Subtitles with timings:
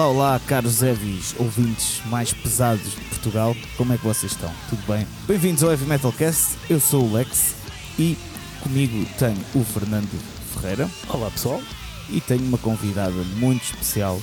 [0.00, 4.50] Olá, olá, caros Evis, ouvintes mais pesados de Portugal, como é que vocês estão?
[4.70, 5.06] Tudo bem?
[5.28, 7.54] Bem-vindos ao Heavy Metal Cast, eu sou o Lex
[7.98, 8.16] e
[8.62, 10.08] comigo tenho o Fernando
[10.54, 10.88] Ferreira.
[11.06, 11.60] Olá pessoal.
[12.08, 14.18] E tenho uma convidada muito especial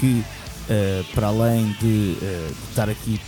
[0.00, 3.20] que, uh, para além de, uh, estar aqui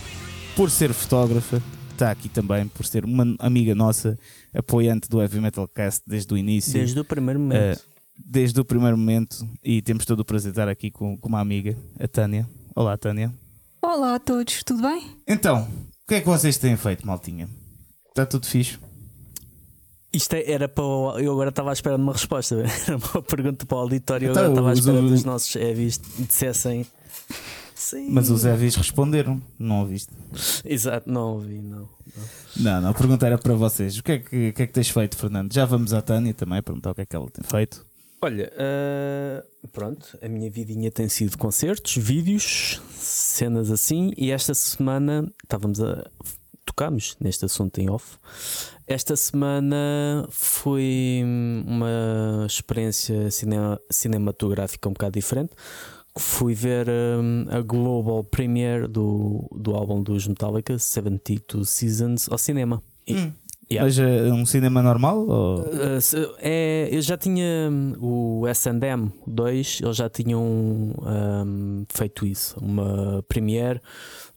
[0.55, 4.17] por ser fotógrafa, está aqui também por ser uma amiga nossa,
[4.51, 6.73] apoiante do Heavy Metal Cast desde o início.
[6.73, 7.77] Desde o primeiro momento.
[7.77, 11.27] Uh, desde o primeiro momento e temos todo o prazer de estar aqui com, com
[11.27, 12.47] uma amiga, a Tânia.
[12.75, 13.33] Olá, Tânia.
[13.81, 15.15] Olá a todos, tudo bem?
[15.27, 17.47] Então, o que é que vocês têm feito, maltinha?
[18.09, 18.79] Está tudo fixe?
[20.11, 20.83] Isto é, era para.
[21.21, 22.55] Eu agora estava à espera de uma resposta.
[22.87, 24.27] Era uma pergunta para o auditório.
[24.27, 26.85] Eu então, agora estava à espera os, dos nossos heavies dissessem
[27.75, 28.09] Sim.
[28.09, 30.11] Mas os Evis responderam, não ouviste?
[30.63, 31.87] Exato, não ouvi, não.
[32.55, 33.97] Não, não, a pergunta era para vocês.
[33.97, 35.53] O que é que, que, é que tens feito, Fernando?
[35.53, 37.84] Já vamos à Tânia também perguntar o que é que ela tem feito.
[38.25, 45.31] Olha, uh, pronto, a minha vidinha tem sido concertos, vídeos, cenas assim, e esta semana
[45.43, 46.09] estávamos a.
[46.65, 48.17] Tocámos neste assunto em off.
[48.87, 51.21] Esta semana foi
[51.67, 53.29] uma experiência
[53.91, 55.53] cinematográfica um bocado diferente
[56.17, 62.81] fui ver um, a global premiere do, do álbum dos Metallica, 72 Seasons, ao cinema.
[63.07, 63.31] Hum.
[63.71, 63.83] Yeah.
[63.83, 65.27] Mas é um cinema normal?
[65.27, 65.61] Ou?
[65.61, 72.59] Uh, é, eu já tinha hum, o SM 2, eles já tinham um, feito isso,
[72.59, 73.81] uma premiere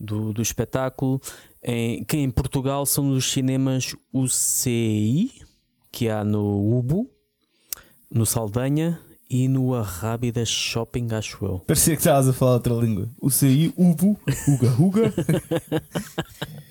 [0.00, 1.20] do, do espetáculo,
[1.62, 5.30] em, que em Portugal são os cinemas UCI,
[5.92, 7.10] que há no Ubo,
[8.10, 8.98] no Saldanha
[9.28, 11.58] e no Arrábida Shopping, acho eu.
[11.60, 13.10] Parecia que estavas a falar outra língua.
[13.20, 15.14] O CI, Ubu, Uga, Uga.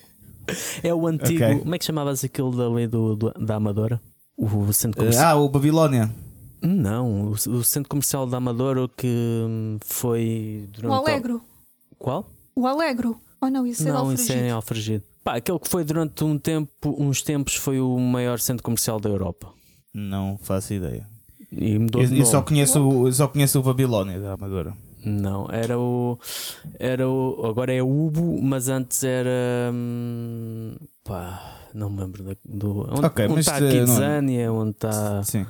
[0.83, 1.43] é o antigo.
[1.43, 1.59] Okay.
[1.59, 4.01] Como é que chamavas aquilo dali do, do, da Amadora?
[4.37, 5.37] O centro comercial.
[5.37, 6.13] Ah, o Babilónia.
[6.61, 10.91] Não, o, o, centro comercial da Amadora que hum, foi durante.
[10.91, 11.41] O Alegro.
[11.97, 12.29] Qual?
[12.55, 13.19] O Alegro.
[13.41, 15.03] Oh não, isso é Não, isso é em Alfragido.
[15.23, 19.09] Pá, aquele que foi durante um tempo, uns tempos, foi o maior centro comercial da
[19.09, 19.49] Europa.
[19.93, 21.07] Não faço ideia.
[21.51, 24.73] E mudou eu, eu só conheço, só conheço o Babilónia da Amadora.
[25.07, 26.19] Não, era o.
[26.77, 27.45] Era o.
[27.45, 29.71] Agora é o Ubo, mas antes era.
[29.73, 32.81] Hum, pá, não me lembro do.
[32.91, 35.23] Onde, okay, está a Kidzania, onde está.
[35.23, 35.43] Sim.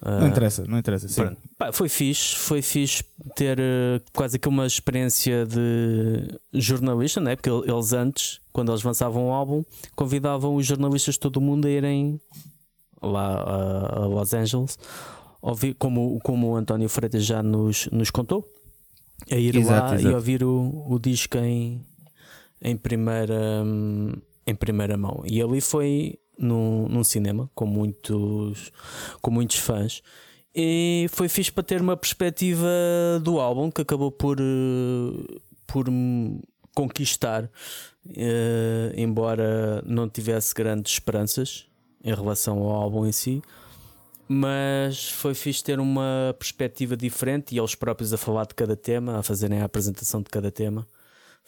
[0.00, 1.08] Uh, não interessa, não interessa.
[1.08, 1.36] Sim.
[1.58, 3.04] Pá, foi fixe, foi fixe
[3.34, 7.36] ter uh, quase que uma experiência de jornalista, né?
[7.36, 11.66] porque eles antes, quando eles lançavam o álbum, convidavam os jornalistas de todo o mundo
[11.66, 12.20] a irem
[13.02, 14.78] lá a, a Los Angeles
[15.40, 18.48] ouvir, como, como o António Freitas já nos, nos contou,
[19.30, 20.10] a ir exato, lá exato.
[20.10, 21.84] e ouvir o, o disco em,
[22.62, 23.64] em, primeira,
[24.46, 25.22] em primeira mão.
[25.26, 28.72] E ali foi num, num cinema com muitos,
[29.20, 30.02] com muitos fãs.
[30.54, 32.68] E foi fixe para ter uma perspectiva
[33.22, 34.38] do álbum que acabou por,
[35.66, 35.86] por
[36.74, 37.50] conquistar, uh,
[38.96, 41.66] embora não tivesse grandes esperanças
[42.02, 43.42] em relação ao álbum em si
[44.28, 49.18] mas foi fixe ter uma perspectiva diferente e eles próprios a falar de cada tema,
[49.18, 50.86] a fazerem a apresentação de cada tema.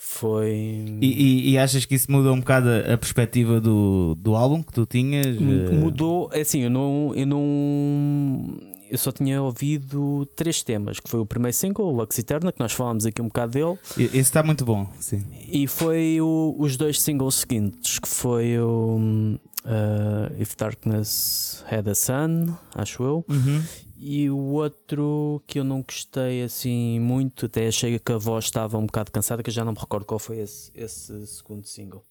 [0.02, 0.96] Foi.
[1.02, 4.72] E, e, e achas que isso mudou um bocado a perspectiva do, do álbum que
[4.72, 5.38] tu tinhas?
[5.38, 8.56] Mudou, é assim, eu não, eu não.
[8.90, 12.58] Eu só tinha ouvido três temas, que foi o primeiro single, o Lux Eterna, que
[12.58, 13.78] nós falámos aqui um bocado dele.
[13.98, 15.22] Esse está muito bom, sim.
[15.46, 21.94] E foi o, os dois singles seguintes, que foi o uh, If Darkness Had a
[21.94, 23.24] Sun, acho eu.
[23.28, 23.62] Uhum.
[23.96, 28.78] E o outro que eu não gostei assim muito, até achei que a voz estava
[28.78, 32.04] um bocado cansada, que eu já não me recordo qual foi esse, esse segundo single.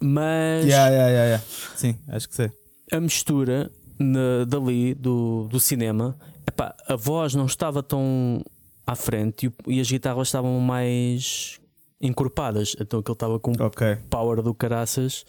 [0.00, 0.64] Mas.
[0.64, 1.44] Yeah, yeah, yeah, yeah.
[1.76, 2.50] Sim, acho que sei.
[2.90, 6.18] A mistura na, dali do, do cinema,
[6.48, 8.42] epá, a voz não estava tão
[8.86, 11.59] à frente e, e as guitarras estavam mais
[12.00, 12.74] encorpadas.
[12.80, 13.96] Então aquele estava com okay.
[14.08, 15.24] power do caraças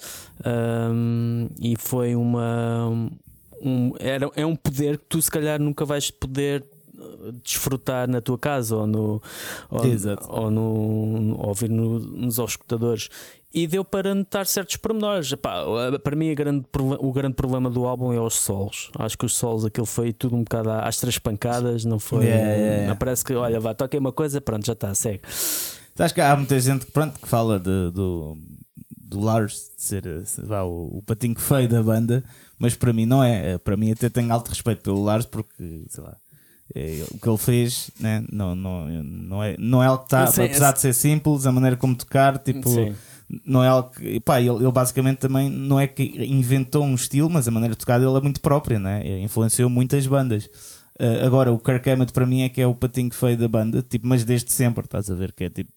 [0.46, 2.88] um, e foi uma.
[3.62, 6.66] Um, era, é um poder que tu se calhar nunca vais poder
[6.98, 9.22] uh, desfrutar na tua casa ou no
[9.70, 9.82] ou,
[10.30, 13.10] ou no ou ouvir no, nos escutadores
[13.54, 15.32] e deu para notar certos pormenores.
[15.32, 15.66] Epá,
[16.02, 16.66] para mim, grande,
[17.00, 18.90] o grande problema do álbum é os solos.
[18.98, 21.84] Acho que os solos, aquilo foi tudo um bocado às três pancadas.
[21.84, 22.26] Não foi.
[22.26, 22.88] Yeah, yeah, yeah.
[22.88, 25.22] Não parece que, olha, vá, toquei uma coisa, pronto, já está, segue.
[26.02, 28.38] Acho que há muita gente pronto, que fala de, do,
[28.98, 30.04] do Lars de ser
[30.44, 32.24] vá, o, o patinho feio da banda,
[32.58, 33.58] mas para mim não é.
[33.58, 36.16] Para mim, até tenho alto respeito pelo Lars porque, sei lá.
[36.74, 38.24] É, o que ele fez né?
[38.32, 41.76] não, não, não, é, não é algo que está, apesar de ser simples, a maneira
[41.76, 42.96] como tocar, tipo, Sim
[43.46, 44.20] não é algo que.
[44.20, 47.80] Pá, ele, ele basicamente também não é que inventou um estilo, mas a maneira de
[47.80, 49.20] tocar dele é muito própria, né?
[49.22, 50.50] influenciou muitas bandas.
[51.02, 53.82] Uh, agora, o Kirk Hammett para mim é que é o patinho feio da banda,
[53.82, 55.32] tipo, mas desde sempre, estás a ver?
[55.32, 55.72] Que é tipo,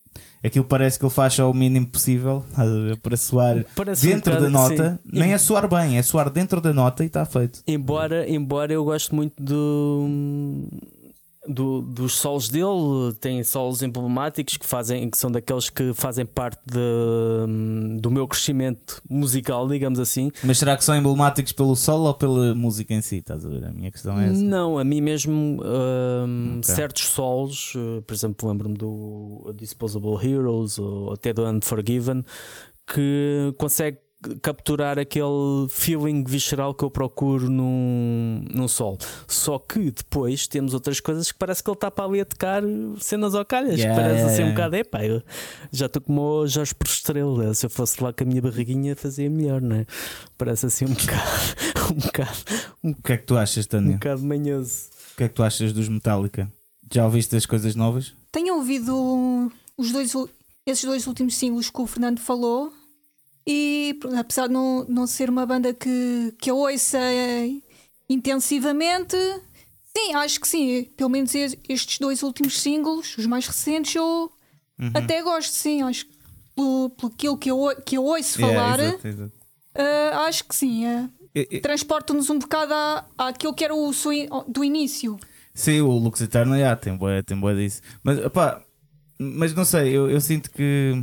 [0.45, 2.45] aquilo parece que ele faz só o mínimo possível
[2.87, 2.99] ver?
[2.99, 5.19] para soar parece dentro um da nota, sim.
[5.19, 7.63] nem é soar bem, é soar dentro da nota e está feito.
[7.67, 10.69] Embora, embora eu gosto muito do
[11.47, 16.61] do, dos solos dele, tem solos emblemáticos que, fazem, que são daqueles que fazem parte
[16.67, 20.31] de, do meu crescimento musical, digamos assim.
[20.43, 23.17] Mas será que são emblemáticos pelo solo ou pela música em si?
[23.17, 23.65] Estás a ver?
[23.65, 24.43] A minha questão é essa.
[24.43, 26.75] Não, a mim mesmo um, okay.
[26.75, 32.25] certos solos, uh, por exemplo, lembro-me do Disposable Heroes ou até do Unforgiven,
[32.87, 33.99] que consegue
[34.43, 38.99] capturar aquele feeling visceral que eu procuro num, num sol.
[39.27, 42.63] Só que depois temos outras coisas que parece que ele está para ali a tocar
[43.01, 43.79] cenas ao calhas.
[43.79, 44.53] Yeah, parece yeah, assim yeah.
[44.53, 45.23] um bocado, é pá, eu
[45.73, 47.55] já estou como o Jorge por estrela.
[47.55, 49.87] Se eu fosse lá com a minha barriguinha, fazia melhor, não é?
[50.37, 51.75] Parece assim um bocado.
[51.85, 52.31] Um bocado
[52.83, 53.91] um, o que é que tu achas, Tânia?
[53.91, 54.89] Um bocado manhoso.
[55.13, 56.51] O que é que tu achas dos Metallica?
[56.91, 58.15] Já ouviste as coisas novas?
[58.33, 60.15] Tenho ouvido os dois,
[60.67, 62.73] esses dois últimos singles que o Fernando falou
[63.47, 66.99] e apesar de não, não ser uma banda que, que eu ouça
[68.09, 69.17] intensivamente,
[69.97, 70.85] sim, acho que sim.
[70.97, 74.33] Pelo menos estes dois últimos singles, os mais recentes, eu
[74.79, 74.91] uhum.
[74.95, 75.83] até gosto, sim.
[75.83, 76.15] Acho que
[76.55, 79.33] pelo, pelo aquilo que eu, que eu ouço falar, yeah, exato, exato.
[79.77, 80.85] Uh, acho que sim.
[80.87, 83.91] Uh, Transporta-nos um bocado à, àquilo que era o
[84.47, 85.19] do início.
[85.53, 87.81] Sim, o Lux Eterno yeah, tem boa, tem boa disso.
[88.03, 88.19] Mas,
[89.19, 91.03] mas não sei, eu, eu sinto que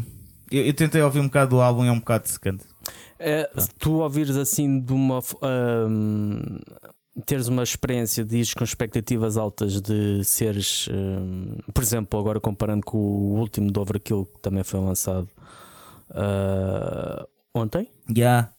[0.52, 2.66] eu, eu, tentei ouvir um bocado do álbum é um bocado secante.
[3.18, 5.20] É, se tu ouvires assim de uma.
[5.42, 6.60] Um,
[7.26, 12.86] teres uma experiência de ir com expectativas altas de seres, um, por exemplo, agora comparando
[12.86, 15.30] com o último do Overkill que também foi lançado
[16.10, 17.88] uh, ontem.
[18.08, 18.16] Já.
[18.16, 18.54] Yeah.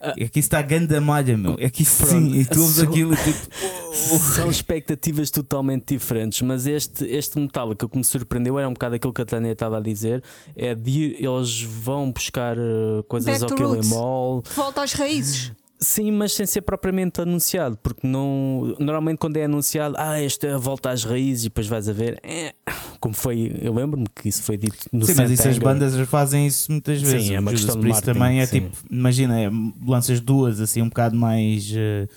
[0.00, 1.52] Uh, aqui está a ganda malha, meu.
[1.64, 3.48] Aqui sim, e tu ouves aquilo tipo.
[4.34, 9.12] São expectativas totalmente diferentes, mas este, este Metallica que me surpreendeu era um bocado aquilo
[9.12, 10.22] que a Tânia estava a dizer:
[10.54, 14.42] é de eles vão buscar uh, coisas Back ao Killing Mall.
[14.54, 15.52] Volta às raízes.
[15.78, 20.56] Sim, mas sem ser propriamente anunciado, porque não normalmente quando é anunciado, ah, esta é
[20.56, 22.54] volta às raízes, e depois vais a ver, é,
[23.00, 26.46] como foi, eu lembro-me que isso foi dito no Sim, mas isso as bandas fazem
[26.46, 27.26] isso muitas vezes.
[27.26, 28.60] Sim, é uma questão de marketing, também é sim.
[28.60, 29.50] tipo, imagina, é,
[29.86, 31.70] lanças duas assim um bocado mais.
[31.70, 32.08] Uh,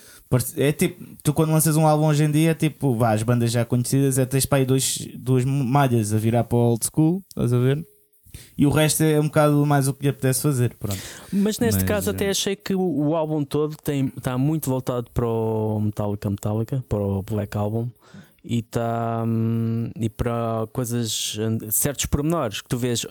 [0.56, 3.64] é tipo, tu quando lanças um álbum hoje em dia, tipo, vá, as bandas já
[3.64, 7.52] conhecidas, é tens para aí dois, duas malhas a virar para o old school, estás
[7.52, 7.84] a ver?
[8.56, 10.74] E o resto é um bocado mais o que lhe apetece fazer.
[10.74, 11.00] Pronto.
[11.32, 14.68] Mas neste Mas, caso, até eh, achei que o, o álbum todo tem, está muito
[14.68, 17.88] voltado para o Metallica Metallica, para o Black Album
[18.44, 21.36] e está hum, e para coisas
[21.70, 23.06] certos pormenores que tu vês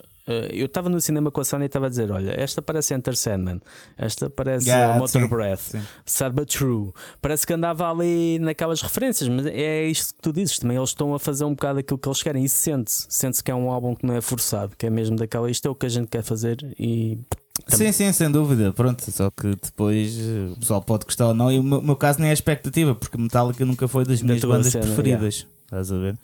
[0.50, 3.16] eu estava no cinema com a Sony e estava a dizer: Olha, esta parece Enter
[3.16, 3.60] Sandman,
[3.96, 6.46] esta parece yeah, Motor sim, Breath, sim.
[6.46, 6.92] True.
[7.20, 10.76] Parece que andava ali naquelas referências, mas é isto que tu dizes também.
[10.76, 13.06] Eles estão a fazer um bocado aquilo que eles querem e sente-se.
[13.08, 15.50] Sente-se que é um álbum que não é forçado, que é mesmo daquela.
[15.50, 17.18] Isto é o que a gente quer fazer e.
[17.66, 18.72] Sim, sim, sem dúvida.
[18.72, 21.50] Pronto, só que depois eh, o pessoal pode gostar ou não.
[21.50, 24.72] E o meu, meu caso nem é expectativa, porque Metallica nunca foi das minhas bandas
[24.72, 25.40] cena, preferidas.
[25.40, 25.58] Yeah.
[25.64, 26.14] Estás a ver?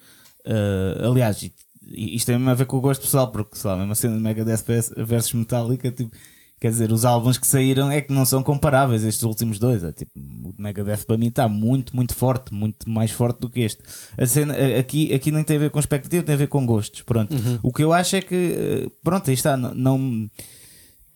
[0.46, 1.50] Uh, aliás,
[1.88, 4.64] isto tem mesmo a ver com o gosto pessoal, porque sei lá, mesmo sendo Megadeth
[4.97, 6.14] versus Metallica, tipo,
[6.61, 9.85] quer dizer, os álbuns que saíram é que não são comparáveis estes últimos dois.
[9.85, 13.61] É, tipo, o Megadeth para mim está muito, muito forte, muito mais forte do que
[13.61, 13.83] este.
[14.17, 17.03] A cena, aqui, aqui nem tem a ver com expectativa, tem a ver com gostos.
[17.03, 17.35] Pronto.
[17.35, 17.59] Uhum.
[17.62, 20.31] O que eu acho é que, eh, pronto, aí está, não, não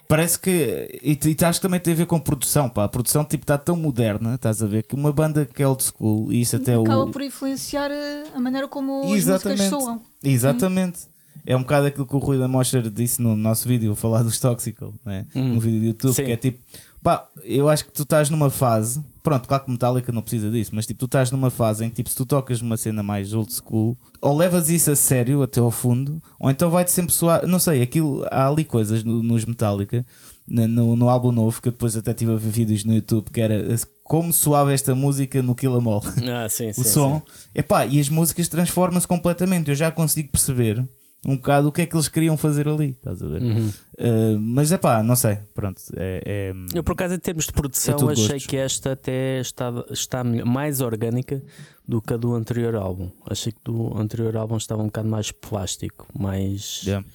[0.08, 0.88] Parece que.
[1.02, 2.84] E, e acho que também tem a ver com produção, pá.
[2.84, 4.82] A produção tipo está tão moderna, estás a ver?
[4.84, 7.10] Que uma banda que é old school e isso até Acaba o.
[7.10, 9.60] por influenciar eh, a maneira como Exatamente.
[9.62, 10.02] as músicas soam.
[10.24, 11.00] Exatamente.
[11.00, 11.18] Hum.
[11.44, 14.38] É um bocado aquilo que o Rui da Mostra disse no nosso vídeo, falar dos
[14.40, 15.26] Toxical, né?
[15.34, 15.54] Hum.
[15.54, 16.24] no vídeo do YouTube, Sim.
[16.24, 16.58] que é tipo
[17.02, 19.02] Pá, eu acho que tu estás numa fase.
[19.22, 21.96] Pronto, claro que Metallica não precisa disso, mas tipo, tu estás numa fase em que
[21.96, 25.60] tipo, se tu tocas numa cena mais old school, ou levas isso a sério até
[25.60, 27.46] ao fundo, ou então vai-te sempre soar.
[27.46, 30.04] Não sei, aquilo, há ali coisas no, nos Metallica,
[30.46, 33.40] no, no, álbum novo, que eu depois até tive a ver vídeos no YouTube, que
[33.40, 33.62] era
[34.02, 36.02] como soava esta música no Kill Em All.
[36.26, 37.16] Ah, sim, sim, o som.
[37.18, 37.50] Sim.
[37.54, 39.68] Epá, e as músicas transformam-se completamente.
[39.68, 40.82] Eu já consigo perceber
[41.26, 43.42] um bocado o que é que eles queriam fazer ali, estás a ver?
[43.42, 43.68] Uhum.
[43.68, 45.80] Uh, mas é pá, não sei, pronto.
[45.96, 48.46] É, é, eu por acaso, em termos de produção, é achei gostos.
[48.46, 51.42] que esta até está, está mais orgânica
[51.86, 53.10] do que a do anterior álbum.
[53.28, 56.82] Achei que do anterior álbum estava um bocado mais plástico, mais.
[56.84, 57.06] Yeah.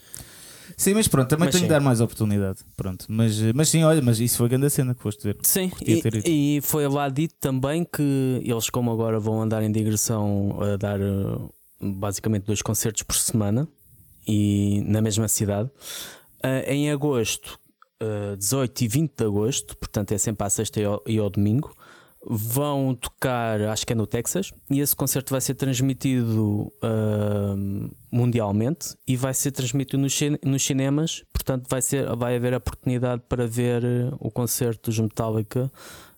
[0.75, 1.67] Sim, mas pronto, também mas tenho sim.
[1.67, 2.59] que dar mais oportunidade.
[2.75, 5.37] Pronto, mas, mas sim, olha, mas isso foi a grande cena que foste ver.
[5.43, 10.57] Sim, e, e, foi lá dito também que eles, como agora vão andar em digressão
[10.61, 13.67] a dar uh, basicamente dois concertos por semana,
[14.27, 15.69] e na mesma cidade.
[16.43, 17.59] Uh, em agosto
[18.01, 21.29] uh, 18 e 20 de agosto, portanto é sempre à sexta e ao, e ao
[21.29, 21.75] domingo
[22.25, 28.95] vão tocar, acho que é no Texas, e esse concerto vai ser transmitido uh, mundialmente
[29.05, 33.45] e vai ser transmitido nos, nos, cinemas, portanto vai, ser, vai haver a oportunidade para
[33.45, 33.83] ver
[34.19, 35.69] o concerto dos Metallica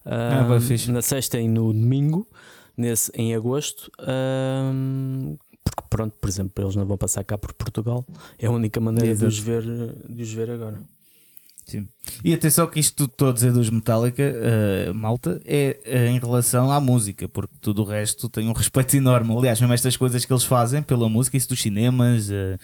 [0.05, 0.47] ah,
[0.91, 2.27] na sexta e no domingo,
[2.77, 3.89] nesse, em agosto.
[5.65, 8.05] Porque pronto, por exemplo, eles não vão passar cá por Portugal,
[8.37, 9.63] é a única maneira de os, ver,
[10.07, 10.79] de os ver agora.
[11.65, 11.87] Sim.
[12.23, 16.71] E atenção que isto estou a dizer dos Metallica, uh, malta, é uh, em relação
[16.71, 19.35] à música, porque tudo o resto tem um respeito enorme.
[19.35, 22.59] Aliás, mesmo estas coisas que eles fazem pela música, isso dos cinemas, uh,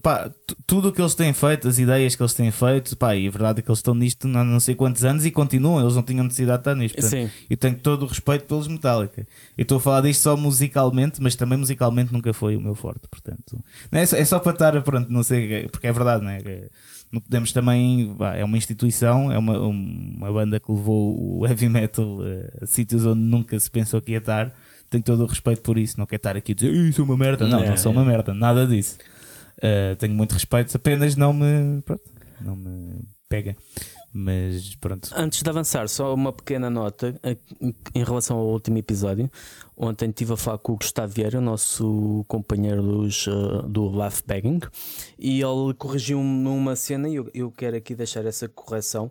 [0.00, 0.30] pá,
[0.66, 3.30] tudo o que eles têm feito, as ideias que eles têm feito, pá, e a
[3.30, 6.02] verdade é que eles estão nisto há não sei quantos anos e continuam, eles não
[6.02, 7.00] tinham necessidade de estar nisto.
[7.00, 9.26] Portanto, eu tenho todo o respeito pelos Metallica.
[9.58, 13.08] Eu estou a falar disto só musicalmente, mas também musicalmente nunca foi o meu forte,
[13.10, 16.68] portanto, é só, é só para estar, pronto, não sei, porque é verdade, não é?
[17.12, 18.16] Não podemos também.
[18.34, 22.18] É uma instituição, é uma, uma banda que levou o heavy metal
[22.60, 24.52] a sítios onde nunca se pensou que ia estar.
[24.88, 25.98] Tenho todo o respeito por isso.
[25.98, 27.46] Não quero estar aqui a dizer isso é uma merda.
[27.46, 28.96] Não, é, não sou uma merda, nada disso.
[29.58, 31.82] Uh, tenho muito respeito, apenas não me.
[31.82, 32.02] Pronto,
[32.40, 33.56] não me pega.
[34.14, 35.08] Mas pronto.
[35.16, 37.18] Antes de avançar, só uma pequena nota
[37.94, 39.30] em relação ao último episódio.
[39.74, 44.60] Ontem estive a falar com o Gustavo Vieira, nosso companheiro dos, uh, do Laugh Bagging,
[45.18, 49.10] e ele corrigiu-me numa cena e eu, eu quero aqui deixar essa correção.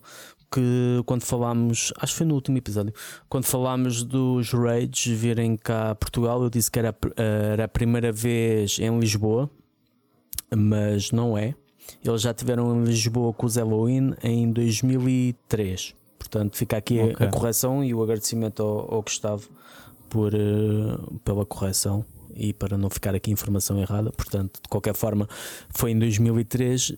[0.54, 2.94] Que quando falámos, acho que foi no último episódio,
[3.30, 7.68] quando falámos dos Rage virem cá a Portugal, eu disse que era, eh, era a
[7.70, 9.50] primeira vez em Lisboa,
[10.54, 11.56] mas não é.
[12.04, 15.94] Eles já tiveram em Lisboa com os Halloween em 2003.
[16.18, 17.26] Portanto, fica aqui okay.
[17.26, 19.50] a, a, correção e o agradecimento ao, ao Gustavo
[20.10, 24.12] por, uh, pela correção e para não ficar aqui informação errada.
[24.12, 25.28] Portanto, de qualquer forma,
[25.70, 26.94] foi em 2003,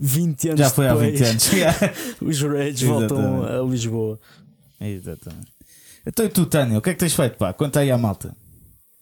[0.00, 1.50] 20 anos Já foi há 20 anos.
[2.20, 4.18] os Reds voltam a Lisboa.
[4.80, 5.52] Exatamente.
[6.06, 7.36] Então e tu, Tânia, o que é que tens feito?
[7.36, 7.52] Pá?
[7.52, 8.34] Conta aí à malta.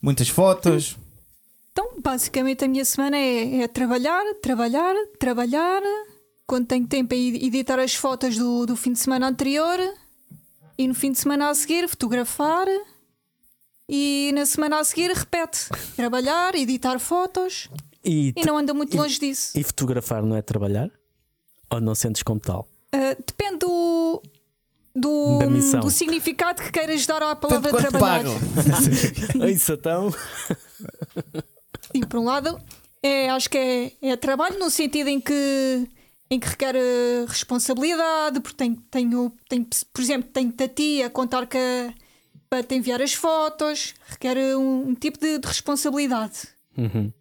[0.02, 0.96] Muitas fotos.
[1.80, 5.80] Então, basicamente, a minha semana é, é trabalhar, trabalhar, trabalhar.
[6.46, 9.78] Quando tenho tempo, é editar as fotos do, do fim de semana anterior.
[10.76, 12.66] E no fim de semana a seguir, fotografar.
[13.88, 17.70] E na semana a seguir, repete: trabalhar, editar fotos.
[18.04, 19.58] E, e não anda muito e, longe disso.
[19.58, 20.90] E fotografar não é trabalhar?
[21.70, 22.68] Ou não sentes como tal?
[22.94, 24.22] Uh, depende do,
[24.94, 25.38] do,
[25.80, 28.24] do, significado que queiras dar à palavra trabalhar.
[29.48, 30.12] Isso então.
[31.94, 32.60] E por um lado,
[33.02, 35.88] é, acho que é, é trabalho no sentido em que,
[36.30, 41.10] em que requer eh, responsabilidade, porque tenho, tenho, tenho por exemplo, tenho-te a ti a
[41.10, 41.58] contar que
[42.48, 46.48] para te enviar as fotos, requer um, um tipo de, de responsabilidade.
[46.76, 47.12] Uhum.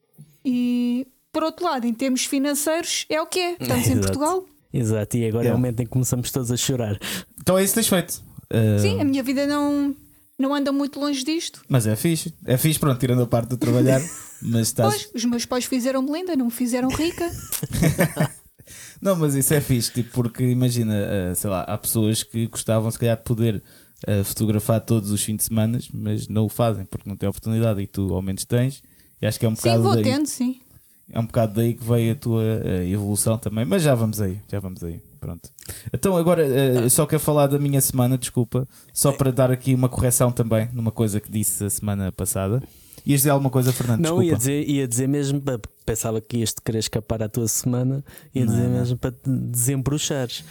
[0.43, 3.51] E por outro lado, em termos financeiros, é o que é.
[3.59, 4.45] Estamos em Portugal.
[4.73, 6.99] Exato, e agora é o momento em que começamos todos a chorar.
[7.39, 8.23] Então é isso que tens feito.
[8.51, 8.79] Uh...
[8.79, 9.95] Sim, a minha vida não,
[10.39, 11.61] não anda muito longe disto.
[11.67, 12.33] Mas é fixe.
[12.45, 14.01] É fixe, pronto, tirando a parte de trabalhar.
[14.41, 14.93] mas estás...
[14.93, 17.29] Pois, os meus pais fizeram-me linda, não me fizeram rica.
[19.01, 22.89] não, mas isso é fixe, tipo, porque imagina, uh, sei lá, há pessoas que gostavam
[22.89, 23.61] se calhar de poder
[24.07, 27.81] uh, fotografar todos os fins de semana, mas não o fazem porque não têm oportunidade
[27.81, 28.81] e tu ao menos tens.
[29.21, 29.75] E acho que é um bocado.
[29.75, 30.61] Sim, vou daí, tendo, sim.
[31.11, 34.39] É um bocado daí que veio a tua uh, evolução também, mas já vamos aí,
[34.49, 35.01] já vamos aí.
[35.19, 35.49] Pronto.
[35.93, 39.89] Então agora uh, só quero falar da minha semana, desculpa, só para dar aqui uma
[39.89, 42.61] correção também numa coisa que disse a semana passada.
[43.05, 44.01] Ias dizer alguma coisa, Fernando?
[44.01, 45.41] Não, ia dizer, ia dizer mesmo,
[45.85, 50.43] pensava que ias querer escapar à tua semana, ia não, dizer mesmo para te desembruxares.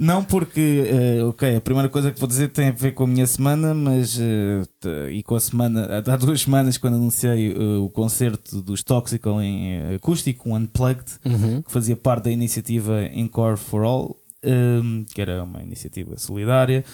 [0.00, 0.84] Não, porque,
[1.20, 3.74] uh, ok, a primeira coisa que vou dizer tem a ver com a minha semana,
[3.74, 8.82] mas uh, e com a semana, há duas semanas, quando anunciei uh, o concerto dos
[8.82, 11.62] Toxical em acústico, um Unplugged, uhum.
[11.62, 16.84] que fazia parte da iniciativa Encore for All, um, que era uma iniciativa solidária.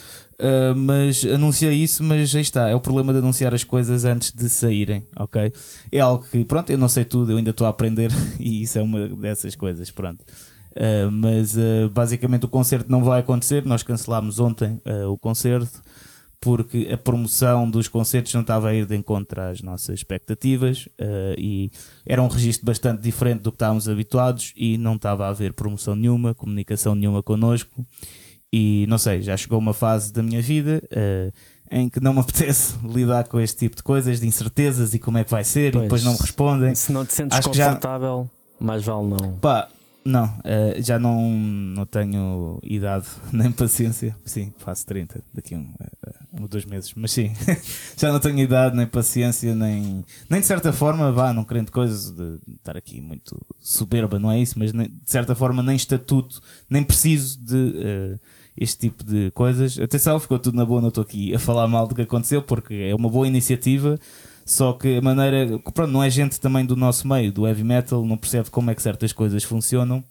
[0.76, 4.49] mas anunciei isso, mas aí está, é o problema de anunciar as coisas antes de
[4.49, 5.52] saírem, ok?
[5.92, 8.78] É algo que, pronto, eu não sei tudo, eu ainda estou a aprender e isso
[8.78, 10.25] é uma dessas coisas, pronto.
[10.75, 13.64] Uh, mas uh, basicamente o concerto não vai acontecer.
[13.64, 15.83] Nós cancelámos ontem uh, o concerto
[16.40, 20.87] porque a promoção dos concertos não estava a ir de encontro às nossas expectativas
[21.38, 21.71] e
[22.04, 25.97] era um registro bastante diferente do que estávamos habituados e não estava a haver promoção
[25.97, 27.83] nenhuma, comunicação nenhuma connosco.
[28.52, 30.83] E não sei, já chegou uma fase da minha vida
[31.71, 35.16] em que não me apetece lidar com este tipo de coisas, de incertezas e como
[35.16, 36.75] é que vai ser, pois, e depois não me respondem.
[36.75, 38.28] Se não te sentes Acho confortável,
[38.61, 38.66] já...
[38.66, 39.38] mais vale não.
[39.38, 39.66] Pá,
[40.04, 44.14] não, uh, já não, não tenho idade nem paciência.
[44.25, 47.32] Sim, faço 30 daqui a um, uh, ou dois meses, mas sim,
[47.96, 52.11] já não tenho idade, nem paciência, nem, nem de certa forma, vá, não querendo coisas
[52.11, 56.40] de estar aqui muito soberba, não é isso, mas nem, de certa forma nem estatuto,
[56.68, 58.20] nem preciso de uh,
[58.56, 59.78] este tipo de coisas.
[59.78, 62.75] Atenção, ficou tudo na boa, não estou aqui a falar mal do que aconteceu, porque
[62.75, 63.99] é uma boa iniciativa.
[64.44, 65.58] Só que a maneira.
[65.72, 68.74] Pronto, não é gente também do nosso meio, do heavy metal, não percebe como é
[68.74, 70.04] que certas coisas funcionam.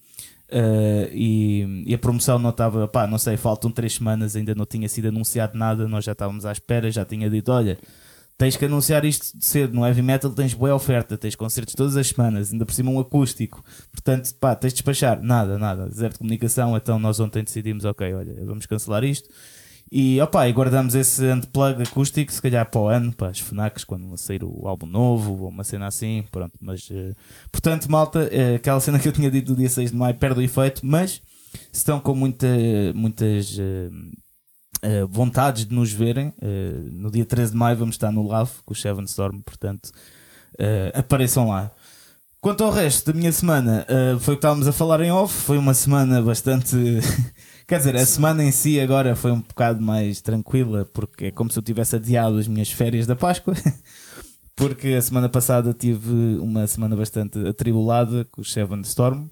[0.50, 4.66] Uh, e, e, a promoção não estava, pá, não sei, faltam três semanas, ainda não
[4.68, 7.78] tinha sido anunciado nada, nós já estávamos à espera, já tinha dito: olha,
[8.38, 12.08] tens que anunciar isto cedo, no heavy metal tens boa oferta, tens concertos todas as
[12.08, 16.20] semanas, ainda por cima um acústico, portanto, pá, tens de despachar, nada, nada, zero de
[16.20, 16.78] comunicação.
[16.78, 19.30] Então, nós ontem decidimos: ok, olha, vamos cancelar isto
[19.96, 23.84] e, opa, e guardamos esse unplug acústico, se calhar para o ano, para as FNACs,
[23.84, 26.26] quando sair o álbum novo ou uma cena assim.
[26.32, 27.16] Pronto, mas uh,
[27.52, 30.40] portanto, malta, uh, aquela cena que eu tinha dito do dia 6 de maio perde
[30.40, 31.22] o efeito, mas
[31.72, 32.48] estão com muita,
[32.96, 36.34] muitas uh, vontades de nos verem.
[36.92, 39.92] no dia 13 de maio vamos estar no Lave com o Seven Storm, portanto,
[40.96, 41.72] apareçam lá.
[42.42, 43.86] Quanto ao resto da minha semana,
[44.20, 45.34] foi o que estávamos a falar em off.
[45.34, 46.76] Foi uma semana bastante
[47.66, 51.50] Quer dizer, a semana em si agora foi um bocado mais tranquila, porque é como
[51.50, 53.54] se eu tivesse adiado as minhas férias da Páscoa.
[54.56, 59.28] porque a semana passada tive uma semana bastante atribulada com o Seven Storm,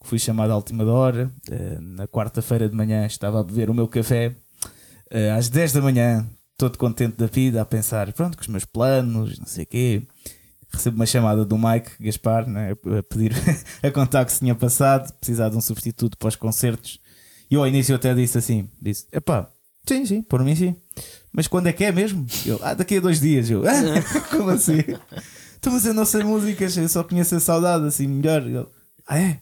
[0.00, 1.30] que fui chamado à última hora.
[1.48, 4.34] Eh, na quarta-feira de manhã estava a beber o meu café.
[5.10, 6.26] Eh, às 10 da manhã,
[6.58, 10.02] todo contente da vida, a pensar, pronto, com os meus planos, não sei o quê.
[10.72, 13.32] Recebo uma chamada do Mike Gaspar né, a pedir
[13.80, 17.00] a contar o que se tinha passado, precisar de um substituto para os concertos
[17.50, 19.48] e ao início até disse assim: disse, epá,
[19.86, 20.76] sim, sim, por mim sim.
[21.32, 22.26] Mas quando é que é mesmo?
[22.44, 23.50] Eu, ah, daqui a dois dias.
[23.50, 24.82] Eu, ah, como assim?
[25.58, 28.46] Então, mas eu não sei músicas, eu só conheço a saudade assim melhor.
[28.48, 28.70] Eu,
[29.06, 29.40] ah, é?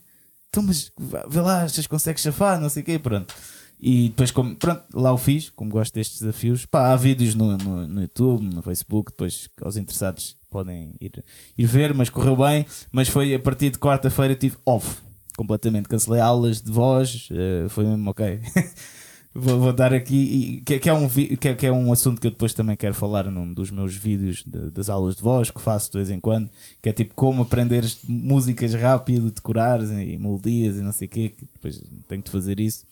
[0.49, 0.93] Então, mas
[1.29, 3.35] vê lá, vocês conseguem chafar, não sei o quê, pronto.
[3.81, 6.65] E depois, como, pronto, lá o fiz, como gosto destes desafios.
[6.65, 11.25] Pá, há vídeos no, no, no YouTube, no Facebook, depois os interessados podem ir,
[11.59, 12.65] ir ver, mas correu bem.
[12.91, 15.04] Mas foi a partir de quarta-feira tive off
[15.37, 15.89] completamente.
[15.89, 18.41] Cancelei aulas de voz, uh, foi mesmo ok.
[19.35, 22.31] vou, vou, dar aqui, que, que, é um, que, que é um assunto que eu
[22.31, 25.91] depois também quero falar num dos meus vídeos de, das aulas de voz que faço
[25.91, 26.49] de vez em quando,
[26.81, 31.29] que é tipo como aprender músicas rápido, decorar e melodias e não sei o quê,
[31.31, 32.85] que depois tenho de fazer isso.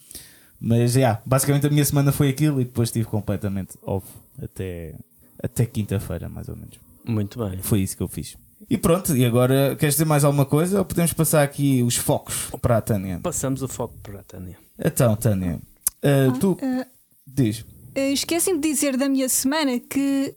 [0.60, 4.06] Mas, já, yeah, basicamente a minha semana foi aquilo e depois estive completamente off
[4.40, 4.94] até,
[5.42, 6.78] até quinta-feira, mais ou menos.
[7.04, 7.58] Muito bem.
[7.58, 8.36] Foi isso que eu fiz.
[8.68, 12.48] E pronto, e agora queres dizer mais alguma coisa ou podemos passar aqui os focos
[12.60, 13.20] para a Tânia?
[13.22, 14.56] Passamos o foco para a Tânia.
[14.78, 15.58] Então, Tânia,
[16.02, 16.86] uh, tu uh,
[17.26, 17.60] diz.
[17.60, 20.34] Uh, Esqueci-me de dizer da minha semana que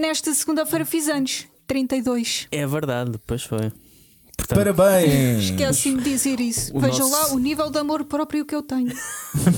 [0.00, 2.48] nesta segunda-feira fiz anos, 32.
[2.50, 3.70] É verdade, depois foi.
[4.36, 5.44] Portanto, Parabéns!
[5.50, 6.76] Esqueci-me de dizer isso.
[6.76, 7.30] O Vejam nosso...
[7.30, 8.92] lá o nível de amor próprio que eu tenho.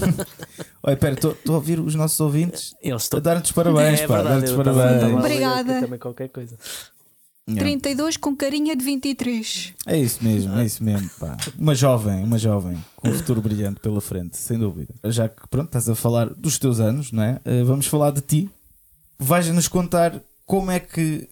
[0.83, 3.19] Olha, espera, estou a ouvir os nossos ouvintes Eles estão...
[3.19, 5.15] a dar-nos parabéns, é, pá, dar-nos parabéns.
[5.15, 5.81] Obrigada.
[5.81, 6.57] Também qualquer coisa.
[7.49, 7.63] Yeah.
[7.63, 9.73] 32 com carinha de 23.
[9.87, 11.09] É isso mesmo, é isso mesmo.
[11.19, 11.37] Pá.
[11.59, 14.95] Uma jovem, uma jovem com um futuro brilhante pela frente, sem dúvida.
[15.05, 17.41] Já que pronto, estás a falar dos teus anos, não é?
[17.47, 18.51] Uh, vamos falar de ti.
[19.19, 21.29] Vais-nos contar como é que.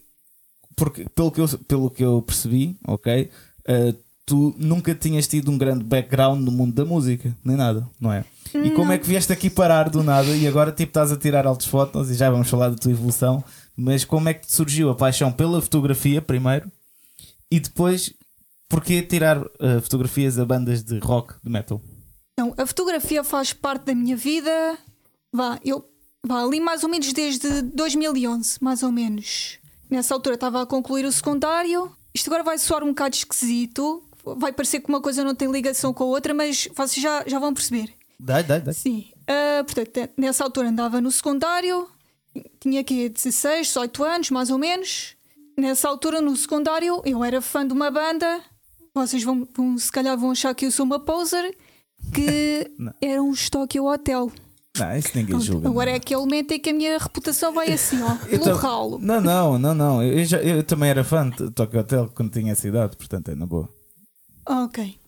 [0.75, 3.31] Porque, pelo que eu, pelo que eu percebi, ok?
[3.69, 8.13] Uh, tu nunca tinhas tido um grande background no mundo da música, nem nada, não
[8.13, 8.25] é?
[8.55, 11.47] E como é que vieste aqui parar do nada e agora tipo estás a tirar
[11.47, 13.45] altas fotos e já vamos falar da tua evolução
[13.77, 16.71] mas como é que surgiu a paixão pela fotografia primeiro
[17.51, 18.13] e depois
[18.69, 21.81] porquê tirar uh, fotografias a bandas de rock, de metal?
[22.39, 24.79] Não, a fotografia faz parte da minha vida.
[25.33, 25.89] Vá, eu
[26.25, 29.59] vá ali mais ou menos desde 2011, mais ou menos.
[29.89, 31.91] Nessa altura estava a concluir o secundário.
[32.15, 34.03] Isto agora vai soar um bocado esquisito.
[34.37, 37.39] Vai parecer que uma coisa não tem ligação com a outra, mas vocês já, já
[37.39, 37.93] vão perceber.
[38.19, 38.73] Dá, dá, dá.
[38.73, 39.07] Sim.
[39.23, 41.89] Uh, portanto, nessa altura andava no secundário,
[42.61, 45.17] tinha aqui 16, 18 anos, mais ou menos.
[45.57, 48.41] Nessa altura, no secundário, eu era fã de uma banda.
[48.95, 51.57] Vocês vão, vão se calhar vão achar que eu sou uma poser,
[52.15, 52.71] que
[53.01, 54.31] era um Tokyo Hotel.
[54.79, 55.69] Não, isso ninguém julga.
[55.69, 58.99] Agora é aquele momento em que a minha reputação vai assim, ó, pelo ralo.
[59.01, 60.03] Não, não, não, não.
[60.03, 63.35] Eu, já, eu também era fã de Tokyo Hotel quando tinha essa idade, portanto é
[63.35, 63.69] na boa.
[64.47, 64.99] Ok.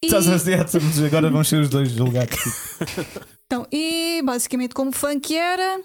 [0.00, 0.64] Estás a dizer,
[1.06, 2.38] agora vamos ser os dois julgados.
[3.46, 5.80] então, e basicamente como fã que era,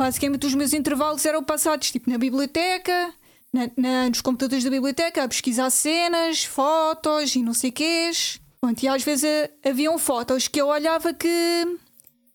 [0.00, 3.12] basicamente os meus intervalos eram passados tipo na biblioteca,
[3.52, 8.40] na, na, nos computadores da biblioteca, a pesquisar cenas, fotos e não sei quês.
[8.62, 11.78] Pronto, e às vezes eh, haviam fotos que eu olhava que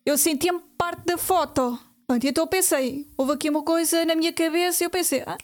[0.06, 1.80] eu sentia-me parte da foto.
[2.06, 5.24] Pronto, e então eu pensei, houve aqui uma coisa na minha cabeça e eu pensei,
[5.26, 5.38] ah,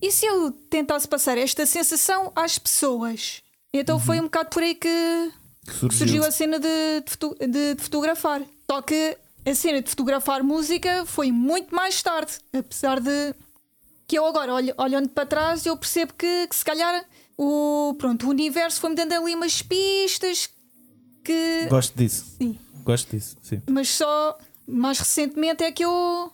[0.00, 3.42] e se eu tentasse passar esta sensação às pessoas?
[3.74, 4.02] Então uhum.
[4.02, 5.32] foi um bocado por aí que
[5.66, 6.68] surgiu, surgiu a cena de,
[7.02, 8.40] de, de, de fotografar.
[8.70, 13.34] Só que a cena de fotografar música foi muito mais tarde, apesar de
[14.06, 17.04] que eu agora olho, olhando para trás eu percebo que, que se calhar
[17.36, 20.50] o, pronto, o universo foi-me dando ali umas pistas
[21.24, 21.66] que.
[21.68, 22.24] Gosto disso.
[22.38, 22.58] Sim.
[22.82, 23.62] Gosto disso, sim.
[23.68, 26.32] Mas só mais recentemente é que eu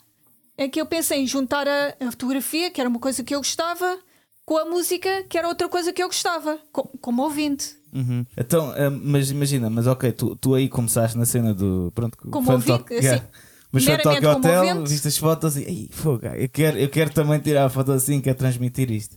[0.56, 3.40] é que eu pensei em juntar a, a fotografia, que era uma coisa que eu
[3.40, 3.98] gostava,
[4.46, 7.76] com a música, que era outra coisa que eu gostava, com, como ouvinte.
[7.94, 8.26] Uhum.
[8.36, 11.92] Então, uh, mas imagina, mas ok, tu, tu aí começaste na cena do.
[11.94, 13.06] Pronto, como ouvinte, assim.
[13.06, 13.24] Yeah.
[13.70, 17.40] Mas foi toque hotel, viste as fotos e aí, fogo, eu quero, eu quero também
[17.40, 19.16] tirar a foto assim, quero transmitir isto.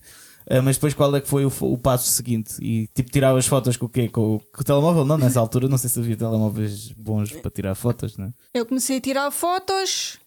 [0.50, 2.56] Uh, mas depois qual é que foi o, o, passo seguinte?
[2.62, 4.08] E tipo, tirava as fotos com o quê?
[4.08, 5.06] Com, com, o telemóvel?
[5.06, 8.32] Não, nessa altura não sei se havia telemóveis bons para tirar fotos, né?
[8.54, 10.18] Eu comecei a tirar fotos,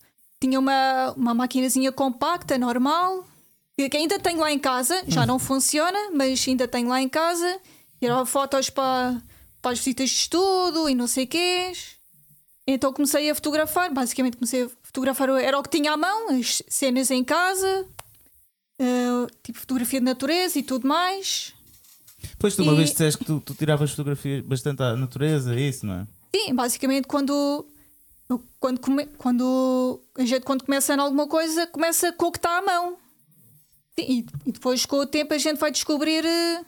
[0.41, 3.25] tinha uma, uma maquinazinha compacta, normal,
[3.77, 7.59] que ainda tenho lá em casa, já não funciona, mas ainda tenho lá em casa.
[8.01, 9.21] Tirava fotos para,
[9.61, 11.73] para as visitas de estudo e não sei quê.
[12.67, 16.63] Então comecei a fotografar, basicamente comecei a fotografar, era o que tinha à mão, as
[16.69, 17.87] cenas em casa,
[18.81, 21.53] uh, tipo fotografia de natureza e tudo mais.
[22.39, 22.77] Pois tu uma e...
[22.77, 26.07] vez disseste que tu, tu tiravas fotografias bastante à natureza, é isso, não é?
[26.35, 27.67] Sim, basicamente quando
[28.61, 32.59] quando, come, quando a gente quando começa em alguma coisa, começa com o que está
[32.59, 32.97] à mão.
[33.99, 36.65] E, e, depois com o tempo a gente vai descobrir eh,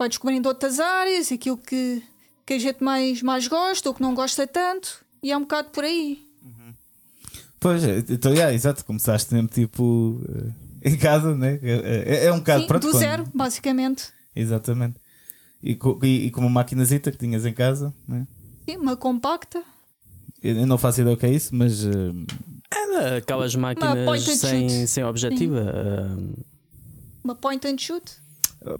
[0.00, 2.02] vai descobrindo outras áreas, aquilo que,
[2.46, 5.68] que a gente mais, mais gosta ou que não gosta tanto, e é um bocado
[5.68, 6.26] por aí.
[6.42, 6.72] Uhum.
[7.60, 10.18] Pois, então, yeah, exato, começaste mesmo tipo
[10.82, 11.60] em casa, né?
[11.62, 12.98] É, é, é um bocado Sim, pronto, do quando...
[12.98, 14.04] zero, basicamente.
[14.34, 14.96] Exatamente.
[15.62, 18.26] E com, e, e com uma maquinazita que tinhas em casa, né?
[18.66, 19.62] Sim, uma compacta.
[20.42, 21.84] Eu não faço ideia o que é isso, mas.
[21.84, 22.24] Uh...
[22.72, 25.60] É aquelas máquinas sem, sem objetiva.
[25.60, 26.42] Uh...
[27.22, 28.18] Uma point and shoot.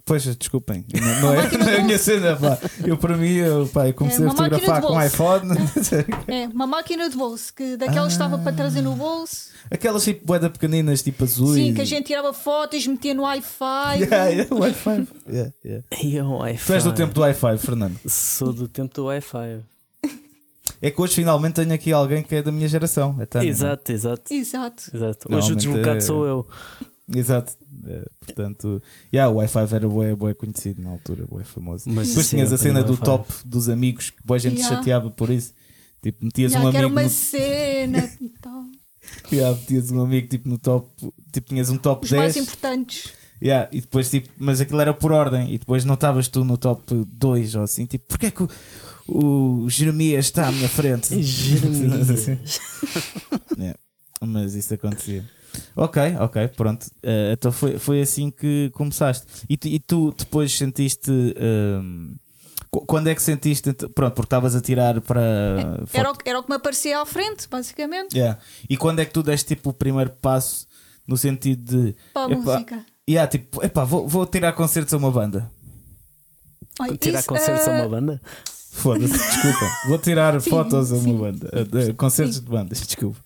[0.05, 2.59] Pois, desculpem, não, não é, não é a minha cena, pá.
[2.85, 5.51] Eu para mim, eu, pá, eu comecei é a fotografar com iPhone.
[6.29, 8.13] É, uma máquina de bolso, que daquelas ah.
[8.13, 9.51] estava para trazer no bolso.
[9.71, 11.55] Aquelas tipo boeda pequeninas, tipo azuis.
[11.55, 14.01] Sim, que a gente tirava fotos, metia no Wi-Fi.
[14.11, 15.09] Yeah, yeah, Wi-Fi.
[15.29, 15.85] Yeah, yeah.
[16.03, 16.67] E o Wi-Fi.
[16.67, 17.99] Tu és do tempo do Wi-Fi, Fernando?
[18.07, 19.61] Sou do tempo do Wi-Fi.
[20.83, 23.17] É que hoje finalmente tenho aqui alguém que é da minha geração.
[23.21, 24.91] É Tânia, exato, exato, exato.
[24.95, 25.35] Exato.
[25.35, 26.01] Hoje o deslocado é...
[26.01, 26.47] sou eu.
[27.15, 27.53] Exato.
[27.87, 31.85] É, portanto, yeah, o Wi-Fi era bué, bué conhecido na altura, bué famoso.
[31.87, 34.77] Mas Depois sim, tinhas a cena do top dos amigos, que boa gente yeah.
[34.77, 35.53] chateava por isso.
[36.03, 36.79] Tipo, metias yeah, um amigo.
[36.79, 37.09] Era uma no...
[37.09, 38.65] cena e tal.
[39.33, 40.89] yeah, metias um amigo tipo no top,
[41.33, 42.23] tipo, tinhas um top Os 10.
[42.23, 43.13] mais importantes.
[43.43, 46.59] Yeah, e depois, tipo, mas aquilo era por ordem, e depois não estavas tu no
[46.59, 48.49] top 2 ou assim, tipo, porquê é que o,
[49.65, 51.17] o Jeremias está à minha frente?
[51.23, 52.27] Jeremias.
[54.27, 55.25] mas isso acontecia.
[55.75, 56.85] Ok, ok, pronto.
[57.03, 59.27] Uh, então foi, foi assim que começaste.
[59.49, 61.11] E tu, e tu depois sentiste.
[61.11, 62.15] Uh,
[62.87, 63.73] quando é que sentiste.
[63.95, 65.21] Pronto, porque estavas a tirar para.
[65.93, 68.17] Era o, era o que me aparecia à frente, basicamente.
[68.17, 68.39] Yeah.
[68.69, 70.67] E quando é que tu deste tipo o primeiro passo
[71.07, 71.97] no sentido de.
[72.13, 72.87] Para a epá, música.
[73.09, 75.51] Yeah, tipo, epá, vou, vou tirar concertos a uma banda.
[76.81, 77.71] Oi, tirar isso, concertos uh...
[77.71, 78.21] a uma banda?
[78.71, 79.67] Foda-se, desculpa.
[79.89, 81.49] Vou tirar sim, fotos a uma banda.
[81.49, 82.45] Uh, concertos sim.
[82.45, 83.19] de bandas, desculpa.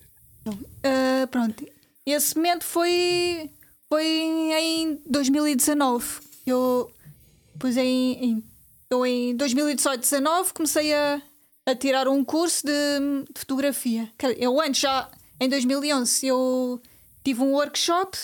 [0.47, 1.67] Uh, pronto,
[2.07, 3.51] esse momento foi,
[3.89, 6.21] foi em 2019.
[6.47, 6.91] Eu,
[7.59, 8.45] pois em, em,
[8.91, 11.23] eu em 2018, 19 comecei a,
[11.67, 12.73] a tirar um curso de,
[13.33, 14.13] de fotografia.
[14.37, 16.81] Eu antes já, em 2011, eu
[17.25, 18.19] tive um workshop,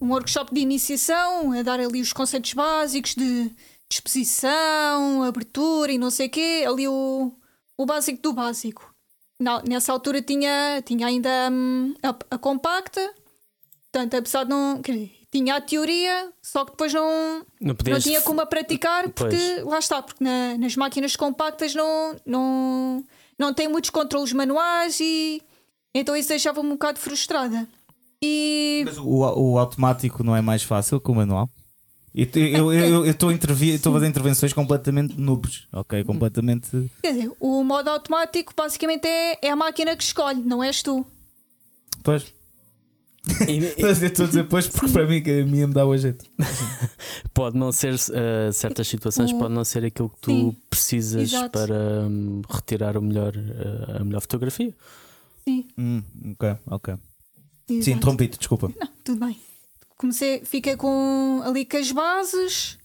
[0.00, 3.50] um workshop de iniciação, a dar ali os conceitos básicos de
[3.90, 7.32] exposição, abertura e não sei o quê, ali o,
[7.76, 8.91] o básico do básico.
[9.42, 13.12] Não, nessa altura tinha, tinha ainda hum, a, a, compacta,
[13.90, 14.80] portanto, apesar de não.
[15.32, 19.64] tinha a teoria, só que depois não, não, não tinha como a praticar, porque pois.
[19.64, 23.04] lá está, porque na, nas máquinas compactas não, não,
[23.36, 25.42] não tem muitos controles manuais e
[25.92, 27.68] então isso deixava-me um bocado frustrada.
[28.22, 28.82] E...
[28.84, 31.50] Mas o, o automático não é mais fácil que o manual?
[32.14, 36.04] Eu estou a fazer intervenções completamente noobs, ok?
[36.04, 36.90] Completamente.
[37.02, 41.06] Quer dizer, o modo automático basicamente é, é a máquina que escolhe, não és tu.
[42.02, 42.32] Pois.
[43.80, 45.96] Mas eu estou a dizer pois porque para mim que a minha me dá o
[45.96, 46.24] jeito.
[47.32, 49.38] pode não ser, uh, certas situações, o...
[49.38, 51.50] pode não ser aquilo que tu Sim, precisas exato.
[51.50, 54.74] para um, retirar o melhor, uh, a melhor fotografia.
[55.44, 55.66] Sim.
[55.78, 56.94] Hum, ok, ok.
[56.94, 57.84] Exato.
[57.84, 58.70] Sim, interrompido, desculpa.
[58.78, 59.51] Não, tudo bem
[60.02, 62.76] comecei, fiquei com ali com as bases,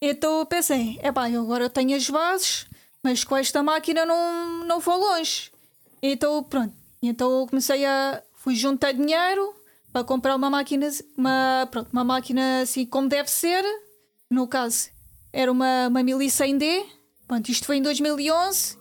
[0.00, 2.66] então pensei, é pá, agora eu tenho as bases,
[3.02, 5.52] mas com esta máquina não, não vou longe.
[6.02, 8.22] Então pronto, então comecei a.
[8.34, 9.54] fui juntar dinheiro
[9.92, 13.62] para comprar uma máquina, uma, pronto, uma máquina assim como deve ser.
[14.30, 14.88] No caso,
[15.30, 16.86] era uma, uma 1100D.
[17.28, 18.78] Pronto, isto foi em 2011.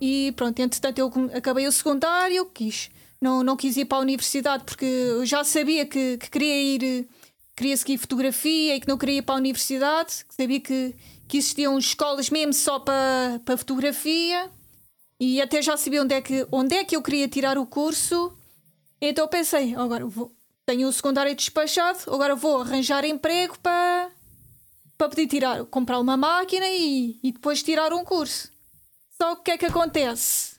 [0.00, 4.64] E pronto, entretanto eu acabei o secundário, quis, não, não quis ir para a universidade
[4.64, 7.08] porque eu já sabia que, que queria ir,
[7.56, 10.94] queria seguir fotografia e que não queria ir para a universidade, que sabia que,
[11.28, 14.50] que existiam escolas mesmo só para, para fotografia
[15.20, 18.36] e até já sabia onde é, que, onde é que eu queria tirar o curso.
[19.00, 20.34] Então pensei, agora vou,
[20.66, 24.10] tenho o secundário despachado, agora vou arranjar emprego para,
[24.98, 28.50] para poder tirar, comprar uma máquina e, e depois tirar um curso.
[29.20, 30.56] Só que o que é que acontece?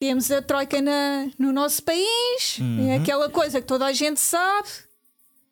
[0.00, 2.88] Temos a troika na, no nosso país, é uhum.
[2.90, 4.68] é aquela coisa que toda a gente sabe.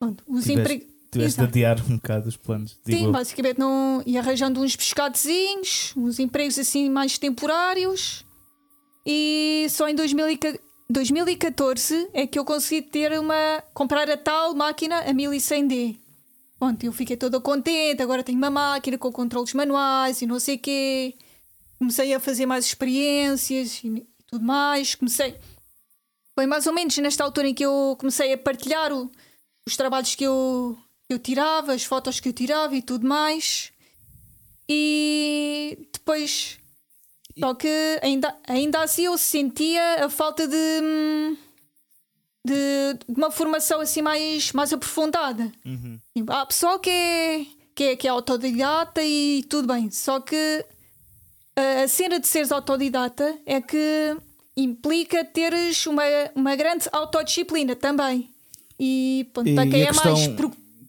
[0.02, 0.88] Pronto, os empregos.
[1.12, 2.76] Tiveste de adiar um bocado os planos.
[2.84, 3.12] Sim, eu.
[3.12, 8.26] basicamente não ia arranjando uns pescadozinhos, uns empregos assim mais temporários.
[9.06, 13.62] E só em 2014 é que eu consegui ter uma.
[13.72, 15.96] comprar a tal máquina a 1100D.
[16.58, 20.56] Pronto, eu fiquei toda contente, agora tenho uma máquina com controles manuais e não sei
[20.56, 21.14] o quê
[21.78, 24.96] comecei a fazer mais experiências e tudo mais.
[24.96, 25.36] Comecei.
[26.34, 29.08] Foi mais ou menos nesta altura em que eu comecei a partilhar o,
[29.66, 30.76] os trabalhos que eu,
[31.08, 33.72] que eu tirava, as fotos que eu tirava e tudo mais.
[34.68, 36.58] E depois.
[37.38, 40.80] Só que ainda, ainda assim eu sentia a falta de,
[42.44, 45.50] de, de uma formação assim mais, mais aprofundada.
[45.64, 45.98] Uhum.
[46.28, 50.64] Há pessoal que é, que, é, que é autodidata e tudo bem, só que
[51.56, 54.16] a cena de seres autodidata é que
[54.56, 56.02] implica teres uma,
[56.34, 58.31] uma grande autodisciplina também.
[58.84, 60.12] E, pronto, para quem é questão...
[60.12, 60.28] mais.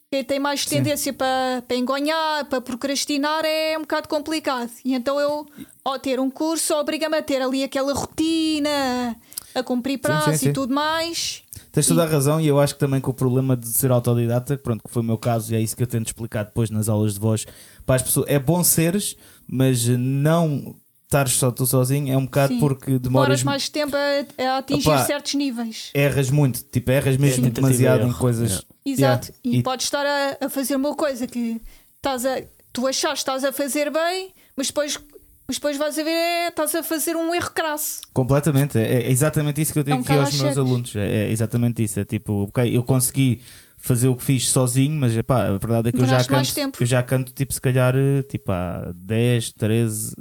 [0.09, 4.69] Quem tem mais tendência para, para engonhar, para procrastinar, é um bocado complicado.
[4.85, 5.45] E então eu,
[5.83, 9.15] ao ter um curso, obriga-me a ter ali aquela rotina,
[9.55, 11.41] a cumprir prazos e tudo mais.
[11.71, 14.55] Tens toda a razão, e eu acho que também que o problema de ser autodidata,
[14.55, 16.87] pronto, que foi o meu caso, e é isso que eu tento explicar depois nas
[16.87, 17.47] aulas de voz
[17.83, 18.27] para as pessoas.
[18.29, 19.15] É bom seres,
[19.47, 20.75] mas não
[21.13, 22.59] estares só tu sozinho é um bocado Sim.
[22.59, 23.41] porque demoras.
[23.41, 25.91] Demoras mais tempo a, a atingir Opa, certos níveis.
[25.93, 28.65] Erras muito, tipo, erras mesmo demasiado em coisas.
[28.85, 29.57] Exato, yeah.
[29.57, 31.61] e, e podes estar a, a, fazer uma coisa que
[31.95, 32.41] estás a,
[32.73, 34.99] tu achas que estás a fazer bem, mas depois.
[35.45, 37.99] Mas depois vais a ver, é, estás a fazer um erro crasso.
[38.13, 40.95] Completamente, é, é exatamente isso que eu digo é um aqui aos meus alunos.
[40.95, 41.99] É, é exatamente isso.
[41.99, 43.41] É tipo, ok, eu consegui
[43.83, 46.85] fazer o que fiz sozinho, mas epá, a verdade é que eu já, canto, eu
[46.87, 47.93] já canto tipo se calhar
[48.29, 50.15] tipo, há 10, 13,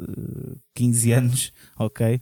[0.74, 2.20] 15 anos, ok?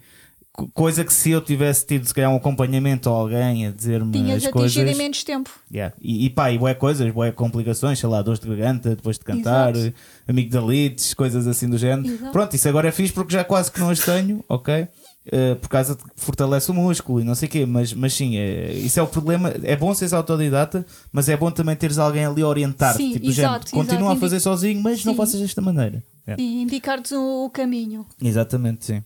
[0.74, 4.44] Coisa que se eu tivesse tido se calhar um acompanhamento ou alguém a dizer-me Tinhas
[4.44, 4.76] as coisas.
[4.76, 5.48] em menos tempo.
[5.72, 5.96] Yeah.
[5.98, 9.24] E, e pá, e boé coisas, boé complicações, sei lá, dores de garganta depois de
[9.24, 9.94] cantar, Exato.
[10.28, 12.06] amigdalites, coisas assim do género.
[12.06, 12.32] Exato.
[12.32, 14.88] Pronto, isso agora é fixe porque já quase que não as tenho, ok?
[15.32, 18.12] Uh, por causa de que fortalece o músculo e não sei o quê, mas, mas
[18.14, 19.54] sim, é, isso é o problema.
[19.62, 22.96] É bom seres autodidata, mas é bom também teres alguém ali a orientar.
[22.96, 25.06] Sim, tipo, exato, gente, continua a fazer sozinho, mas sim.
[25.06, 26.02] não faças desta maneira.
[26.26, 26.34] É.
[26.34, 28.04] Sim, indicar-te o, caminho.
[28.20, 29.04] Exatamente, sim.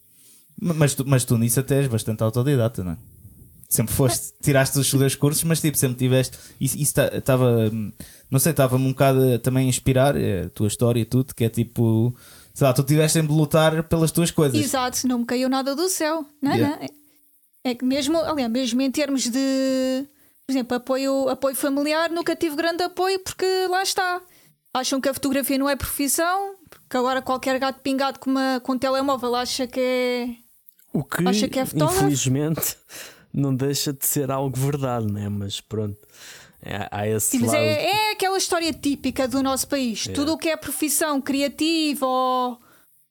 [0.59, 2.97] Mas tu, mas tu nisso até és bastante autodidata, não é?
[3.69, 6.39] Sempre foste, tiraste os dois cursos, mas tipo, sempre tiveste.
[6.59, 7.71] Isso estava,
[8.31, 11.45] não sei, estava-me um bocado também a inspirar é, a tua história e tudo, que
[11.45, 12.17] é tipo
[12.55, 14.59] sei lá, tu tiveste de lutar pelas tuas coisas.
[14.59, 16.25] Exato, não me caiu nada do céu.
[16.40, 16.77] Não, yeah.
[16.77, 16.85] não.
[16.85, 16.88] É,
[17.71, 20.07] é que mesmo, aliás, mesmo em termos de,
[20.47, 24.23] por exemplo, apoio, apoio familiar, nunca tive grande apoio porque lá está.
[24.73, 26.55] Acham que a fotografia não é profissão,
[26.88, 30.29] que agora qualquer gato pingado com, uma, com um telemóvel acha que é.
[30.93, 32.77] O que, acha que é infelizmente,
[33.33, 35.29] não deixa de ser algo verdade, né?
[35.29, 35.99] Mas pronto.
[36.64, 40.07] É, há esse Sim, mas é, é, aquela história típica do nosso país.
[40.09, 40.12] É.
[40.12, 42.59] Tudo o que é profissão criativa ou,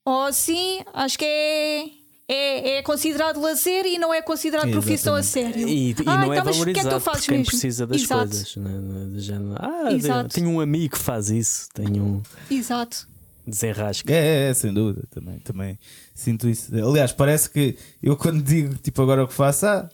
[0.03, 1.85] ou assim, acho que é.
[2.25, 4.87] É, é considerado lazer e não é considerado Exatamente.
[4.87, 5.67] profissão a sério.
[5.67, 7.51] E, e ah, não é então, é valorizado que é que quem mesmo?
[7.51, 8.29] precisa das Exato.
[8.29, 8.55] coisas.
[8.55, 9.55] Né?
[9.59, 10.29] Ah, Exato.
[10.33, 11.67] tenho um amigo que faz isso.
[11.73, 12.21] Tenho um.
[12.49, 13.09] Exato.
[13.45, 14.11] Desenrasca.
[14.11, 15.05] É, é, sem dúvida.
[15.11, 15.79] Também, também
[16.15, 16.73] sinto isso.
[16.73, 19.89] Aliás, parece que eu quando digo tipo agora o que faço, ah,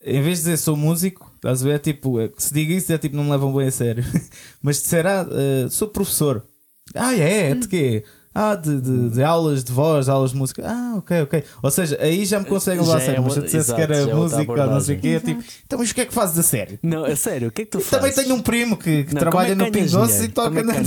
[0.00, 1.74] em vez de dizer sou músico, estás a ver?
[1.74, 4.04] É tipo, é, se diga isso, é tipo, não me levam bem a sério.
[4.62, 6.46] Mas se disser, ah, uh, sou professor.
[6.94, 7.50] Ah, é?
[7.50, 8.04] É de quê?
[8.34, 10.62] Ah, de, de, de, aulas de voz, aulas de música.
[10.64, 11.44] Ah, ok, ok.
[11.62, 13.22] Ou seja, aí já me conseguem levar a é sério.
[13.22, 15.44] mas se eu dissesse que era é música ou não sei o quê, é tipo,
[15.66, 16.78] então, mas o que é que fazes a sério?
[16.82, 18.14] Não, é sério, o que é que tu eu fazes?
[18.14, 20.62] Também tenho um primo que, que não, trabalha é no Pingo Doce e toca é
[20.62, 20.72] na.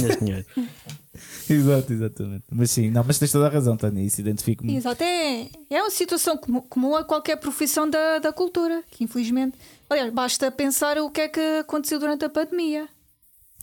[1.47, 2.43] Exato, exatamente.
[2.51, 4.75] Mas sim, não, mas tens toda a razão, Tânia, isso identifico-me.
[4.75, 9.55] Exato, é, é uma situação comum a qualquer profissão da, da cultura, que infelizmente.
[9.95, 12.89] Aliás, basta pensar o que é que aconteceu durante a pandemia.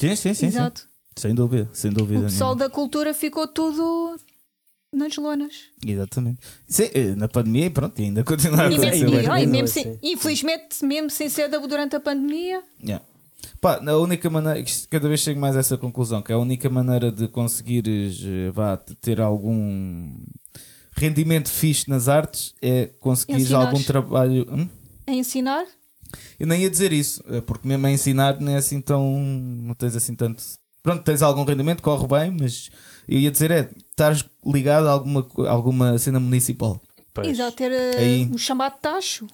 [0.00, 0.46] Sim, sim, sim.
[0.46, 0.80] Exato.
[0.80, 0.86] Sim.
[1.14, 2.20] Sem dúvida, sem dúvida.
[2.20, 2.68] O pessoal nenhuma.
[2.68, 4.18] da cultura ficou tudo
[4.90, 5.64] nas lonas.
[5.86, 6.38] Exatamente.
[6.66, 9.08] Sim, eh, na pandemia, pronto, ainda continua a acontecer.
[9.08, 12.62] E, e, e, mesmo sem, infelizmente, mesmo sem ser durante a pandemia.
[12.82, 13.04] Yeah.
[13.60, 16.70] Pá, a única maneira, cada vez chego mais a essa conclusão, que é a única
[16.70, 20.16] maneira de conseguires eh, vá, ter algum
[20.96, 24.46] rendimento fixe nas artes é conseguir algum trabalho.
[24.50, 24.66] Hum?
[25.06, 25.66] A ensinar?
[26.38, 29.18] Eu nem ia dizer isso, é porque mesmo a ensinar não é assim tão.
[29.18, 30.42] não tens assim tanto.
[30.82, 32.70] Pronto, tens algum rendimento, corre bem, mas
[33.08, 36.80] eu ia dizer é estás ligado a alguma, alguma cena municipal.
[37.14, 37.28] Pois.
[37.28, 38.28] Exato, ter uh, Aí...
[38.32, 39.26] um chamado tacho.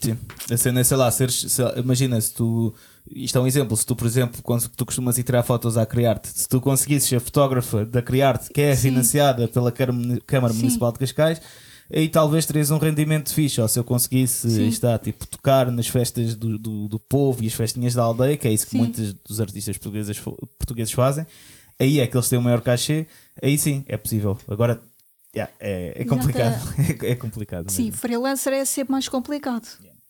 [0.00, 0.16] Sim,
[0.50, 2.74] a cena é, sei lá, seres, sei lá, imagina se tu.
[3.14, 3.76] Isto é um exemplo.
[3.76, 7.12] Se tu, por exemplo, quando tu costumas ir tirar fotos à Criarte, se tu conseguisses
[7.12, 8.88] a fotógrafa da Criarte, que é Sim.
[8.88, 10.60] financiada pela Câmara Sim.
[10.60, 11.40] Municipal de Cascais,
[11.92, 13.60] aí talvez terias um rendimento fixe.
[13.60, 17.54] Ou se eu conseguisse está, tipo, tocar nas festas do, do, do, povo e as
[17.54, 18.78] festinhas da aldeia, que é isso que sim.
[18.78, 20.18] muitos dos artistas portugueses,
[20.58, 21.26] portugueses fazem,
[21.78, 23.06] aí é que eles têm o maior cachê,
[23.42, 24.38] aí sim é possível.
[24.48, 24.80] Agora
[25.36, 26.56] Yeah, é, é complicado.
[27.04, 27.70] É, complicado.
[27.70, 27.98] Sim, mesmo.
[27.98, 29.68] freelancer é sempre mais complicado.
[29.82, 30.00] Yeah.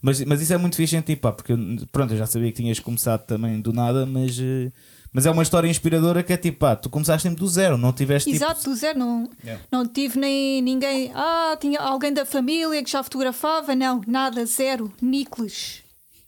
[0.00, 1.54] Mas, mas isso é muito fixe em ti, pá, porque
[1.90, 4.70] pronto, eu já sabia que tinhas começado também do nada, mas, eh,
[5.16, 7.90] mas é uma história inspiradora que é tipo, pá, tu começaste sempre do zero, não
[7.90, 8.68] tiveste tipo Exato, tipo...
[8.68, 9.64] do zero, não, yeah.
[9.72, 14.92] não tive nem ninguém, ah, tinha alguém da família que já fotografava, não, nada, zero,
[15.00, 15.80] Nicolas.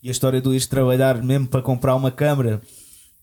[0.02, 2.62] E a história do ir trabalhar mesmo para comprar uma câmera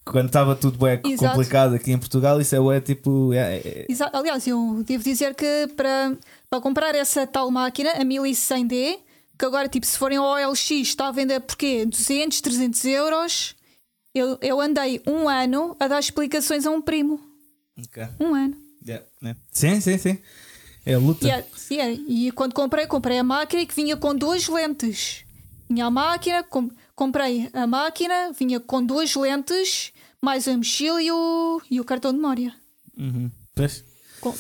[0.06, 3.34] quando estava tudo bem complicado aqui em Portugal, isso é, é tipo.
[3.34, 3.86] É, é...
[3.90, 4.16] Exato.
[4.16, 6.16] Aliás, eu devo dizer que para,
[6.48, 9.00] para comprar essa tal máquina, a 1100D,
[9.36, 11.88] que agora, tipo, se forem ao OLX, está a vender por quê?
[11.88, 13.56] 200, 300 euros.
[14.16, 17.20] Eu, eu andei um ano a dar explicações a um primo.
[17.78, 18.08] Okay.
[18.18, 18.56] Um ano.
[18.88, 19.40] Yeah, yeah.
[19.52, 20.18] Sim, sim, sim.
[20.86, 21.28] É luta.
[21.28, 22.02] Yeah, yeah.
[22.08, 25.26] E quando comprei, comprei a máquina que vinha com duas lentes.
[25.70, 31.12] Vinha a máquina, com, comprei a máquina, vinha com duas lentes mais a mochila e
[31.12, 32.56] o, e o cartão de memória.
[32.98, 33.30] Uhum.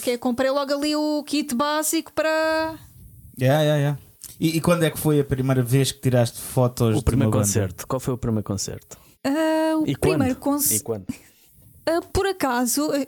[0.01, 2.79] Que é, comprei logo ali o kit básico para.
[3.37, 3.99] Yeah, yeah, yeah.
[4.39, 7.85] E, e, quando é que foi a primeira vez que tiraste fotos o primeiro concerto?
[7.85, 9.04] Qual foi o primeiro concerto?
[9.25, 10.61] Uh, o e primeiro quando?
[10.61, 13.07] Uh, por acaso, uh,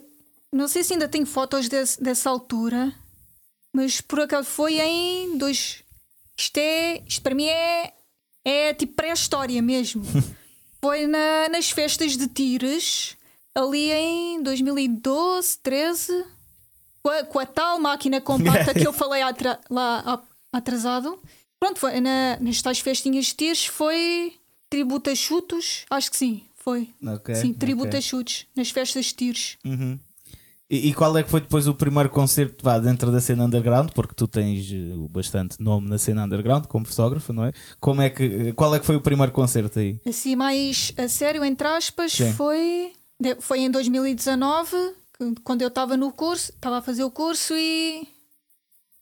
[0.51, 2.91] não sei se ainda tenho fotos desse, dessa altura,
[3.71, 5.83] mas por acaso foi em dois.
[6.37, 7.03] Isto é.
[7.07, 7.93] Isto para mim é.
[8.43, 10.03] É tipo pré-história mesmo.
[10.79, 13.17] Foi na, nas festas de Tires,
[13.53, 16.25] ali em 2012, 13,
[17.03, 21.19] com a, com a tal máquina compacta que eu falei atra, lá atrasado.
[21.59, 24.37] Pronto, foi na, nas tais festinhas de Tires, foi
[24.69, 26.89] tributo a chutos, acho que sim, foi.
[27.01, 27.99] Okay, sim, tributo okay.
[27.99, 29.57] a chutos, nas festas de Tires.
[29.65, 29.99] Uhum.
[30.69, 33.91] E, e, qual é que foi depois o primeiro concerto vá, dentro da cena underground?
[33.91, 37.53] Porque tu tens uh, bastante nome na cena underground como fotógrafo, não é?
[37.79, 39.97] Como é que, eh, qual é que foi o primeiro concerto aí?
[40.05, 42.91] Assim, mais a sério, entre aspas, foi,
[43.39, 44.75] foi em 2019,
[45.41, 48.05] quando eu estava no curso, estava a fazer o curso e.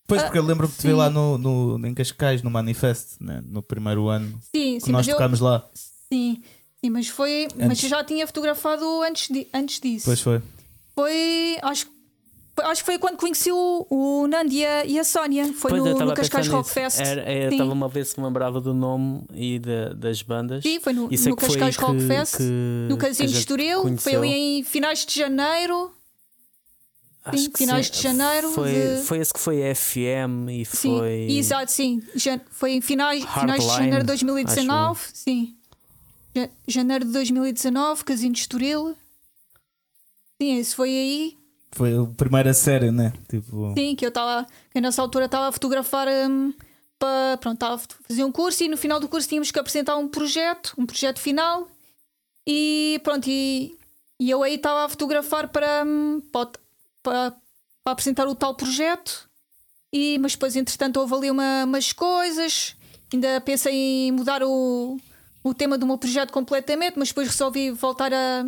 [0.08, 3.18] Pois, porque ah, eu lembro-me de te ver lá no, no, em Cascais, no Manifest,
[3.20, 3.41] né?
[3.44, 4.39] no primeiro ano.
[4.56, 5.68] Sim, que sim, nós tocámos eu, lá.
[5.74, 6.44] Sim,
[6.80, 7.46] sim, mas foi.
[7.46, 7.68] Antes.
[7.68, 10.06] Mas eu já tinha fotografado antes, de, antes disso.
[10.06, 10.41] Pois foi
[10.96, 11.58] foi.
[11.62, 11.88] Acho,
[12.63, 15.54] acho que foi quando conheci o, o Nandi e a, e a Sónia.
[15.54, 17.02] Foi pois no, no Cascais Rock Fest.
[17.02, 20.63] Estava uma vez se me lembrava do nome e de, das bandas.
[20.63, 23.98] Sim, foi no, no Cascais Rock que, Fest, que, no Casino de Estoril.
[23.98, 25.91] Foi ali em finais de janeiro.
[27.26, 27.94] Acho sim, finais sim.
[27.94, 28.52] de janeiro.
[28.52, 29.04] Foi, de...
[29.04, 31.28] foi esse que foi FM e sim, foi.
[31.32, 32.02] Exato, sim.
[32.52, 35.02] foi em finais, finais de janeiro de 2019.
[35.12, 35.56] Sim.
[36.68, 38.96] Janeiro de 2019, Casino de Estoril.
[40.40, 41.38] Sim, isso foi aí.
[41.72, 43.12] Foi a primeira série, né?
[43.28, 43.74] Tipo...
[43.76, 46.54] Sim, que eu estava, que nessa altura estava a fotografar um,
[47.00, 47.38] para.
[47.38, 50.08] Pronto, estava a fazer um curso e no final do curso tínhamos que apresentar um
[50.08, 51.68] projeto, um projeto final.
[52.48, 53.76] E pronto, e,
[54.20, 56.52] e eu aí estava a fotografar para, hum, para,
[57.06, 57.32] para,
[57.84, 59.30] para, apresentar o tal projeto.
[59.94, 62.76] E, mas depois, entretanto, houve ali uma, umas coisas.
[63.13, 63.74] Ainda pensei
[64.08, 64.98] em mudar o,
[65.44, 68.46] o tema do meu projeto completamente, mas depois resolvi voltar a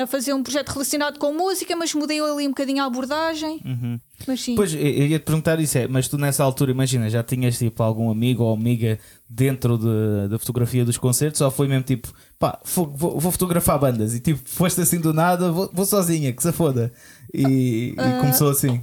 [0.00, 3.60] a fazer um projeto relacionado com música, mas mudei ali um bocadinho a abordagem.
[3.64, 3.98] Uhum.
[4.28, 4.54] Mas sim.
[4.54, 7.82] Pois, eu ia te perguntar isso, é, mas tu nessa altura, imagina, já tinhas tipo
[7.82, 8.96] algum amigo ou amiga
[9.28, 14.14] dentro de, da fotografia dos concertos ou foi mesmo tipo, pá, vou, vou, fotografar bandas
[14.14, 16.92] e tipo, foste assim do nada, vou, vou sozinha, que se foda.
[17.32, 18.82] E, e começou assim.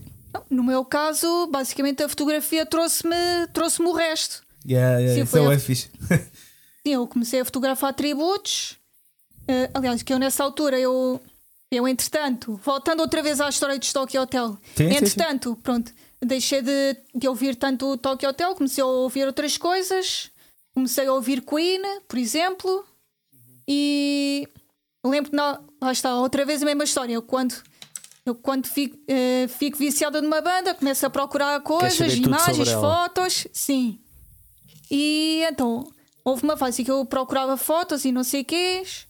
[0.49, 3.15] No meu caso, basicamente a fotografia trouxe-me
[3.53, 4.43] trouxe o resto.
[4.67, 5.89] Yeah, yeah, sim, isso é, fixe.
[6.85, 8.77] sim, eu comecei a fotografar tributos
[9.45, 11.21] Uh, aliás, que eu nessa altura, eu,
[11.71, 15.61] eu entretanto, voltando outra vez à história de Tokyo Hotel, sim, entretanto, sim, sim.
[15.61, 20.31] pronto, deixei de, de ouvir tanto o Tokyo Hotel, comecei a ouvir outras coisas,
[20.73, 22.83] comecei a ouvir Queen, por exemplo,
[23.67, 24.49] e
[25.05, 27.13] lembro que não, lá está, outra vez a mesma história.
[27.13, 27.53] Eu quando,
[28.25, 33.99] eu quando fico, uh, fico viciada numa banda, começo a procurar coisas, imagens, fotos, sim.
[34.89, 35.87] E então
[36.23, 39.07] houve uma fase que eu procurava fotos e não sei o quês.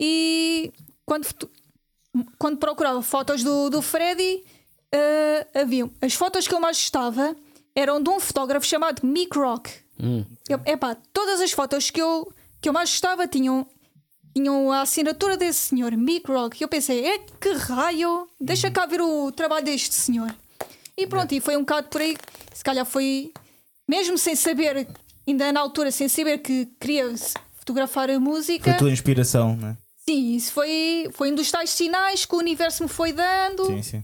[0.00, 0.72] E
[1.04, 1.26] quando,
[2.38, 4.42] quando procurava fotos do, do Freddy,
[4.94, 7.36] uh, havia as fotos que eu mais gostava
[7.74, 9.70] eram de um fotógrafo chamado Mick Rock.
[10.00, 10.24] Hum.
[10.48, 13.66] Eu, epá, todas as fotos que eu, que eu mais gostava tinham,
[14.34, 16.60] tinham a assinatura desse senhor, Mick Rock.
[16.60, 20.34] E eu pensei, é que raio, deixa cá ver o trabalho deste senhor.
[20.96, 21.36] E pronto, é.
[21.36, 22.16] e foi um bocado por aí.
[22.52, 23.32] Se calhar foi,
[23.88, 24.88] mesmo sem saber,
[25.26, 27.14] ainda na altura, sem saber que queria
[27.54, 28.64] fotografar a música.
[28.64, 29.76] Foi a tua inspiração, não é?
[30.06, 33.66] Sim, isso foi, foi um dos tais sinais que o universo me foi dando.
[33.66, 34.02] Sim, sim.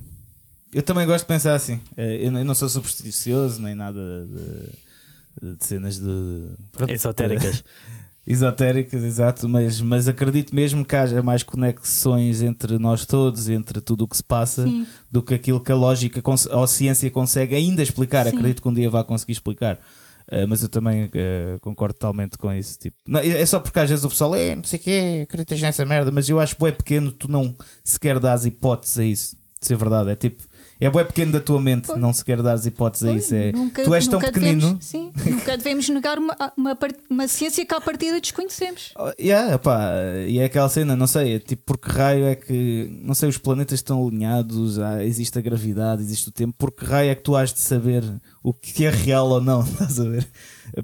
[0.72, 1.80] Eu também gosto de pensar assim.
[1.96, 6.48] É, eu não sou supersticioso nem nada de, de cenas de.
[6.88, 7.64] Esotéricas.
[8.32, 14.04] Esotéricas, exato, mas, mas acredito mesmo que haja mais conexões entre nós todos, entre tudo
[14.04, 14.86] o que se passa, Sim.
[15.10, 16.22] do que aquilo que a lógica
[16.52, 18.26] ou a ciência consegue ainda explicar.
[18.26, 18.36] Sim.
[18.36, 19.80] Acredito que um dia vá conseguir explicar.
[20.28, 22.78] Uh, mas eu também uh, concordo totalmente com isso.
[22.78, 25.60] Tipo, não, é só porque às vezes o pessoal é não sei o que, acreditas
[25.60, 29.36] nessa merda, mas eu acho que é pequeno, tu não sequer dás hipóteses a isso
[29.60, 30.10] de ser verdade.
[30.10, 30.44] É tipo,
[30.80, 33.34] é bem pequeno da tua mente, não se quer dar hipóteses a isso.
[33.34, 34.60] É, nunca, tu és tão pequenino.
[34.60, 36.78] Devemos, sim, nunca devemos negar uma, uma,
[37.10, 38.94] uma ciência que à partida desconhecemos.
[38.98, 39.92] Oh, yeah, pá,
[40.26, 43.36] e é aquela cena, não sei, é tipo, porque raio é que, não sei, os
[43.36, 47.36] planetas estão alinhados, há, existe a gravidade, existe o tempo, porque raio é que tu
[47.36, 48.02] has de saber
[48.42, 50.26] o que é real ou não, estás a ver?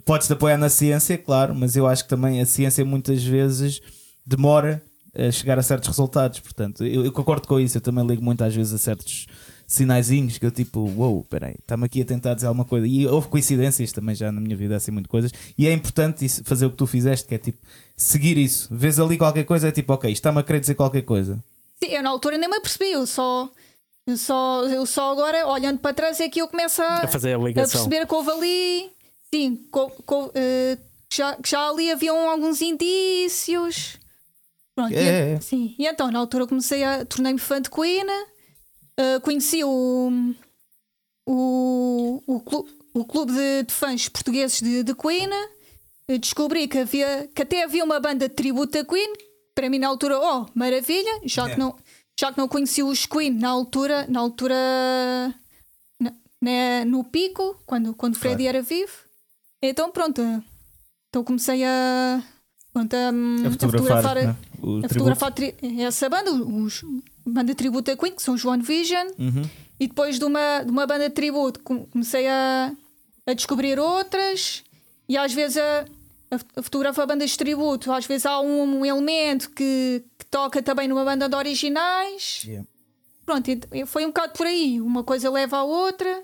[0.05, 3.80] Podes-te apoiar na ciência, claro, mas eu acho que também a ciência muitas vezes
[4.26, 4.82] demora
[5.14, 8.44] a chegar a certos resultados, portanto, eu, eu concordo com isso, eu também ligo muito
[8.44, 9.26] às vezes a certos
[9.67, 12.87] sinaizinhos que eu tipo, uou, wow, peraí, está-me aqui a tentar dizer alguma coisa.
[12.87, 15.33] E houve coincidências também já na minha vida, assim, muitas coisas.
[15.59, 17.59] E é importante isso, fazer o que tu fizeste, que é tipo,
[17.97, 18.69] seguir isso.
[18.71, 21.43] Vês ali qualquer coisa, é tipo, ok, está-me a querer dizer qualquer coisa.
[21.83, 23.51] Sim, eu na altura nem me apercebi, eu só.
[24.07, 27.35] Eu só, eu só agora, olhando para trás, é que eu começo a, a fazer
[27.35, 27.81] a ligação.
[27.81, 28.91] A perceber que houve ali.
[29.35, 30.79] Sim, co, co, uh,
[31.12, 33.99] já, já ali haviam alguns indícios.
[34.77, 35.35] Pronto, é.
[35.35, 35.75] e, sim.
[35.77, 37.05] E então, na altura, comecei a.
[37.05, 38.07] tornei-me fã de Queen
[38.99, 40.34] uh, conheci o,
[41.26, 45.30] o, o, clube, o clube de, de fãs portugueses de, de Queen.
[46.20, 49.12] Descobri que, havia, que até havia uma banda de tributo a Queen.
[49.55, 51.74] Para mim, na altura, oh, maravilha, já, que, não,
[52.18, 54.55] já que não conheci os Queen na altura, na altura
[56.01, 58.59] na, na, no pico, quando, quando Freddy claro.
[58.59, 58.92] era vivo.
[59.62, 60.20] Então, pronto,
[61.09, 62.22] então comecei a,
[62.72, 64.36] pronto, a, a fotografar, a fotografar, né?
[64.84, 65.32] a fotografar
[65.80, 66.84] essa banda, os,
[67.27, 69.43] banda de tributo a Queen, que são os One Vision, uhum.
[69.79, 72.72] e depois de uma, de uma banda de tributo comecei a,
[73.27, 74.62] a descobrir outras,
[75.09, 75.85] e às vezes a,
[76.57, 80.62] a, fotografo a bandas de tributo, às vezes há um, um elemento que, que, toca
[80.62, 82.43] também numa banda de originais.
[82.45, 82.66] Yeah.
[83.24, 83.51] Pronto,
[83.87, 86.22] foi um bocado por aí, uma coisa leva à outra.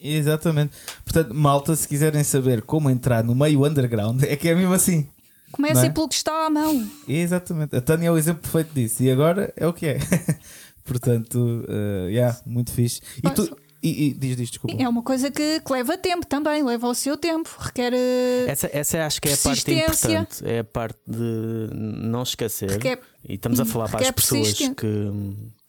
[0.00, 0.74] Exatamente.
[1.04, 5.08] Portanto, malta, se quiserem saber como entrar no meio underground, é que é mesmo assim.
[5.56, 5.90] Comecem é?
[5.90, 6.86] pelo que está à mão.
[7.08, 7.74] Exatamente.
[7.74, 9.02] A Tânia é o exemplo perfeito disso.
[9.02, 9.98] E agora é o que é.
[10.84, 13.00] Portanto, uh, yeah, muito fixe.
[13.24, 13.56] E tu.
[13.82, 14.82] E, e, diz, diz, desculpa.
[14.82, 17.92] É uma coisa que, que, leva tempo também, leva o seu tempo, requer.
[17.92, 22.70] Uh, essa, essa acho que é a parte importante, é a parte de não esquecer.
[22.70, 25.12] Requer, e estamos a falar para as pessoas que, que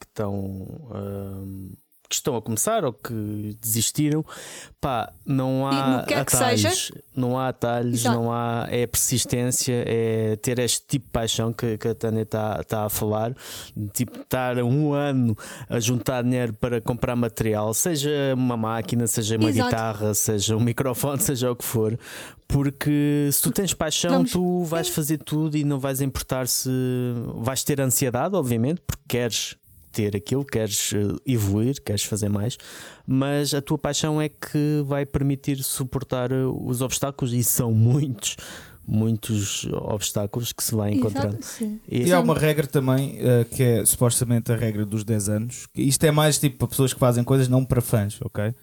[0.01, 0.33] estão.
[0.35, 1.77] Uh,
[2.07, 4.25] que estão a começar ou que desistiram,
[4.79, 11.05] pá, não há atalhos, não há atalhos, não há é persistência, é ter este tipo
[11.07, 13.35] de paixão que, que a Tânia está tá a falar,
[13.93, 15.37] tipo estar um ano
[15.69, 19.69] a juntar dinheiro para comprar material, seja uma máquina, seja uma Exato.
[19.69, 21.97] guitarra, seja um microfone, seja o que for,
[22.47, 24.31] porque se tu tens paixão, Vamos.
[24.31, 26.69] tu vais fazer tudo e não vais importar se
[27.35, 29.57] vais ter ansiedade, obviamente, porque queres
[29.91, 32.57] ter aquilo, queres eh, evoluir, queres fazer mais,
[33.05, 38.37] mas a tua paixão é que vai permitir suportar eh, os obstáculos e são muitos.
[38.89, 41.37] Muitos obstáculos que se vai encontrando.
[41.89, 45.67] E, e há uma regra também uh, que é supostamente a regra dos 10 anos.
[45.75, 48.53] Isto é mais tipo para pessoas que fazem coisas, não para fãs, ok?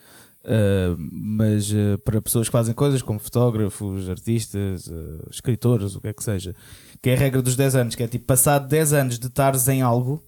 [0.45, 6.09] Uh, mas uh, para pessoas que fazem coisas como fotógrafos, artistas, uh, escritores, o que
[6.09, 6.55] é que seja,
[7.01, 9.67] que é a regra dos 10 anos, que é tipo, passado 10 anos de estares
[9.69, 10.23] em algo,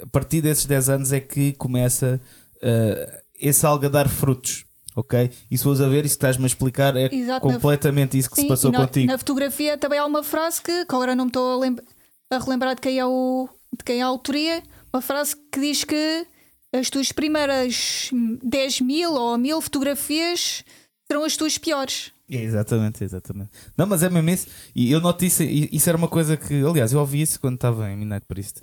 [0.00, 2.20] a partir desses 10 anos é que começa
[2.56, 4.64] uh, esse algo a dar frutos.
[4.96, 5.30] Ok?
[5.50, 8.36] E se fores a ver, isso que estás-me a explicar é Exato, completamente isso que
[8.36, 9.06] sim, se passou na, contigo.
[9.06, 12.80] Na fotografia também há uma frase que, agora não me estou a, a, relembrar de
[12.80, 14.62] quem, é o, de quem é a autoria,
[14.92, 16.26] uma frase que diz que
[16.72, 18.10] as tuas primeiras
[18.42, 20.64] 10 mil ou mil fotografias
[21.06, 22.12] serão as tuas piores.
[22.28, 23.50] exatamente, exatamente.
[23.76, 24.48] Não, mas é mesmo isso.
[24.74, 27.90] E eu noto isso, isso era uma coisa que, aliás, eu ouvi isso quando estava
[27.90, 28.58] em Midnight Priest.
[28.58, 28.62] Uh,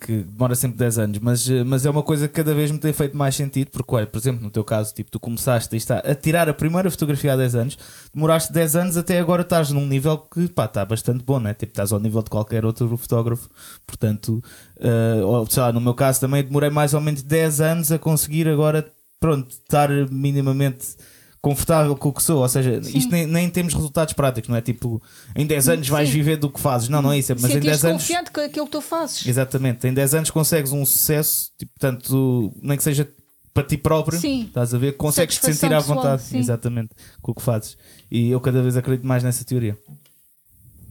[0.00, 2.78] que demora sempre 10 anos, mas, uh, mas é uma coisa que cada vez me
[2.78, 5.98] tem feito mais sentido, porque, olha, por exemplo, no teu caso, tipo, tu começaste está,
[5.98, 7.78] a tirar a primeira fotografia há 10 anos,
[8.12, 11.54] demoraste 10 anos até agora estás num nível que pá, está bastante bom, né?
[11.54, 13.48] Tipo, estás ao nível de qualquer outro fotógrafo,
[13.86, 14.42] portanto,
[14.78, 17.98] uh, ou, sei lá, no meu caso também demorei mais ou menos 10 anos a
[17.98, 18.84] conseguir agora,
[19.20, 20.96] pronto, estar minimamente
[21.44, 22.40] confortável com o que sou.
[22.40, 22.96] Ou seja, Sim.
[22.96, 24.62] isto nem, nem, temos resultados práticos, não é?
[24.62, 25.02] Tipo,
[25.36, 26.14] em 10 anos vais Sim.
[26.14, 26.88] viver do que fazes.
[26.88, 27.34] Não, não é isso.
[27.38, 28.02] Mas em 10 anos.
[28.02, 29.26] confiante com aquilo que tu fazes.
[29.26, 29.86] Exatamente.
[29.86, 33.06] Em 10 anos consegues um sucesso, tipo, tanto, nem que seja
[33.52, 34.46] para ti próprio, Sim.
[34.46, 34.96] estás a ver?
[34.96, 36.90] Consegues te sentir à vontade, pessoal, exatamente,
[37.20, 37.76] com o que fazes.
[38.10, 39.76] E eu cada vez acredito mais nessa teoria.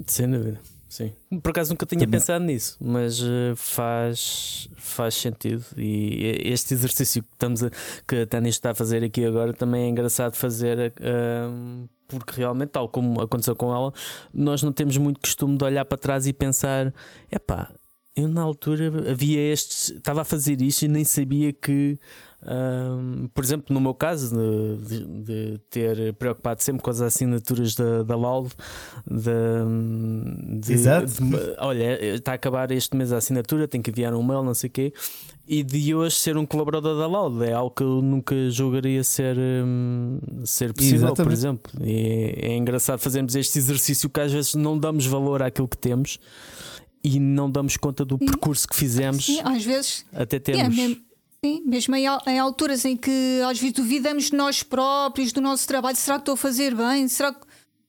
[0.05, 0.59] Sem dúvida.
[0.93, 1.11] Sim.
[1.41, 2.19] Por acaso nunca tinha Também.
[2.19, 5.65] pensado nisso, mas uh, faz, faz sentido.
[5.75, 7.71] E este exercício que, estamos a,
[8.07, 10.93] que a Tânia está a fazer aqui agora também é engraçado fazer.
[10.99, 13.91] Uh, porque realmente, tal como aconteceu com ela,
[14.31, 16.93] nós não temos muito costume de olhar para trás e pensar:
[17.31, 17.73] epá,
[18.15, 21.97] eu na altura havia estes, estava a fazer isto e nem sabia que
[22.45, 27.73] um, por exemplo, no meu caso, de, de, de, ter preocupado sempre com as assinaturas
[27.75, 28.51] da, da Laude,
[29.09, 31.13] de, de, Exato.
[31.59, 34.69] olha, está a acabar este mês a assinatura, tenho que enviar um mail, não sei
[34.69, 34.93] o quê,
[35.47, 39.37] e de hoje ser um colaborador da Laude é algo que eu nunca julgaria ser,
[39.37, 41.23] um, ser possível, Exatamente.
[41.23, 41.71] por exemplo.
[41.81, 45.77] E é, é engraçado fazermos este exercício que às vezes não damos valor àquilo que
[45.77, 46.19] temos
[47.03, 49.25] e não damos conta do percurso que fizemos.
[49.25, 50.77] Sim, às vezes até temos.
[50.77, 51.12] É,
[51.43, 55.67] Sim, mesmo em, em, alturas em que às vezes duvidamos de nós próprios, do nosso
[55.67, 57.05] trabalho, será que estou a fazer bem?
[57.09, 57.41] Será que,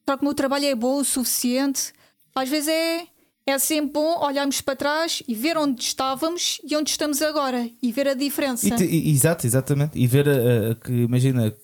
[0.05, 1.93] será que o meu trabalho é bom o suficiente?
[2.35, 3.07] Às vezes é,
[3.47, 7.93] é sempre bom olharmos para trás e ver onde estávamos e onde estamos agora e
[7.93, 8.67] ver a diferença.
[8.67, 9.97] E te, exato, exatamente.
[9.97, 11.55] E ver uh, que, imagina,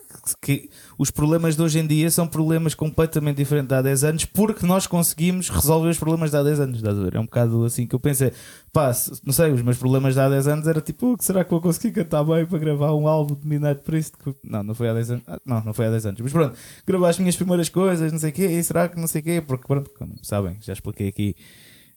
[0.40, 0.70] que
[1.00, 4.66] os problemas de hoje em dia são problemas completamente diferentes de há 10 anos porque
[4.66, 6.82] nós conseguimos resolver os problemas de há 10 anos.
[6.84, 8.34] É um bocado assim que eu pensei,
[8.70, 8.92] pá,
[9.24, 11.62] não sei, os meus problemas de há 10 anos era tipo, oh, será que vou
[11.62, 14.12] conseguir cantar bem para gravar um álbum de Midnight Priest?
[14.44, 16.54] Não, não foi há 10 anos, ah, não, não foi há 10 anos, mas pronto,
[16.86, 19.24] gravar as minhas primeiras coisas, não sei o quê, e será que não sei o
[19.24, 21.34] quê, porque pronto, como sabem, já expliquei aqui,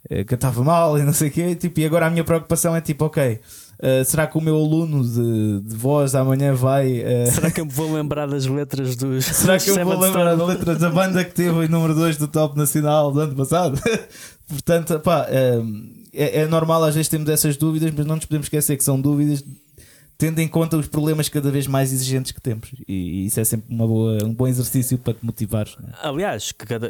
[0.09, 2.79] eh, cantava mal e não sei o quê, tipo, e agora a minha preocupação é
[2.79, 3.41] tipo, ok
[3.83, 7.01] Uh, será que o meu aluno de, de voz amanhã vai.
[7.01, 7.29] Uh...
[7.29, 9.25] Será que eu me vou lembrar das letras dos.
[9.35, 12.15] Será que eu me vou lembrar das letras da banda que teve em número 2
[12.15, 13.77] do Top Nacional do ano passado?
[14.47, 18.45] Portanto, pá, uh, é, é normal às vezes termos essas dúvidas, mas não nos podemos
[18.45, 19.43] esquecer que são dúvidas
[20.23, 22.73] tendo em conta os problemas cada vez mais exigentes que temos.
[22.87, 25.67] E, e isso é sempre uma boa, um bom exercício para te motivar.
[25.77, 25.89] Né?
[26.01, 26.89] Aliás, cada,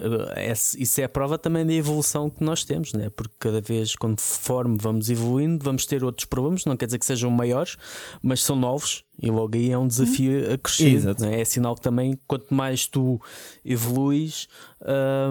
[0.51, 3.09] isso é a prova também da evolução que nós temos, né?
[3.09, 6.63] porque cada vez, conforme vamos evoluindo, vamos ter outros problemas.
[6.65, 7.75] Não quer dizer que sejam maiores,
[8.21, 9.03] mas são novos.
[9.21, 11.03] E logo aí é um desafio a crescer.
[11.19, 11.41] Né?
[11.41, 13.21] É sinal que também, quanto mais tu
[13.63, 14.47] evoluís,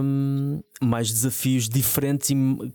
[0.00, 2.30] um, mais desafios diferentes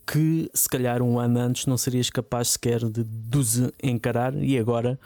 [0.06, 5.00] que se calhar um ano antes não serias capaz sequer de, de encarar e agora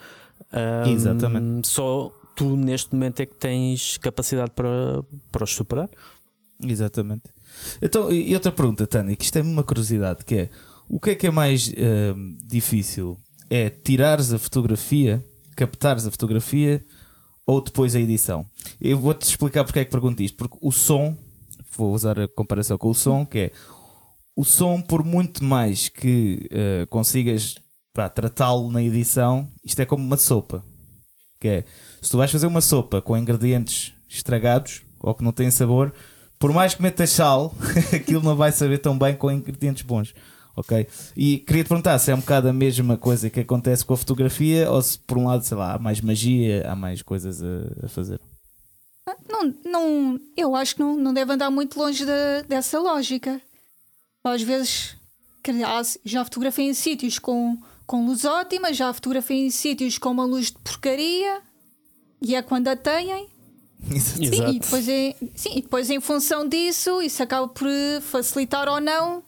[0.86, 1.68] um, Exatamente.
[1.68, 5.90] só tu neste momento é que tens capacidade para, para os superar.
[6.64, 7.24] Exatamente.
[7.82, 10.50] Então, e outra pergunta, Tânia, que isto é uma curiosidade, que é
[10.88, 13.18] o que é que é mais uh, difícil?
[13.50, 15.24] É tirares a fotografia,
[15.62, 16.84] captares a fotografia
[17.46, 18.46] ou depois a edição?
[18.80, 21.16] Eu vou-te explicar porque é que pergunto isto, porque o som
[21.78, 23.52] vou usar a comparação com o som, que é
[24.36, 27.56] o som, por muito mais que uh, consigas
[28.16, 30.64] tratá-lo na edição, isto é como uma sopa.
[31.40, 31.66] Que é,
[32.02, 35.94] se tu vais fazer uma sopa com ingredientes estragados ou que não têm sabor,
[36.40, 37.54] por mais que metas sal,
[37.94, 40.14] aquilo não vai saber tão bem com ingredientes bons.
[40.62, 40.88] Ok?
[41.18, 43.98] E queria te perguntar se é um bocado a mesma coisa que acontece com a
[43.98, 47.86] fotografia ou se por um lado, sei lá, há mais magia, há mais coisas a,
[47.86, 48.20] a fazer.
[49.28, 53.42] Não, não, eu acho que não, não deve andar muito longe de, dessa lógica.
[54.24, 54.96] Às vezes,
[56.06, 57.58] já fotografei em sítios com,
[57.88, 61.42] com luz ótima, já fotografei em sítios com uma luz de porcaria,
[62.22, 63.28] e é quando a têm.
[64.00, 67.68] Sim, e depois, em, sim, e depois, em função disso, isso acaba por
[68.04, 69.24] facilitar ou não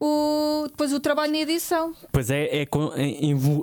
[0.00, 1.94] o, depois o trabalho na edição.
[2.12, 2.66] Pois é, é, é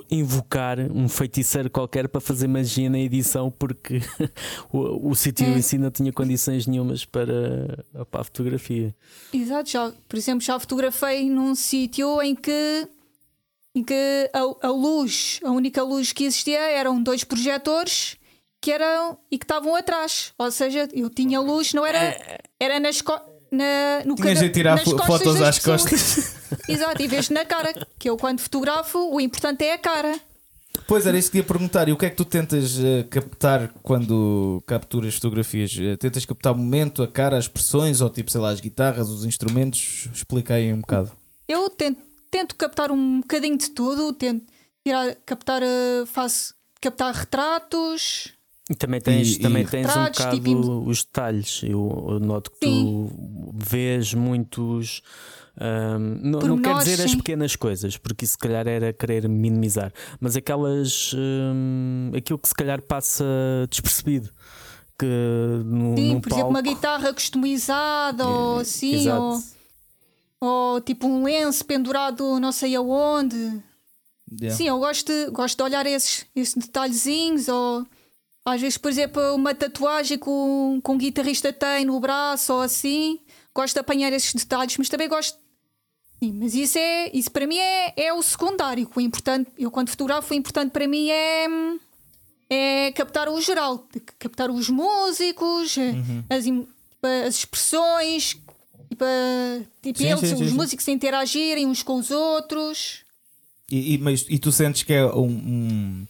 [0.10, 4.02] invocar um feiticeiro qualquer para fazer magia na edição, porque
[4.72, 5.50] o, o sítio é.
[5.50, 8.96] em si não tinha condições nenhumas para, para a fotografia.
[9.34, 12.88] Exato, já, por exemplo, já fotografei num sítio em que,
[13.76, 18.18] em que a, a luz, a única luz que existia eram dois projetores
[18.62, 20.34] que eram e que estavam atrás.
[20.38, 22.40] Ou seja, eu tinha luz, não era, é.
[22.60, 23.02] era nas
[23.52, 26.36] na, no Tinhas de tirar fotos às costas.
[26.68, 30.20] Exato, e vês na cara, que eu quando fotografo, o importante é a cara.
[30.88, 31.90] Pois era isso que ia perguntar.
[31.90, 35.74] E o que é que tu tentas uh, captar quando capturas fotografias?
[35.74, 39.10] Uh, tentas captar o momento, a cara, as expressões, ou tipo, sei lá, as guitarras,
[39.10, 40.08] os instrumentos?
[40.14, 41.12] Explica aí um bocado.
[41.48, 42.00] Eu tento,
[42.30, 44.46] tento captar um bocadinho de tudo, tento
[44.86, 48.34] tirar, captar, uh, faço, captar retratos.
[48.72, 50.90] E também tens, e, também e tens um bocado tipo...
[50.90, 51.62] os detalhes.
[51.62, 53.10] Eu, eu noto que sim.
[53.10, 55.02] tu vês muitos.
[55.60, 57.04] Um, não, não quero dizer sim.
[57.04, 59.92] as pequenas coisas, porque isso se calhar era querer minimizar,
[60.22, 63.26] mas aquelas um, aquilo que se calhar passa
[63.70, 64.30] despercebido.
[64.98, 65.06] Que
[65.66, 66.36] no, sim, por palco...
[66.36, 69.44] exemplo, uma guitarra customizada é, ou assim, ou,
[70.40, 73.62] ou, tipo um lenço pendurado não sei aonde.
[74.32, 74.56] Yeah.
[74.56, 77.86] Sim, eu gosto, gosto de olhar esses, esses detalhezinhos, ou
[78.46, 82.62] às vezes, por exemplo, uma tatuagem que um, que um guitarrista tem no braço ou
[82.62, 83.20] assim.
[83.54, 85.38] Gosto de apanhar esses detalhes, mas também gosto
[86.24, 88.88] Sim, mas isso é isso para mim é, é o secundário.
[88.96, 91.48] O importante, eu quando fotografo, o importante para mim é,
[92.48, 93.88] é captar o geral,
[94.20, 96.24] captar os músicos, uhum.
[96.30, 96.46] as,
[97.28, 98.38] as expressões,
[98.88, 99.06] tipo,
[99.82, 103.00] tipo sim, eles, sim, sim, os músicos interagirem uns com os outros.
[103.72, 106.08] E, e, mas, e tu sentes que é um, um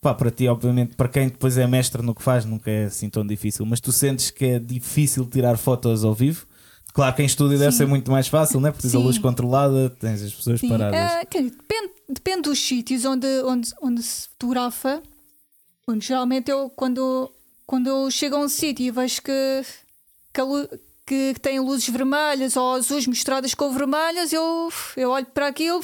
[0.00, 3.10] pá, para ti, obviamente, para quem depois é mestre no que faz, nunca é assim
[3.10, 6.46] tão difícil, mas tu sentes que é difícil tirar fotos ao vivo?
[6.92, 7.64] Claro que em estúdio Sim.
[7.64, 8.70] deve ser muito mais fácil, né?
[8.70, 10.68] porque tens a luz controlada, tens as pessoas Sim.
[10.68, 11.12] paradas.
[11.12, 15.00] Uh, depende, depende dos sítios onde, onde, onde se fotografa.
[15.86, 17.30] Onde, geralmente eu, quando,
[17.66, 19.64] quando eu chego a um sítio e vejo que,
[20.32, 20.68] que, luz,
[21.06, 25.80] que, que, tem luzes vermelhas ou azuis misturadas com vermelhas, eu, eu olho para aquilo,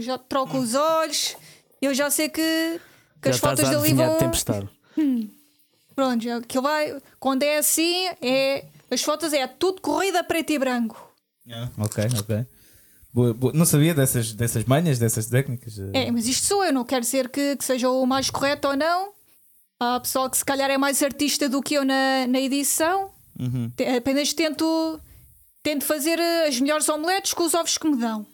[0.00, 1.36] já troco os olhos,
[1.82, 2.80] eu já sei que,
[3.20, 4.18] que já as fotos dali vão.
[4.18, 4.68] Tempestade.
[4.96, 5.28] Hum,
[5.94, 6.96] pronto, aquilo vai.
[7.18, 11.10] Quando é assim, é as fotos é tudo corrida preto e branco.
[11.46, 11.70] Yeah.
[11.78, 12.46] Ok, ok.
[13.12, 13.52] Boa, boa.
[13.52, 15.78] Não sabia dessas, dessas manhas, dessas técnicas.
[15.92, 18.76] É, mas isto sou eu, não quero dizer que, que seja o mais correto ou
[18.76, 19.12] não.
[19.78, 23.10] Há pessoal que se calhar é mais artista do que eu na, na edição.
[23.38, 23.72] Uhum.
[23.96, 25.00] Apenas tento,
[25.62, 28.26] tento fazer eh, as melhores omeletes com os ovos que me dão.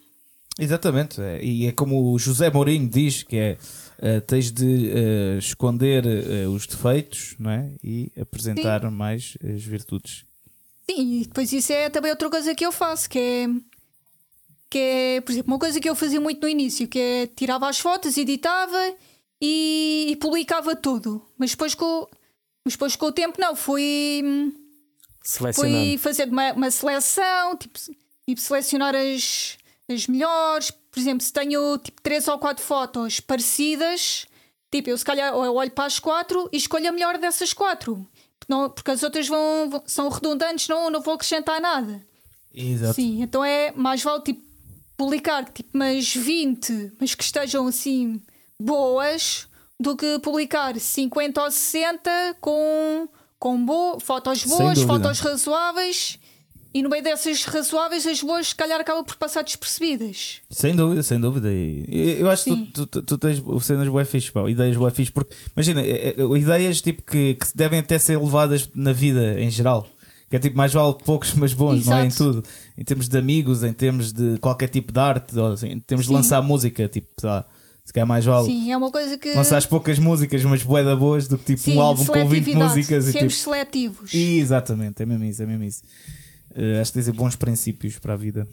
[0.58, 3.58] Exatamente, é, e é como o José Mourinho diz que é
[3.98, 7.70] uh, tens de uh, esconder uh, os defeitos não é?
[7.82, 8.90] e apresentar Sim.
[8.90, 10.24] mais as virtudes.
[10.88, 13.48] Sim, e depois isso é também outra coisa que eu faço, que é
[14.68, 17.68] que é, por exemplo, uma coisa que eu fazia muito no início, que é tirava
[17.68, 18.94] as fotos, editava
[19.40, 21.26] e, e publicava tudo.
[21.38, 22.06] Mas depois com,
[22.64, 24.22] mas depois com o tempo não, fui,
[25.54, 27.78] fui fazer uma, uma seleção, tipo,
[28.28, 29.56] tipo selecionar as,
[29.88, 30.72] as melhores.
[30.96, 34.26] Por exemplo, se tenho tipo três ou quatro fotos parecidas,
[34.70, 38.08] tipo, eu se calhar eu olho para as quatro e escolho a melhor dessas quatro
[38.48, 42.00] não, porque as outras vão, vão, são redundantes, não, não vou acrescentar nada.
[42.54, 42.94] Exato.
[42.94, 44.42] Sim, então é mais vale tipo,
[44.96, 48.20] publicar tipo umas 20, mas que estejam assim
[48.58, 49.46] boas,
[49.78, 56.18] do que publicar 50 ou 60 com, com bo fotos boas, fotos razoáveis
[56.76, 60.42] e no meio dessas razoáveis, as boas, se calhar, acabam por passar despercebidas.
[60.50, 61.48] Sem dúvida, sem dúvida.
[61.50, 62.66] Eu acho Sim.
[62.66, 66.08] que tu, tu, tu tens cenas boas fixe, pá, ideias boas fixe, porque imagina, é,
[66.08, 69.88] é, ideias tipo que, que devem até ser levadas na vida em geral.
[70.28, 71.90] Que é tipo mais vale poucos, mas bons, Exato.
[71.90, 72.06] não é?
[72.06, 72.44] Em tudo.
[72.76, 76.04] Em termos de amigos, em termos de qualquer tipo de arte, ou assim, em termos
[76.04, 76.12] Sim.
[76.12, 77.30] de lançar música, tipo, sei
[77.86, 78.46] se calhar mais vale.
[78.46, 79.32] Sim, é uma coisa que.
[79.32, 83.08] Lançares poucas músicas, mas boeda boas, do que tipo Sim, um álbum com 20 músicas.
[83.08, 83.30] e, tipo...
[83.30, 84.12] seletivos.
[84.12, 85.82] Exatamente, é mesmo isso, é mesmo isso.
[86.56, 88.48] Uh, acho que tens bons princípios para a vida.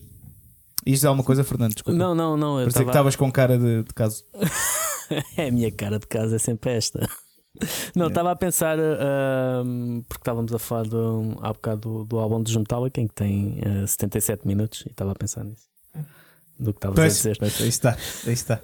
[0.86, 1.74] Isto é uma coisa, Fernando?
[1.74, 1.98] Desculpa.
[1.98, 2.56] Não, não, não.
[2.56, 2.86] Parecia tava...
[2.86, 4.26] que estavas com cara de, de caso.
[5.38, 7.08] é a minha cara de caso, é sempre esta.
[7.96, 12.42] Não, estava a pensar, uh, porque estávamos a falar do, há bocado do, do álbum
[12.42, 15.68] de Metallica, em que tem uh, 77 minutos, e estava a pensar nisso.
[16.60, 17.38] Do que estavas a dizer.
[17.38, 18.60] Pois, aí está, aí está.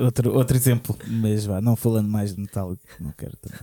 [0.00, 3.60] Outro, outro exemplo, mas vá, não falando mais de Metallica, não quero também.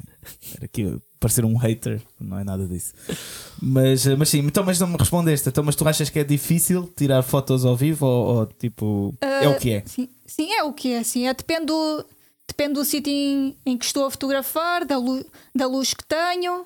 [0.55, 2.93] Era aqui parecer um hater, não é nada disso.
[3.61, 5.49] Mas, mas sim, então, mas não me respondeste.
[5.49, 9.43] Então, mas tu achas que é difícil tirar fotos ao vivo ou, ou tipo, uh,
[9.43, 9.83] é o que é?
[9.85, 11.03] Sim, sim, é o que é.
[11.03, 12.05] Sim, é, depende do,
[12.47, 16.65] depende do sítio em, em, que estou a fotografar, da, lu, da luz que tenho.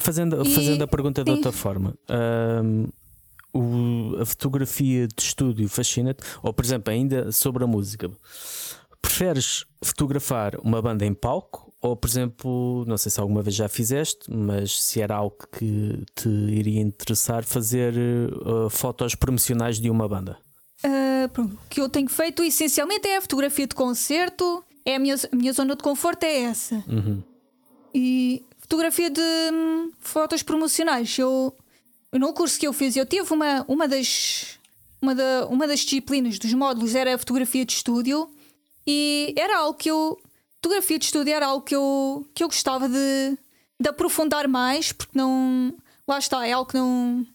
[0.00, 1.94] Fazendo, e, fazendo a pergunta de outra forma.
[2.08, 2.88] Um,
[3.52, 6.22] o, a fotografia de estúdio fascina-te?
[6.42, 8.10] Ou, por exemplo, ainda sobre a música,
[9.00, 13.68] Preferes fotografar uma banda em palco ou, por exemplo, não sei se alguma vez já
[13.68, 20.08] fizeste, mas se era algo que te iria interessar, fazer uh, fotos promocionais de uma
[20.08, 20.36] banda?
[20.84, 24.98] Uh, pronto, o que eu tenho feito essencialmente é a fotografia de concerto, é a
[24.98, 26.82] minha, a minha zona de conforto é essa.
[26.88, 27.22] Uhum.
[27.94, 29.20] E fotografia de
[29.52, 31.16] hum, fotos promocionais.
[31.16, 31.56] Eu,
[32.12, 34.58] no curso que eu fiz, eu tive uma, uma das
[35.00, 38.28] uma, da, uma das disciplinas dos módulos era a fotografia de estúdio
[38.90, 40.18] e era algo que eu.
[40.64, 43.38] Fotografia de estúdio era algo que eu, que eu gostava de,
[43.78, 45.74] de aprofundar mais, porque não.
[46.06, 47.26] Lá está, é algo que não.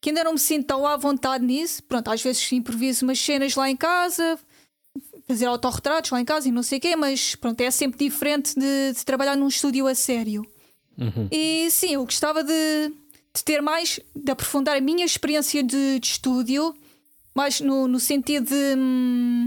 [0.00, 1.82] que ainda não me sinto tão à vontade nisso.
[1.82, 4.38] Pronto, às vezes improviso umas cenas lá em casa,
[5.28, 8.54] fazer autorretratos lá em casa e não sei o quê, mas pronto, é sempre diferente
[8.58, 10.42] de, de trabalhar num estúdio a sério.
[10.96, 11.28] Uhum.
[11.30, 12.88] E sim, eu gostava de,
[13.34, 16.74] de, ter mais, de aprofundar a minha experiência de, de estúdio,
[17.34, 18.78] mais no, no sentido de.
[18.78, 19.46] Hum,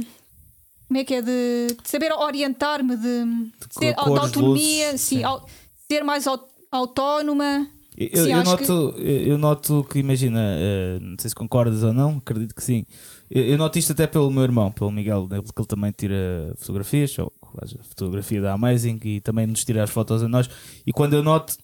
[0.88, 1.21] como é que é?
[1.21, 5.23] De, de saber orientar-me, de, de, ter de autonomia, luzes, sim, sim.
[5.23, 5.45] Ao,
[5.91, 6.25] ser mais
[6.71, 7.67] autónoma.
[7.97, 9.01] Eu, sim, eu noto, que...
[9.01, 12.86] eu noto que, imagina, uh, não sei se concordas ou não, acredito que sim.
[13.31, 17.17] Eu, noto isto até pelo meu irmão, pelo Miguel, né, porque ele também tira fotografias,
[17.17, 17.31] ou
[17.61, 20.49] a fotografia da Amazing e também nos tira as fotos a nós.
[20.86, 21.55] E quando eu noto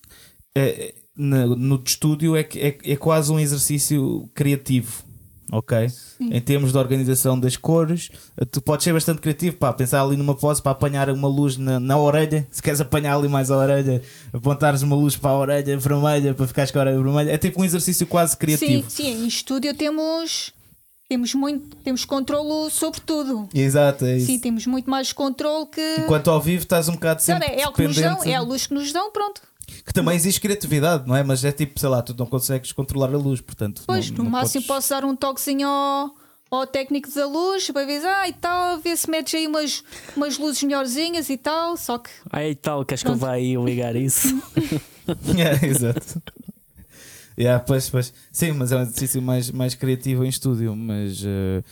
[0.55, 5.03] é, no, no estúdio é, é, é quase um exercício criativo
[5.51, 5.89] ok?
[5.89, 6.29] Sim.
[6.31, 8.09] Em termos de organização das cores,
[8.49, 11.79] tu podes ser bastante criativo, para pensar ali numa pose para apanhar uma luz na,
[11.79, 15.77] na orelha, se queres apanhar ali mais a orelha, apontares uma luz para a orelha
[15.77, 18.89] vermelha para ficares com a orelha vermelha, é tipo um exercício quase criativo.
[18.89, 20.53] Sim, sim, em estúdio temos
[21.09, 23.49] temos muito temos controle sobre tudo.
[23.53, 24.27] Exato, é isso.
[24.27, 25.95] Sim, temos muito mais controle que.
[25.99, 27.49] Enquanto ao vivo estás um bocado sempre.
[27.49, 29.41] Não, é, é, o que nos dão, é a luz que nos dão, pronto.
[29.85, 31.23] Que também existe criatividade, não é?
[31.23, 33.83] Mas é tipo, sei lá, tu não consegues controlar a luz, portanto.
[33.85, 34.67] Pois, não, no não máximo podes...
[34.67, 36.15] posso dar um toquezinho ao,
[36.51, 39.83] ao técnico da luz para ver, ah, e tal, ver se metes aí umas,
[40.15, 42.09] umas luzes melhorzinhas e tal, só que.
[42.29, 43.17] Ah, e tal, queres Pronto.
[43.17, 44.27] que eu vá aí ligar isso?
[45.37, 46.21] é, exato.
[47.37, 48.13] Yeah, pois, pois.
[48.31, 51.23] Sim, mas é um exercício mais, mais criativo em estúdio, mas.
[51.23, 51.63] Uh,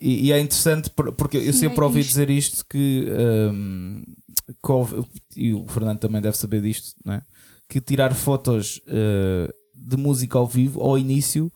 [0.00, 3.06] e, e, é interessante porque eu sempre ouvi dizer isto que,
[3.52, 4.02] um,
[4.46, 7.22] que, e o Fernando também deve saber disto, não é?
[7.68, 11.50] que tirar fotos uh, de música ao vivo ao início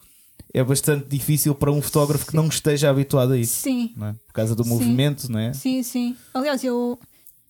[0.54, 2.30] é bastante difícil para um fotógrafo sim.
[2.30, 3.60] que não esteja habituado a isso.
[3.60, 3.94] Sim.
[4.00, 4.12] É?
[4.26, 4.70] Por causa do sim.
[4.70, 5.52] movimento, não é?
[5.52, 6.16] Sim, sim.
[6.32, 6.98] Aliás, eu,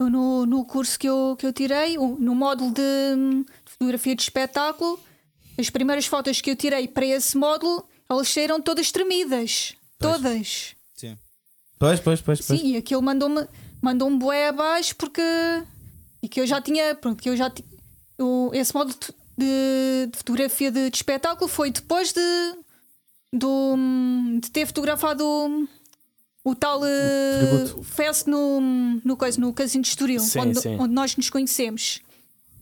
[0.01, 4.23] eu no, no curso que eu, que eu tirei, no módulo de, de fotografia de
[4.23, 4.99] espetáculo,
[5.57, 9.77] as primeiras fotos que eu tirei para esse módulo, elas saíram todas tremidas.
[9.99, 10.13] Pois.
[10.17, 10.77] Todas.
[10.95, 11.19] Sim.
[11.79, 12.41] Pois, pois, pois.
[12.41, 12.61] pois.
[12.61, 13.47] Sim, e aquilo mandou-me
[13.81, 15.23] mandou um bué abaixo porque.
[16.23, 16.95] E que eu já tinha.
[16.95, 17.77] Pronto, que eu já tinha
[18.19, 18.95] o, esse modo
[19.37, 22.55] de, de fotografia de, de, espetáculo foi depois de,
[23.33, 23.77] do,
[24.41, 25.69] de ter fotografado o,
[26.51, 28.61] o tal uh, fest no,
[29.05, 30.77] no, coisa, no Casino de Estoril, sim, onde, sim.
[30.79, 32.01] onde nós nos conhecemos.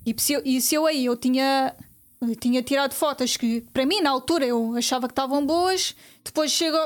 [0.05, 1.75] E se, eu, e se eu aí eu tinha,
[2.21, 6.51] eu tinha tirado fotos que para mim na altura eu achava que estavam boas, depois
[6.51, 6.77] chego,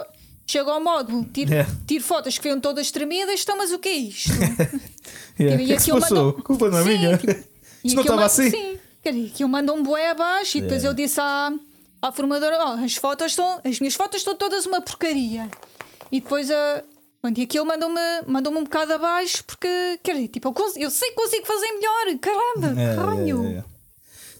[0.48, 1.70] chego ao módulo, tiro, yeah.
[1.86, 4.32] tiro fotos que vêm todas tremidas, então mas o que é isto?
[4.32, 4.82] yeah.
[5.62, 6.00] E, e que passou?
[6.00, 6.32] Mandou...
[6.42, 7.16] Culpa não é minha.
[7.16, 7.32] Tipo,
[7.84, 8.50] isto não estava assim?
[8.50, 8.78] Sim,
[9.34, 10.88] que eu mando um bué abaixo e depois é.
[10.88, 11.52] eu disse à,
[12.02, 15.48] à formadora: oh, as fotos estão, as minhas fotos estão todas uma porcaria.
[16.10, 16.82] E depois a.
[17.24, 19.68] Uh, e aquilo mandou-me mandou um bocado abaixo porque,
[20.02, 23.44] quer dizer, tipo, eu, consigo, eu sei que consigo fazer melhor, caramba, é, caralho.
[23.44, 23.64] É, é,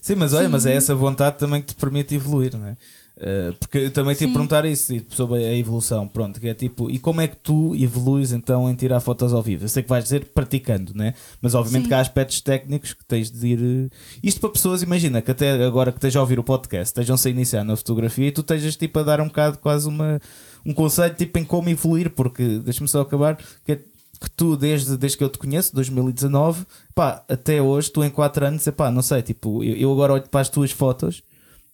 [0.01, 0.51] Sim, mas olha, Sim.
[0.51, 2.77] mas é essa vontade também que te permite evoluir, não é?
[3.19, 6.07] Uh, porque eu também tive de perguntar isso tipo, sobre a evolução.
[6.07, 9.43] Pronto, que é tipo, e como é que tu evoluís então em tirar fotos ao
[9.43, 9.65] vivo?
[9.65, 11.13] Eu sei que vais dizer praticando, né?
[11.41, 11.87] Mas obviamente Sim.
[11.89, 13.59] que há aspectos técnicos que tens de ir.
[13.61, 17.27] Eh, isto para pessoas, imagina que até agora que estejam a ouvir o podcast, estejam-se
[17.27, 20.21] a iniciar na fotografia e tu estejas tipo a dar um bocado quase uma,
[20.65, 24.95] um conselho tipo em como evoluir, porque deixa-me só acabar, que é que tu, desde,
[24.97, 29.01] desde que eu te conheço, 2019, pá, até hoje, tu em 4 anos, pá, não
[29.01, 31.21] sei, tipo, eu, eu agora olho para as tuas fotos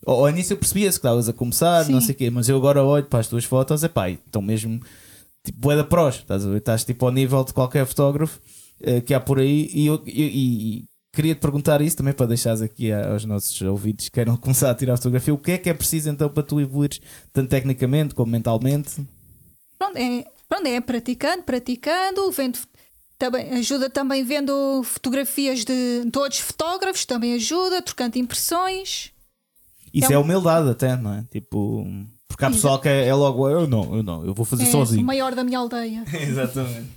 [0.06, 1.94] ao, início eu percebia-se que estavas a começar, Sim.
[1.94, 4.42] não sei o quê, mas eu agora olho para as tuas fotos, é pá, estão
[4.42, 4.80] mesmo
[5.44, 6.58] tipo é da pros, estás a ver?
[6.58, 8.40] Estás tipo ao nível de qualquer fotógrafo
[8.82, 12.26] uh, que há por aí e eu, e, e queria te perguntar isso também para
[12.26, 15.34] deixares aqui aos nossos ouvidos que queiram começar a tirar fotografia.
[15.34, 17.00] O que é que é preciso então para tu evoluires
[17.32, 19.06] tanto tecnicamente como mentalmente?
[19.78, 22.60] Pronto, é, pronto, é praticando, praticando, vendo
[23.18, 29.15] também ajuda também vendo fotografias de, de outros fotógrafos, também ajuda, trocando impressões.
[29.96, 31.24] Isso é, é humildade até, não é?
[31.32, 31.88] Tipo,
[32.28, 34.66] porque há pessoal que é, é, logo eu não, eu não, eu vou fazer é
[34.66, 35.02] sozinho.
[35.02, 36.04] O maior da minha aldeia.
[36.14, 36.92] Exatamente.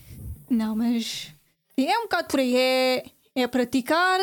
[0.51, 1.29] Não, mas
[1.77, 3.05] é um bocado por aí, é,
[3.37, 4.19] é praticar,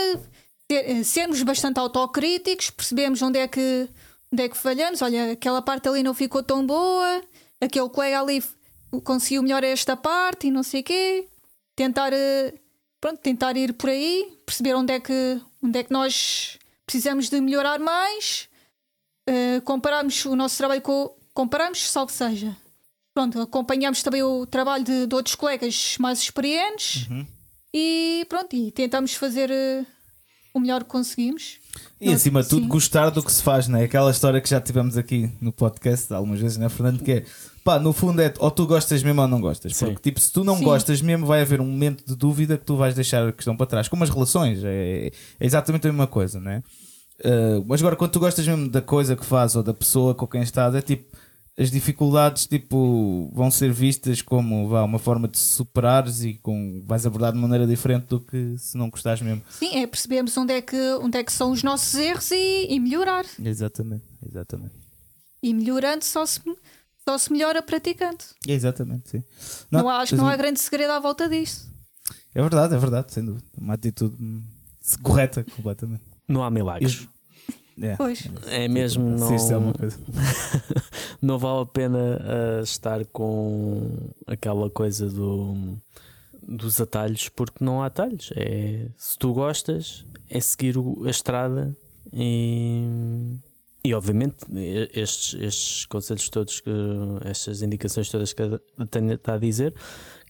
[0.68, 3.88] ter, eh, sermos bastante autocríticos, percebemos onde é que
[4.34, 7.22] onde é que falhamos, olha, aquela parte ali não ficou tão boa,
[7.62, 8.44] aquele colega ali
[9.06, 11.28] conseguiu melhor esta parte e não sei o quê.
[11.78, 12.54] Tentar, eh,
[13.00, 17.40] pronto, tentar ir por aí, perceber onde é que, onde é que nós precisamos de
[17.40, 18.50] melhorar mais
[19.30, 21.14] uh, compararmos o nosso trabalho com.
[21.34, 22.56] Comparamos, salvo seja.
[23.14, 27.26] Pronto, acompanhamos também o trabalho de, de outros colegas mais experientes uhum.
[27.74, 29.86] e pronto, e tentamos fazer uh,
[30.54, 31.60] o melhor que conseguimos.
[32.00, 32.68] E acima de tudo, sim.
[32.68, 33.84] gostar do que se faz, não é?
[33.84, 37.04] Aquela história que já tivemos aqui no podcast algumas vezes, não é, Fernando?
[37.04, 37.26] Que é
[37.66, 39.76] pá, no fundo é ou tu gostas mesmo ou não gostas.
[39.76, 39.86] Sim.
[39.88, 40.64] Porque, tipo, se tu não sim.
[40.64, 43.66] gostas mesmo, vai haver um momento de dúvida que tu vais deixar a questão para
[43.66, 43.88] trás.
[43.88, 45.08] Como as relações, é,
[45.40, 46.64] é exatamente a mesma coisa, não é?
[47.20, 50.28] Uh, mas agora, quando tu gostas mesmo da coisa que faz ou da pessoa com
[50.28, 51.16] quem estás, é tipo
[51.58, 57.06] as dificuldades tipo, vão ser vistas como vá, uma forma de superares e com, vais
[57.06, 59.42] abordar de maneira diferente do que se não gostares mesmo.
[59.50, 62.80] Sim, é percebermos onde é que, onde é que são os nossos erros e, e
[62.80, 63.26] melhorar.
[63.42, 64.74] Exatamente, exatamente.
[65.42, 66.42] E melhorando só se,
[67.08, 68.24] só se melhora praticando.
[68.46, 69.24] Exatamente, sim.
[69.72, 71.74] Não, não acho que não há grande segredo à volta disso.
[72.34, 73.46] É verdade, é verdade, sem dúvida.
[73.58, 74.18] Uma atitude
[75.02, 76.15] correta, completamente.
[76.28, 77.08] Não há milagres.
[77.82, 78.30] É, pois.
[78.48, 79.04] É mesmo.
[79.04, 79.38] Não, é
[81.22, 83.92] não vale a pena uh, estar com
[84.26, 85.78] aquela coisa do,
[86.42, 88.32] dos atalhos, porque não há atalhos.
[88.36, 91.76] É, se tu gostas, é seguir a estrada
[92.14, 93.38] e.
[93.84, 94.38] E obviamente
[94.96, 96.72] estes, estes conselhos todos, que,
[97.24, 99.76] estas indicações todas que a Tânia está a dizer,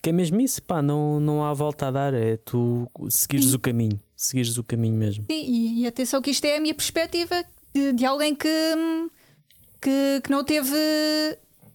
[0.02, 3.60] que é mesmo isso, pá, não, não há volta a dar, é tu seguires o
[3.60, 5.26] caminho seguires o caminho mesmo.
[5.30, 8.50] Sim, e, e, atenção que isto é a minha perspectiva de, de alguém que,
[9.82, 10.70] que, que, não teve.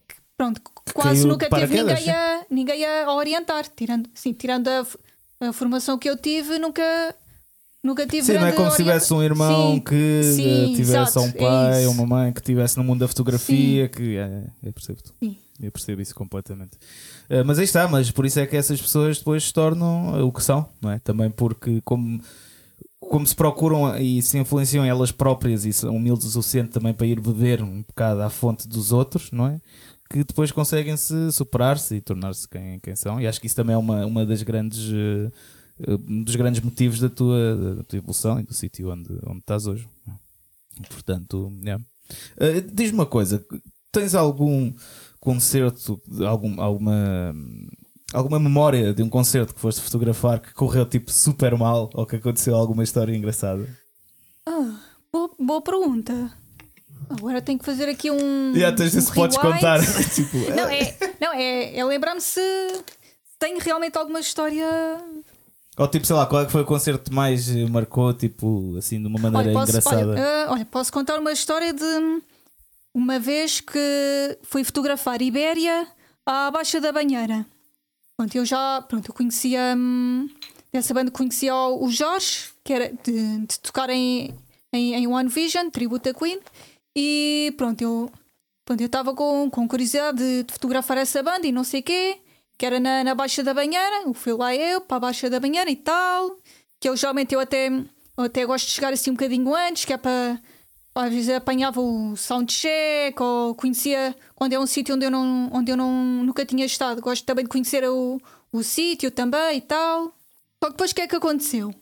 [0.07, 0.61] Que, pronto,
[0.93, 3.67] quase nunca teve ninguém a, ninguém a orientar.
[3.75, 4.85] Tirando, sim, tirando a,
[5.47, 6.83] a formação que eu tive, nunca.
[7.83, 11.19] Nunca tive Sim, não é como se tivesse um irmão sim, que sim, tivesse exato,
[11.21, 13.89] um é pai é ou uma mãe que estivesse no mundo da fotografia, sim.
[13.89, 14.99] que é, eu percebo.
[15.19, 15.35] Sim.
[15.61, 16.75] Eu percebo isso completamente.
[17.29, 20.31] Uh, mas aí está, mas por isso é que essas pessoas depois se tornam o
[20.31, 20.99] que são, não é?
[20.99, 22.21] Também porque como
[23.01, 27.07] como se procuram e se influenciam elas próprias e são humildes o suficiente também para
[27.07, 29.59] ir beber um bocado à fonte dos outros, não é?
[30.09, 33.19] Que depois conseguem se superar-se e tornar-se quem, quem são.
[33.19, 34.89] E acho que isso também é uma, uma das grandes.
[34.89, 35.31] Uh,
[36.07, 39.65] um dos grandes motivos da tua, da tua evolução e do sítio onde, onde estás
[39.65, 39.87] hoje.
[40.89, 41.83] Portanto, yeah.
[42.37, 43.43] uh, diz-me uma coisa:
[43.91, 44.71] tens algum
[45.21, 47.33] concerto, algum, alguma
[48.13, 52.17] alguma memória de um concerto que foste fotografar que correu tipo super mal ou que
[52.17, 53.65] aconteceu alguma história engraçada?
[54.45, 54.79] Ah,
[55.13, 56.31] boa, boa pergunta.
[57.09, 58.53] Agora tenho que fazer aqui um.
[58.55, 59.79] Já tens um se podes contar.
[60.13, 62.41] tipo, não, é, não, é, é lembrar-me se
[63.39, 64.67] tenho realmente alguma história.
[65.77, 68.99] Ou tipo, sei lá, qual é que foi o concerto que mais marcou, tipo, assim,
[68.99, 70.11] de uma maneira olha, posso, engraçada?
[70.11, 72.21] Olha, uh, olha, posso contar uma história de
[72.93, 75.87] uma vez que fui fotografar Ibéria
[76.25, 77.45] à Baixa da Banheira.
[78.17, 80.29] Pronto, eu já pronto, eu conhecia hum,
[80.71, 84.35] dessa banda conhecia o Jorge, que era de, de tocar em,
[84.71, 86.39] em, em, One Vision, tributo a Queen,
[86.95, 88.11] e pronto, eu
[88.65, 91.83] pronto, eu estava com, com curiosidade de, de, fotografar essa banda e não sei o
[91.83, 92.19] quê,
[92.57, 95.39] que era na, na Baixa da Banheira, o fui lá eu para a Baixa da
[95.39, 96.37] Banheira e tal,
[96.79, 99.93] que eu geralmente eu até, eu até gosto de chegar assim um bocadinho antes, que
[99.93, 100.39] é para
[100.93, 105.71] às vezes apanhava o soundcheck ou conhecia quando é um sítio onde eu, não, onde
[105.71, 107.01] eu não, nunca tinha estado.
[107.01, 108.19] Gosto também de conhecer o,
[108.51, 110.13] o sítio também e tal.
[110.61, 111.73] Só que depois o que é que aconteceu?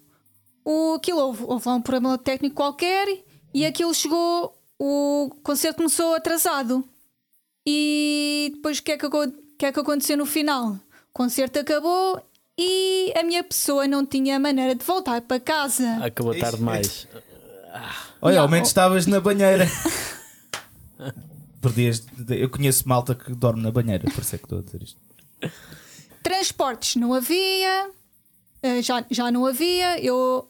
[0.64, 3.08] O, aquilo houve, houve lá um problema técnico qualquer
[3.54, 4.56] e aquilo chegou.
[4.78, 6.88] O concerto começou atrasado.
[7.66, 9.08] E depois o que, é que,
[9.58, 10.74] que é que aconteceu no final?
[10.74, 10.80] O
[11.14, 12.22] concerto acabou
[12.58, 15.98] e a minha pessoa não tinha maneira de voltar para casa.
[16.04, 17.08] Acabou tarde mais.
[18.22, 19.66] Olha, ao menos estavas na banheira.
[21.62, 22.06] Perdias.
[22.30, 25.00] Eu conheço malta que dorme na banheira, por isso é que estou a dizer isto.
[26.22, 27.90] Transportes não havia,
[28.62, 30.00] eh, já, já não havia.
[30.04, 30.50] Eu.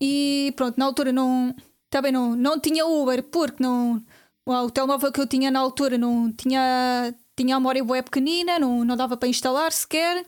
[0.00, 1.54] E pronto, na altura não.
[1.88, 4.02] Também não, não tinha Uber, porque não.
[4.46, 7.14] O telemóvel que eu tinha na altura não tinha.
[7.36, 10.26] Tinha a memória web pequenina, não, não dava para instalar sequer.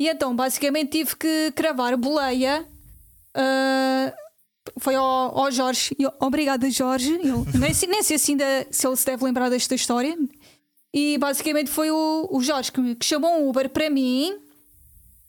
[0.00, 2.66] E então, basicamente, tive que cravar boleia.
[3.36, 4.29] Uh,
[4.78, 5.94] foi ao, ao Jorge.
[5.98, 7.12] Eu, Obrigada, Jorge.
[7.22, 10.16] Eu, nem, nem sei assim da, se ele se deve lembrar desta história.
[10.92, 14.36] E basicamente foi o, o Jorge que, que chamou um Uber para mim.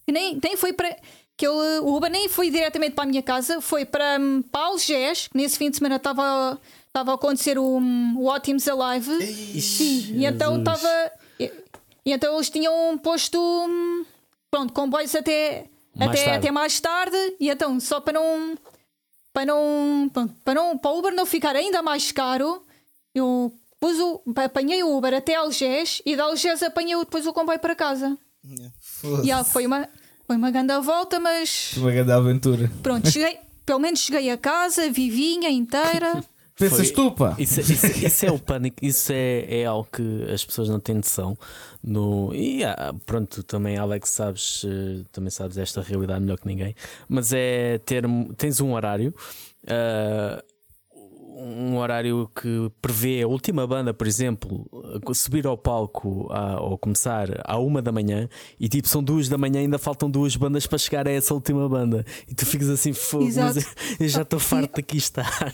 [0.06, 0.96] Que nem, nem foi para.
[1.38, 4.20] Que ele, o Uber nem foi diretamente para a minha casa, foi para,
[4.52, 5.30] para Algés.
[5.34, 7.80] Nesse fim de semana estava, estava a acontecer o,
[8.18, 9.12] o Optimus Alive.
[9.56, 11.12] Ixi, e então estava.
[11.40, 11.52] E,
[12.06, 13.40] e, então eles tinham posto.
[14.50, 15.66] Pronto, comboios até,
[15.96, 17.36] mais até, até mais tarde.
[17.40, 18.58] E então, só para não
[19.34, 20.10] para não,
[20.44, 22.62] para não para o Uber não ficar ainda mais caro,
[23.14, 27.60] eu pus o, apanhei o Uber até Algés e de Algés apanhei depois o comboio
[27.60, 28.18] para casa.
[28.44, 28.74] Yeah,
[29.24, 29.88] yeah, foi uma
[30.26, 32.72] foi uma grande volta, mas uma grande aventura.
[32.82, 36.24] Pronto, cheguei, pelo menos cheguei a casa, vivinha inteira.
[36.58, 37.36] Pensas Foi, tu, pá?
[37.40, 40.96] Isso, isso, isso, é o pânico, isso é, é algo que as pessoas não têm
[40.96, 41.38] noção.
[41.84, 46.76] No, e ah, pronto, também, Alex, sabes, eh, também sabes esta realidade melhor que ninguém.
[47.10, 48.04] Mas é ter,
[48.38, 49.14] tens um horário.
[49.64, 50.52] Uh,
[51.42, 54.70] um horário que prevê a última banda, por exemplo,
[55.14, 58.30] subir ao palco a, ou começar à uma da manhã
[58.60, 61.68] e tipo são duas da manhã ainda faltam duas bandas para chegar a essa última
[61.68, 63.26] banda e tu ficas assim fogo,
[64.00, 65.52] eu já estou farto aqui estar.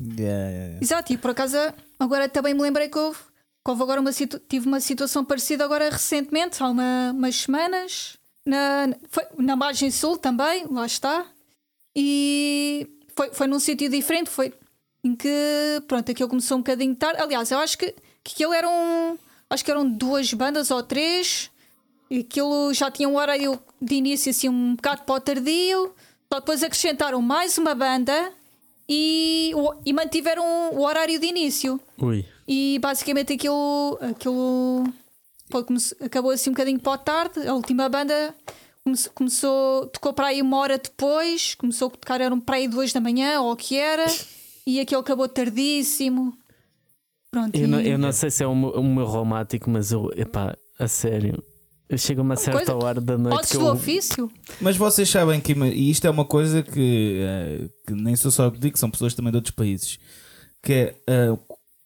[0.00, 1.56] Yeah, yeah, Exato, e por acaso
[1.98, 5.90] agora também me lembrei que houve, que houve agora uma tive uma situação parecida agora
[5.90, 11.26] recentemente, há uma, umas semanas, na, foi, na margem sul também, lá está,
[11.96, 14.54] e foi, foi num sítio diferente, foi
[15.02, 17.20] em que pronto, aquilo começou um bocadinho tarde.
[17.20, 19.18] Aliás, eu acho que, que aquilo eram
[19.50, 21.50] acho que eram duas bandas ou três,
[22.10, 25.94] e aquilo já tinha um horário de início assim um bocado para o tardio,
[26.32, 28.32] só depois acrescentaram mais uma banda
[28.88, 29.52] e,
[29.84, 31.80] e mantiveram o horário de início.
[31.98, 32.24] Ui.
[32.46, 34.84] E basicamente aquilo, aquilo
[36.00, 37.46] acabou assim um bocadinho para a tarde.
[37.46, 38.34] A última banda
[38.82, 42.92] come, começou, tocou para aí uma hora depois, começou a tocar, eram para aí duas
[42.92, 44.06] da manhã ou o que era,
[44.66, 46.36] e aquilo acabou tardíssimo.
[47.30, 47.66] Pronto, eu, e...
[47.66, 50.88] não, eu não sei se é o meu, o meu romântico, mas eu, epá, a
[50.88, 51.42] sério,
[51.96, 53.48] Chega uma certa coisa, hora da noite.
[53.48, 53.60] que eu...
[53.60, 54.30] do ofício.
[54.60, 58.44] Mas vocês sabem que, e isto é uma coisa que, uh, que nem sou só
[58.44, 59.98] eu que digo, são pessoas também de outros países,
[60.62, 60.72] que
[61.08, 61.36] é uh,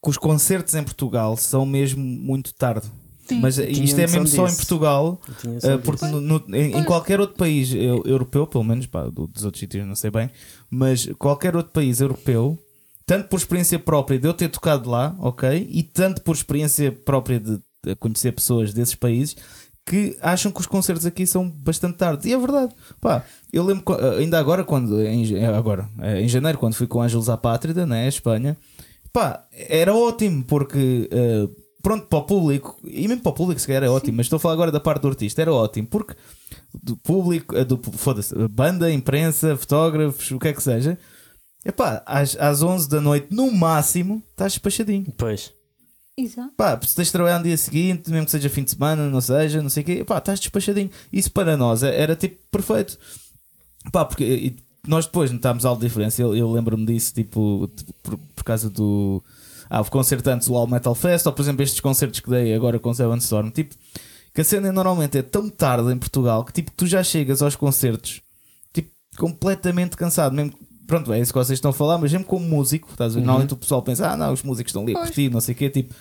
[0.03, 2.87] que os concertos em Portugal são mesmo muito tarde.
[3.29, 3.39] Sim.
[3.41, 7.37] Mas isto é mesmo só em Portugal, uh, porque no, no, em, em, qualquer outro
[7.37, 10.29] país europeu, pelo menos pá, dos outros sítios não sei bem,
[10.69, 12.59] mas qualquer outro país europeu,
[13.07, 17.39] tanto por experiência própria de eu ter tocado lá, ok, e tanto por experiência própria
[17.39, 17.61] de
[17.99, 19.37] conhecer pessoas desses países,
[19.85, 22.29] que acham que os concertos aqui são bastante tarde.
[22.29, 22.75] E é verdade.
[23.01, 23.85] Pá, eu lembro
[24.17, 28.07] ainda agora, quando em, agora, eh, em janeiro, quando fui com Ângelos à Pátria, né,
[28.09, 28.57] Espanha,
[29.13, 31.09] pá, era ótimo porque.
[31.13, 34.27] Uh, pronto, para o público, e mesmo para o público se calhar é ótimo, mas
[34.27, 36.15] estou a falar agora da parte do artista, era ótimo, porque
[36.73, 40.97] do público, eh, do, foda-se, banda, imprensa, fotógrafos, o que é que seja,
[41.65, 45.13] epá, às, às 11 da noite, no máximo, estás despachadinho.
[45.17, 45.53] Pois.
[46.17, 46.53] Exato.
[46.57, 49.21] Pá, se tens de trabalhar no dia seguinte, mesmo que seja fim de semana, não
[49.21, 50.91] seja, não sei o quê, pá, estás despachadinho.
[51.13, 52.99] Isso para nós é, era tipo perfeito.
[53.91, 54.55] Pá, porque
[54.87, 56.21] nós depois notámos algo diferença.
[56.21, 57.71] Eu, eu lembro-me disso, tipo,
[58.03, 59.23] por, por causa do.
[59.71, 62.55] Ah, o concerto antes do All Metal Fest, ou por exemplo estes concertos que dei
[62.55, 63.75] agora com o Seven Storm, tipo,
[64.35, 67.57] que a cena normalmente é tão tarde em Portugal que tipo, tu já chegas aos
[67.57, 68.21] concertos
[68.73, 70.53] tipo, completamente cansado, mesmo
[70.87, 73.21] pronto, é isso que vocês estão a falar, mas mesmo como músico, estás a ver?
[73.21, 73.27] Uhum.
[73.27, 75.59] Normalmente o pessoal pensa, ah, não, os músicos estão ali a curtir, não sei o
[75.59, 75.95] quê, tipo.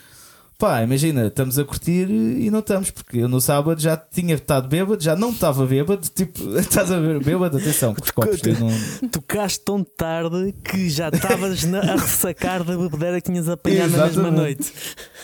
[0.62, 4.68] Pá, imagina, estamos a curtir e não estamos, porque eu no sábado já tinha estado
[4.68, 8.52] bêbado, já não estava bêbado, tipo, estás a ver bêbado, atenção, com os copos tu,
[8.60, 9.10] não...
[9.10, 14.30] Tocaste tão tarde que já estavas a ressacar da bebedeira que tinhas apanhado na mesma
[14.30, 14.72] noite.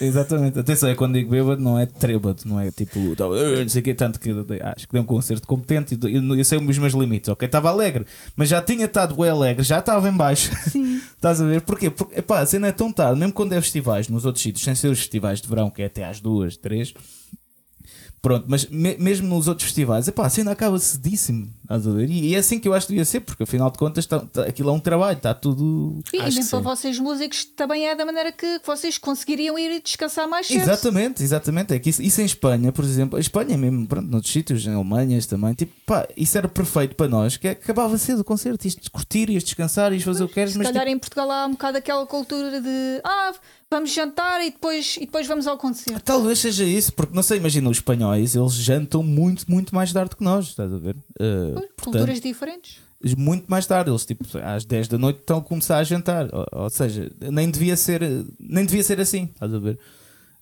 [0.02, 3.84] Exatamente, atenção, é quando digo bêbado, não é trêbado, não é tipo, não sei o
[3.84, 6.94] que, tanto que acho que deu um concerto competente e eu, eu sei os meus
[6.94, 7.46] limites, ok?
[7.46, 10.50] Estava alegre, mas já tinha estado bem alegre, já estava em baixo.
[10.72, 11.00] Sim.
[11.18, 11.62] estás a ver?
[11.62, 11.90] Porquê?
[11.90, 14.74] Porque, pá, a cena é tão tarde, mesmo quando é festivais nos outros sítios, sem
[14.74, 16.94] ser os festivais de verão, que é até às duas, três.
[18.22, 21.54] Pronto, mas me, mesmo nos outros festivais, epá, a cena acaba cedíssimo.
[22.10, 24.20] E, e é assim que eu acho que devia ser, porque afinal de contas tá,
[24.20, 26.02] tá, aquilo é um trabalho, está tudo.
[26.14, 30.48] E mesmo para vocês músicos também é da maneira que vocês conseguiriam ir descansar mais
[30.48, 30.62] cedo.
[30.62, 31.74] Exatamente, exatamente.
[31.74, 34.74] É que isso, isso em Espanha, por exemplo, a Espanha mesmo, pronto, noutros sítios, em
[34.74, 38.68] Alemanha também, tipo, pá, isso era perfeito para nós, que é acabava cedo o concerto,
[38.68, 40.54] isto curtir, isto descansar, isto fazer o que queres.
[40.54, 40.96] Se mas calhar tipo...
[40.96, 43.34] em Portugal há um bocado aquela cultura de ah,
[43.70, 46.02] vamos jantar e depois, e depois vamos ao concerto.
[46.04, 50.16] Talvez seja isso, porque não sei, imagina, os espanhóis eles jantam muito, muito mais tarde
[50.16, 50.96] que nós, estás a ver?
[51.20, 52.80] Uh, portanto, culturas diferentes.
[53.16, 56.64] Muito mais tarde, eles tipo às 10 da noite estão a começar a jantar, ou,
[56.64, 58.02] ou seja, nem devia ser,
[58.40, 59.78] nem devia ser assim, estás a ver?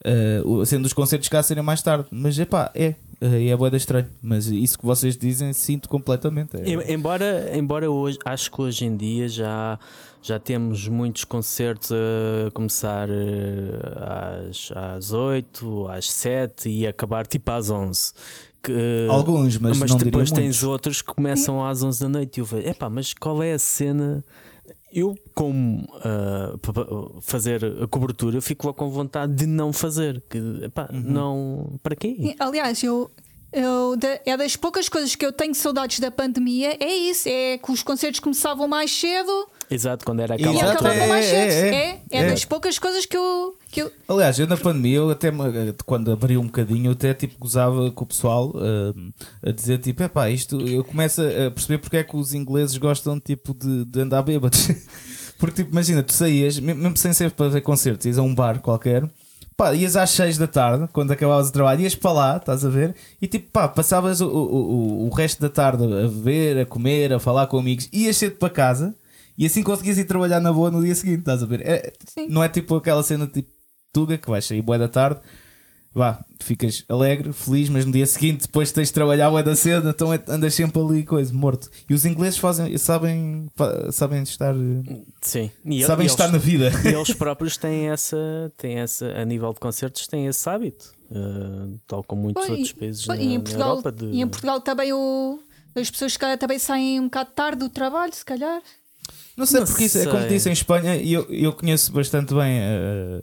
[0.05, 4.07] Uh, sendo os concertos cá serem mais tarde, mas epá, é, e é boeda estranho,
[4.21, 6.55] mas isso que vocês dizem sinto completamente.
[6.57, 6.93] É.
[6.93, 9.79] Embora, embora hoje, acho que hoje em dia já
[10.25, 17.51] já temos muitos concertos a começar eh, às, às 8, às 7 e acabar tipo
[17.51, 18.11] às 11.
[18.65, 22.41] Que, Alguns, mas, mas não depois tens outros que começam às 11 da noite e
[22.41, 24.23] eu vejo, epá, mas qual é a cena?
[24.91, 30.23] Eu, como uh, fazer a cobertura, fico com vontade de não fazer.
[30.29, 31.01] Que, epá, uhum.
[31.01, 32.35] não, para quê?
[32.39, 33.11] Aliás, eu,
[33.51, 37.71] eu, é das poucas coisas que eu tenho saudades da pandemia, é isso: é que
[37.71, 41.51] os concertos começavam mais cedo Exato, quando era aquela E acabavam é, mais cedo.
[41.51, 43.91] É, é, é, é, das poucas coisas que eu, que eu.
[44.07, 45.31] Aliás, eu na pandemia, eu até
[45.85, 49.13] quando abri um bocadinho, eu até tipo gozava com o pessoal uh,
[49.43, 52.77] a dizer tipo, é pá, isto eu começo a perceber porque é que os ingleses
[52.77, 54.69] gostam tipo de, de andar bêbados.
[55.39, 58.59] porque tipo, imagina, tu saías, mesmo sem ser para ver concertos, ias a um bar
[58.59, 59.09] qualquer.
[59.57, 62.69] Pá, ias às 6 da tarde, quando acabavas o trabalho, ias para lá, estás a
[62.69, 62.93] ver?
[63.21, 67.13] E tipo, pá, passavas o, o, o, o resto da tarde a beber, a comer,
[67.13, 68.93] a falar com amigos, ias cedo para casa
[69.37, 71.61] E assim conseguias ir trabalhar na boa no dia seguinte, estás a ver?
[71.61, 71.93] É,
[72.29, 73.49] não é tipo aquela cena tipo
[73.91, 75.21] Tuga que vais sair boa da tarde,
[75.93, 79.89] vá, ficas alegre, feliz, mas no dia seguinte, depois tens de trabalhar boa da cedo,
[79.89, 81.69] então é, andas sempre ali, coisa, morto.
[81.89, 83.49] E os ingleses fazem, sabem,
[83.93, 84.53] sabem estar.
[85.21, 86.69] Sim, e sabem estar na vida.
[86.83, 91.79] E eles próprios têm essa, têm essa, a nível de concertos, têm esse hábito, uh,
[91.87, 93.91] tal como muitos outros países na, em Portugal, Europa.
[93.93, 94.05] De...
[94.07, 95.39] E em Portugal também o,
[95.73, 98.61] as pessoas se calhar também saem um bocado tarde do trabalho, se calhar.
[99.35, 100.01] Não sei, não porque sei.
[100.01, 102.61] isso é como disse em Espanha, e eu, eu conheço bastante bem.
[102.61, 103.21] A,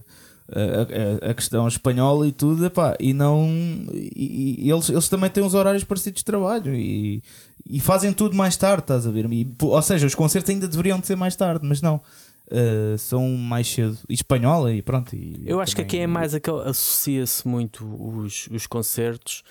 [0.54, 3.48] a, a, questão espanhola e tudo, epá, e não.
[3.94, 7.22] E, e, eles, eles também têm os horários parecidos de trabalho e,
[7.66, 9.32] e fazem tudo mais tarde, estás a ver?
[9.32, 12.02] E, ou seja, os concertos ainda deveriam de ser mais tarde, mas não.
[12.50, 13.96] Uh, são mais cedo.
[14.10, 15.16] E espanhola e pronto.
[15.16, 15.86] E eu acho também...
[15.88, 16.60] que aqui é mais aquele.
[16.68, 19.42] associa-se muito os, os concertos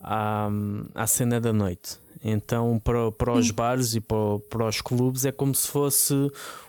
[0.00, 0.48] à,
[0.94, 1.98] à cena da noite.
[2.22, 6.14] Então, para, para os bares e para, para os clubes, é como se fosse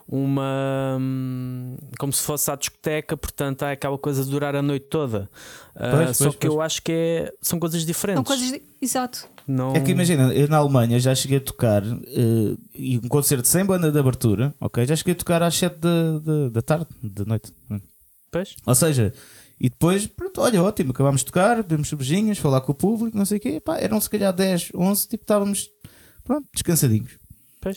[0.08, 0.98] uma.
[1.98, 5.30] como se fosse a discoteca, portanto, há aquela coisa de durar a noite toda.
[5.76, 6.54] Uh, pois, só pois, que pois.
[6.54, 8.18] eu acho que é, são coisas diferentes.
[8.18, 8.52] São coisas.
[8.52, 8.62] De...
[8.82, 9.28] Exato.
[9.48, 9.76] Não...
[9.76, 12.58] É que imagina, eu na Alemanha já cheguei a tocar uh,
[13.04, 14.86] um concerto sem banda de abertura, ok?
[14.86, 17.52] Já cheguei a tocar às 7 da, da, da tarde, da noite.
[18.32, 18.56] Pois.
[18.66, 19.12] Ou seja,
[19.60, 23.26] e depois, pronto, olha, ótimo, acabámos de tocar, bebemos beijinhos, falar com o público, não
[23.26, 23.60] sei o quê.
[23.60, 25.70] Pá, eram se calhar 10, 11, tipo, estávamos,
[26.24, 27.12] pronto, descansadinhos.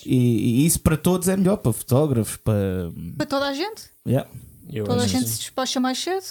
[0.05, 2.89] E, e, isso para todos é melhor, para fotógrafos, para.
[3.17, 3.89] Para toda a gente?
[4.07, 4.29] Yeah.
[4.71, 6.23] Eu toda a gente se despacha mais cedo.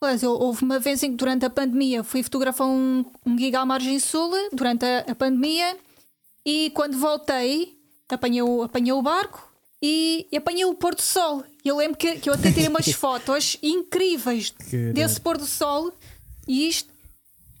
[0.00, 3.66] Pois, houve uma vez em que durante a pandemia fui fotografar um, um giga à
[3.66, 5.76] margem sul durante a, a pandemia
[6.44, 7.76] e quando voltei
[8.08, 9.50] apanhei o, apanhei o barco
[9.82, 11.44] e, e apanhei o pôr do sol.
[11.64, 14.54] E eu lembro que, que eu até tirei umas fotos incríveis
[14.94, 15.92] desse pôr do sol.
[16.46, 16.88] E isto,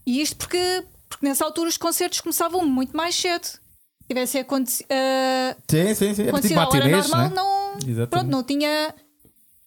[0.06, 3.44] e isto porque, porque nessa altura os concertos começavam muito mais cedo.
[3.44, 3.60] Se
[4.08, 4.86] tivesse acontecido.
[4.86, 6.22] Uh, sim, sim, sim.
[6.22, 7.32] É tipo normal, né?
[7.34, 8.94] não, pronto, não tinha.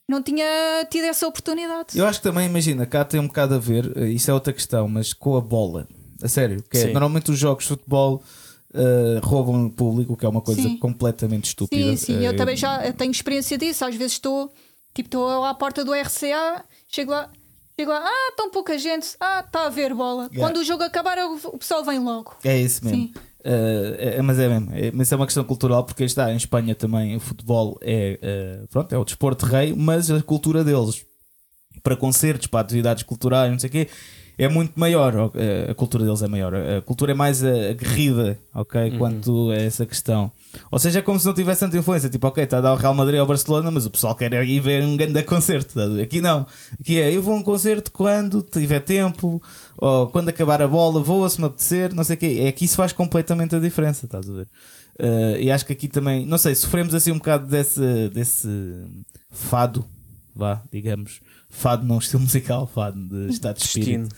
[0.07, 1.95] Não tinha tido essa oportunidade.
[1.95, 4.51] Eu acho que também, imagina, cá tem um bocado a ver, eh, isso é outra
[4.51, 5.87] questão, mas com a bola.
[6.23, 8.23] A sério, que é, normalmente os jogos de futebol
[8.73, 10.77] uh, roubam o público, que é uma coisa sim.
[10.77, 11.95] completamente estúpida.
[11.95, 13.85] Sim, sim, eu uh, também já tenho experiência disso.
[13.85, 14.51] Às vezes estou,
[14.93, 17.29] tipo, estou à porta do RCA, chego lá,
[17.77, 20.23] chego lá, ah, tão pouca gente, ah, está a ver bola.
[20.31, 20.39] Yeah.
[20.39, 22.35] Quando o jogo acabar, o pessoal vem logo.
[22.43, 23.11] É isso mesmo.
[23.39, 26.75] Uh, é, mas é mesmo, é, mas é uma questão cultural porque está em Espanha
[26.75, 28.19] também o futebol é,
[28.61, 31.05] uh, pronto, é o desporto rei, mas a cultura deles
[31.81, 33.87] para concertos, para atividades culturais, não sei o quê,
[34.39, 35.31] é muito maior,
[35.69, 38.91] a cultura deles é maior, a cultura é mais aguerrida, ok?
[38.91, 38.97] Uhum.
[38.97, 40.31] Quanto a essa questão.
[40.71, 42.77] Ou seja, é como se não tivesse tanta influência, tipo, ok, está a dar o
[42.77, 45.73] Real Madrid ao Barcelona, mas o pessoal quer ir ver um grande concerto.
[45.73, 46.01] Tá?
[46.01, 46.47] Aqui não,
[46.79, 49.43] aqui é eu vou a um concerto quando tiver tempo,
[49.77, 52.39] ou quando acabar a bola, vou se me apetecer, não sei o quê.
[52.45, 54.47] É que isso faz completamente a diferença, estás a ver?
[54.97, 58.47] Uh, e acho que aqui também, não sei, sofremos assim um bocado desse, desse
[59.29, 59.83] fado,
[60.33, 61.19] vá, digamos
[61.49, 64.09] fado não estilo musical, fado de estado de espírito.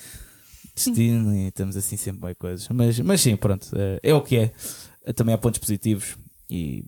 [0.75, 0.95] Destino.
[0.95, 2.67] Destino e estamos assim sempre bem coisas.
[2.69, 4.53] Mas, mas sim, pronto, é, é o que é.
[5.13, 6.15] Também há pontos positivos
[6.49, 6.85] e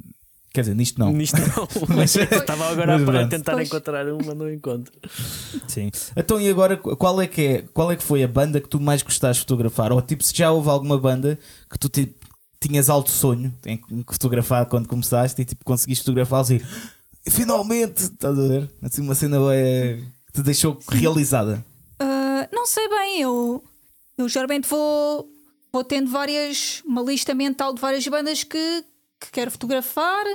[0.53, 1.11] Quer dizer, nisto não.
[1.11, 1.67] Nisto não.
[1.97, 3.67] mas, Estava agora mas, para tentar pois.
[3.67, 4.93] encontrar uma, não encontro.
[5.67, 5.89] Sim.
[6.15, 8.79] Então e agora qual é que é, qual é que foi a banda que tu
[8.79, 9.91] mais gostaste de fotografar?
[9.91, 12.27] Ou tipo, se já houve alguma banda que tu tipo,
[12.59, 16.61] tinhas alto sonho em fotografar quando começaste e tipo conseguiste fotografar assim,
[17.27, 18.69] finalmente, estás a ver?
[18.83, 19.99] Assim uma cena é
[20.33, 21.63] te deixou realizada?
[22.01, 23.63] Uh, não sei bem, eu,
[24.17, 25.29] eu geralmente vou,
[25.71, 28.83] vou tendo várias, uma lista mental de várias bandas que,
[29.19, 30.25] que quero fotografar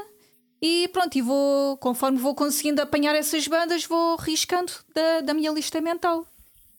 [0.62, 5.52] e pronto, e vou, conforme vou conseguindo apanhar essas bandas, vou riscando da, da minha
[5.52, 6.26] lista mental.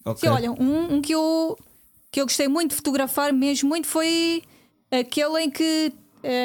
[0.05, 0.27] Okay.
[0.27, 1.57] E olha, um, um, que, eu,
[2.11, 4.43] que eu gostei muito de fotografar mesmo muito foi
[4.91, 5.93] aquele em que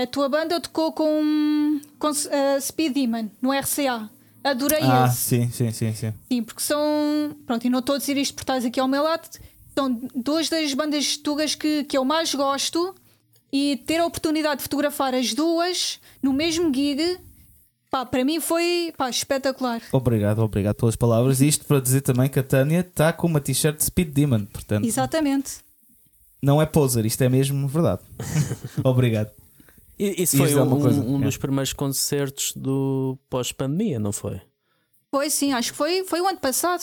[0.02, 4.10] a tua banda tocou com, com uh, Speed Demon no RCA.
[4.44, 5.16] Adorei ah, esse.
[5.16, 6.12] Sim, sim, sim, sim.
[6.30, 6.80] Sim, porque são.
[7.46, 9.26] Pronto, e não estou a dizer isto por estás aqui ao meu lado.
[9.76, 12.94] São duas das bandas tugas que, que eu mais gosto
[13.50, 17.18] e ter a oportunidade de fotografar as duas no mesmo gig,
[17.90, 19.80] pá, para mim foi pá, espetacular.
[19.92, 21.40] Obrigado, obrigado pelas palavras.
[21.40, 24.44] E isto para dizer também que a Tânia está com uma t-shirt de Speed Demon,
[24.46, 24.84] portanto.
[24.84, 25.58] Exatamente.
[26.42, 28.02] Não é poser, isto é mesmo verdade.
[28.84, 29.30] obrigado.
[29.98, 34.40] Isso foi um, um dos primeiros concertos do pós-pandemia, não foi?
[35.10, 36.82] Foi sim, acho que foi, foi o ano passado.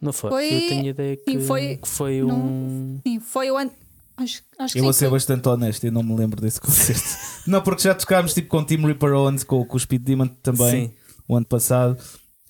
[0.00, 0.30] Não foi?
[0.30, 0.54] foi...
[0.54, 3.00] Eu tenho ideia que, sim, foi, que foi não, um.
[3.02, 3.70] Sim, foi o ano.
[4.18, 5.12] Acho, acho que eu vou ser foi...
[5.12, 7.02] bastante honesto, eu não me lembro desse concerto.
[7.46, 10.88] não, porque já tocámos tipo com Team Reaper Owens, com, com o Speed Demon também,
[10.88, 10.94] sim.
[11.26, 11.98] o ano passado.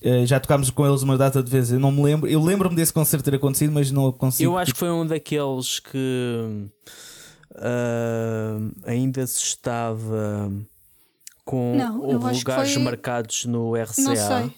[0.03, 2.29] Uh, já tocámos com eles uma data de vezes, eu não me lembro.
[2.29, 4.51] Eu lembro-me desse concerto ter acontecido, mas não consigo.
[4.51, 6.69] Eu acho que foi um daqueles que
[7.57, 10.51] uh, ainda se estava
[11.45, 14.01] com Não, houve lugares foi- marcados no RCA.
[14.01, 14.53] Não sei.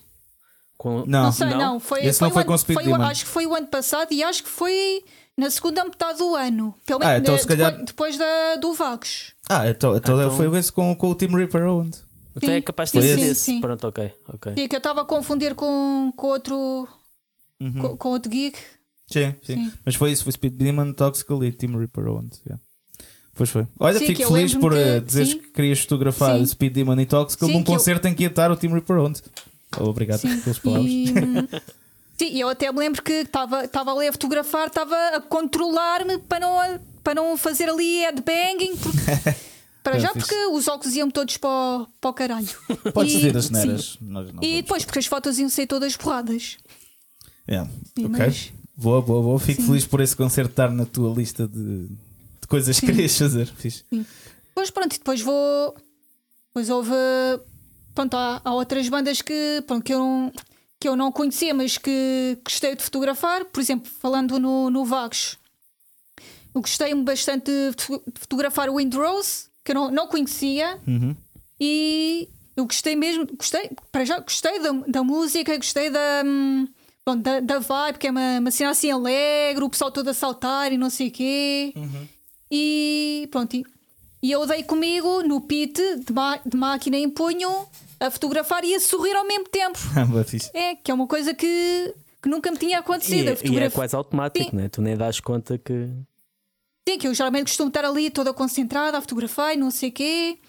[0.77, 0.99] Com...
[1.05, 1.79] Não, Não sei, não.
[1.79, 3.03] Foi, Esse não foi ano- com Speed o- Demon.
[3.03, 5.03] Acho que foi o ano passado e acho que foi
[5.37, 6.73] na segunda metade do ano.
[6.85, 9.33] Pelo Ah, menos então de- se calhar- depois, depois da, do Vagos.
[9.49, 11.97] Ah, então, então, Então- foi esse com, com o Team Reaper Owned.
[12.35, 13.41] Até é Sim, capaz de ser sim, esse.
[13.41, 13.59] sim.
[13.61, 14.13] Pronto, ok.
[14.33, 14.53] ok.
[14.57, 16.87] Sim, que eu estava a confundir com, com outro.
[17.59, 17.73] Uhum.
[17.81, 18.57] Com, com outro geek.
[19.11, 19.73] Sim, sim, Sim.
[19.83, 22.37] Mas foi isso, foi Speed Demon, Toxical e Team Reaper Owned.
[22.45, 22.61] yeah.
[23.39, 23.65] Pois foi.
[23.79, 25.39] Olha, Sim, fico eu feliz por que- eh, dizeres sim.
[25.39, 26.45] que querias fotografar Sim.
[26.45, 29.21] Speed Demon e num que eu- concerto em que ia estar o Team Reaper Owned.
[29.79, 30.41] Obrigado Sim.
[30.41, 30.91] pelas palavras.
[30.91, 31.59] E, hum,
[32.17, 36.41] sim, eu até me lembro que estava estava ali a fotografar, estava a controlar-me para
[36.41, 38.75] não, para não fazer ali headbanging.
[38.75, 38.99] Porque,
[39.81, 40.27] para É já, fixe.
[40.27, 42.49] porque os óculos iam todos para, o- para o caralho.
[42.93, 43.97] Podes dizer as neiras.
[44.41, 46.57] E depois, porque as fotos iam ser todas borradas.
[47.49, 47.71] Yeah.
[47.97, 48.17] Sim, Ok.
[48.19, 49.39] mas- Boa, boa, boa.
[49.39, 49.67] Fico Sim.
[49.67, 51.87] feliz por esse concerto estar na tua lista de,
[52.49, 53.47] coisas que querias fazer.
[53.47, 53.83] Fixe.
[54.47, 55.75] Depois pronto, e depois vou.
[56.47, 56.91] Depois houve.
[57.95, 60.33] Pronto, há, há outras bandas que, pronto, que, eu não,
[60.79, 63.45] que eu não conhecia, mas que gostei de fotografar.
[63.45, 65.37] Por exemplo, falando no, no Vagos,
[66.53, 70.79] eu gostei bastante de foto- de fotografar o Windrose, que eu não, não conhecia.
[70.87, 71.15] Uhum.
[71.59, 76.67] E eu gostei mesmo, gostei, para já gostei da, da música, gostei da, hum,
[77.03, 80.13] pronto, da, da vibe, que é uma, uma cena assim alegre, o pessoal todo a
[80.13, 81.73] saltar e não sei o quê.
[82.51, 83.63] E pronto, e,
[84.21, 87.67] e eu dei comigo no pit de, ma- de máquina em punho
[87.99, 89.77] a fotografar e a sorrir ao mesmo tempo.
[90.25, 90.49] Fixe.
[90.53, 93.27] É, que é uma coisa que, que nunca me tinha E, acontecido.
[93.27, 94.55] e é fotografia- quase automático, Sim.
[94.55, 94.69] né?
[94.69, 95.89] Tu nem das conta que.
[96.87, 99.91] Sim, que eu geralmente costumo estar ali toda concentrada a fotografar e não sei o
[99.91, 100.39] quê.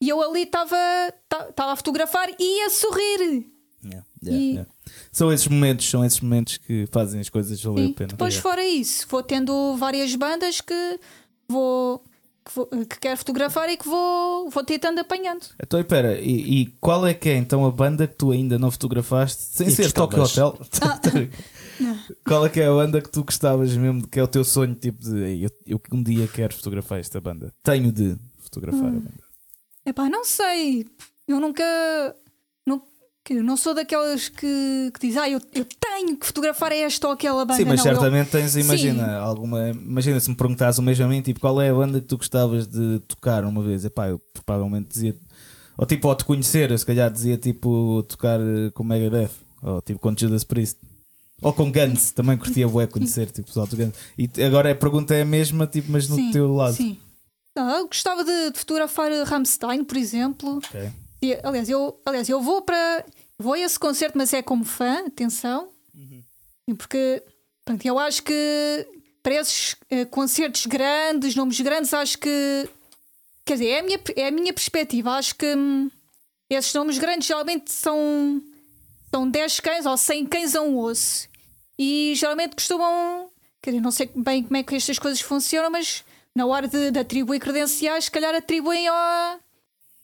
[0.00, 0.76] E eu ali estava
[1.50, 3.46] estava a fotografar e a sorrir.
[3.84, 4.70] Yeah, E- yeah, yeah.
[5.10, 7.90] São esses momentos, são esses momentos que fazem as coisas valer Sim.
[7.92, 8.08] a pena.
[8.10, 11.00] Depois, fora isso, vou tendo várias bandas que
[11.48, 12.02] vou
[12.44, 15.44] que, vou- que quero fotografar e que vou, vou tentando apanhando.
[15.62, 18.70] Então, espera, e, e qual é que é então a banda que tu ainda não
[18.70, 20.22] fotografaste sem E ser Tokyo?
[20.22, 20.58] Hotel?
[22.26, 24.74] qual é que é a banda que tu gostavas mesmo, que é o teu sonho,
[24.74, 27.52] tipo de "Ei, eu, eu um dia quero fotografar esta banda?
[27.62, 28.88] Tenho de fotografar Hum.
[28.88, 29.24] a banda.
[29.86, 30.86] Epá, não sei.
[31.26, 31.62] Eu nunca.
[33.34, 37.12] Eu não sou daquelas que, que diz, ah, eu, eu tenho que fotografar esta ou
[37.12, 37.58] aquela banda.
[37.58, 39.70] Sim, mas não, eu- certamente tens, imagina, alguma.
[39.70, 42.16] Imagina se me perguntasse o mesmo a mim, tipo, qual é a banda que tu
[42.16, 43.84] gostavas de tocar uma vez?
[43.84, 45.16] Epá, eu provavelmente dizia.
[45.76, 49.30] Ou tipo, ao te conhecer, eu se calhar dizia tipo tocar eh, com Megadeth,
[49.62, 50.78] ou tipo com Judas Priest.
[51.40, 53.94] Ou com Guns, também curtia bué conhecer, tipo, pessoal do Guns.
[54.18, 56.74] E agora a pergunta é a mesma, tipo, mas no sim, teu lado.
[56.74, 56.98] Sim.
[57.56, 60.56] Não, eu gostava de, de fotografar Rammstein, por exemplo.
[60.56, 60.90] Ok.
[61.22, 63.04] E, aliás, eu, aliás, eu vou para.
[63.38, 65.70] Vou a esse concerto, mas é como fã, atenção.
[65.94, 67.22] Sim, Porque
[67.64, 68.86] pronto, eu acho que
[69.22, 72.68] para esses eh, concertos grandes, nomes grandes, acho que.
[73.44, 75.12] Quer dizer, é a minha, é a minha perspectiva.
[75.12, 75.90] Acho que hum,
[76.50, 78.42] esses nomes grandes geralmente são,
[79.10, 81.28] são 10 cães ou 100 cães a um osso.
[81.78, 83.30] E geralmente costumam.
[83.62, 86.04] Quer dizer, não sei bem como é que estas coisas funcionam, mas
[86.34, 89.40] na hora de, de atribuir credenciais, se calhar atribuem ao.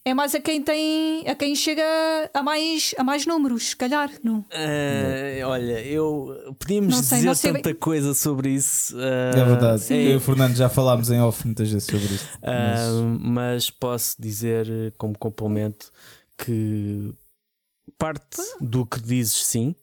[0.07, 1.27] É mais a quem tem.
[1.27, 1.83] a quem chega
[2.35, 4.45] a mais, a mais números, se calhar, não?
[4.51, 7.75] Eh, olha, eu podíamos Não sei, dizer não sei tanta bem.
[7.75, 8.95] coisa sobre isso.
[9.01, 9.81] eh, É verdade.
[9.81, 9.95] sim.
[9.95, 12.29] Eu e o Fernando já falámos em off muitas vezes sobre isto.
[12.43, 15.91] Ah, Mas- mas posso dizer eh, como complemento
[16.37, 17.11] que
[17.97, 19.75] parte do que dizes sim,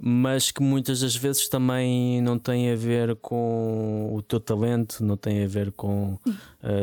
[0.00, 5.16] mas que muitas das vezes também não tem a ver com o teu talento, não
[5.18, 6.18] tem a ver com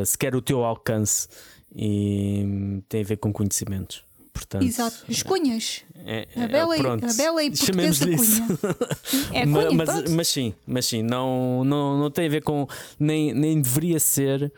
[0.06, 1.28] sequer o teu alcance
[1.76, 4.04] e hum, tem a ver com conhecimentos.
[4.32, 5.06] Portanto, Exato.
[5.08, 5.84] As cunhas.
[6.06, 8.48] é- A é- bela, e- pronto, a bela e portuguesa cunha.
[9.32, 12.68] É cunha, mas, mas sim, mas sim, não, não, não tem a ver com.
[13.00, 14.52] Nem, nem deveria ser,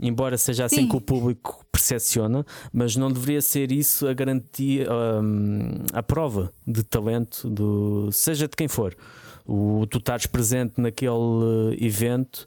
[0.00, 0.88] embora seja assim Sim.
[0.88, 4.88] que o público percepciona, mas não deveria ser isso a garantia,
[5.22, 8.96] hum, a prova de talento, do, seja de quem for.
[9.46, 11.10] O, tu estares presente naquele
[11.80, 12.46] eh, evento.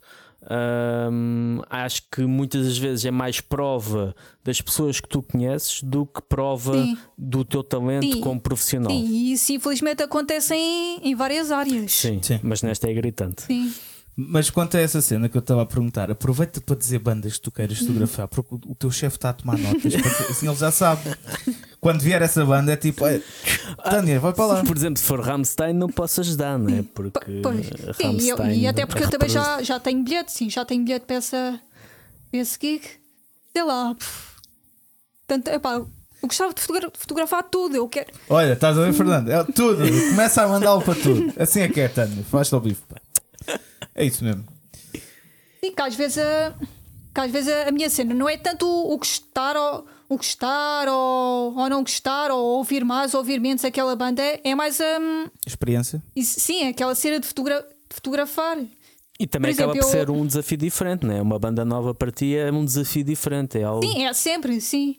[1.10, 6.06] Hum, acho que muitas das vezes é mais prova das pessoas que tu conheces do
[6.06, 6.98] que prova Sim.
[7.16, 8.20] do teu talento Sim.
[8.20, 8.90] como profissional.
[8.90, 11.92] Sim, e isso infelizmente acontece em, em várias áreas.
[11.92, 12.40] Sim, Sim.
[12.42, 13.42] mas nesta é gritante.
[13.42, 13.72] Sim.
[14.16, 17.40] Mas quanto a essa cena que eu estava a perguntar, aproveita para dizer bandas que
[17.40, 19.92] tu queiras fotografar, porque o- teu chefe está a tomar notas,
[20.30, 21.02] assim ele já sabe.
[21.80, 23.20] Quando vier essa banda é tipo, "Ei,
[23.82, 24.62] Tânia, vai para lá.
[24.64, 26.82] Por exemplo, se for Rammstein, não posso ajudar, não é?
[26.94, 27.66] Porque Pois.
[27.96, 30.84] Sim, e, eu- e até porque eu também já, já tenho bilhete, sim, já tenho
[30.84, 31.60] bilhete para, essa,
[32.30, 32.82] para esse gig.
[33.52, 33.96] Sei lá.
[35.26, 35.88] Portanto, epá, eu
[36.22, 37.76] gostava de fotogra- fotografar tudo.
[37.76, 38.12] Eu quero.
[38.28, 39.28] Olha, estás a ver, Fernando?
[39.30, 39.78] É tudo,
[40.10, 41.32] começa a mandá-lo para tudo.
[41.36, 42.82] Assim é que é, Tânia, faz-te ao bife.
[42.88, 42.96] pá.
[43.94, 44.44] É isso mesmo.
[45.62, 46.54] Sim, que às vezes a,
[47.14, 50.16] que às vezes a, a minha cena não é tanto o, o gostar ou, o
[50.16, 54.80] gostar ou, ou não gostar, ou ouvir mais ou ouvir menos aquela banda, é mais
[54.80, 54.98] a.
[55.00, 56.02] Um, Experiência?
[56.14, 58.58] Isso, sim, aquela cena de, fotogra de fotografar.
[59.18, 60.14] E também por acaba exemplo, por ser eu...
[60.14, 61.22] um desafio diferente, né?
[61.22, 63.58] Uma banda nova para ti é um desafio diferente.
[63.58, 63.86] É algo...
[63.86, 64.96] Sim, é sempre, sim.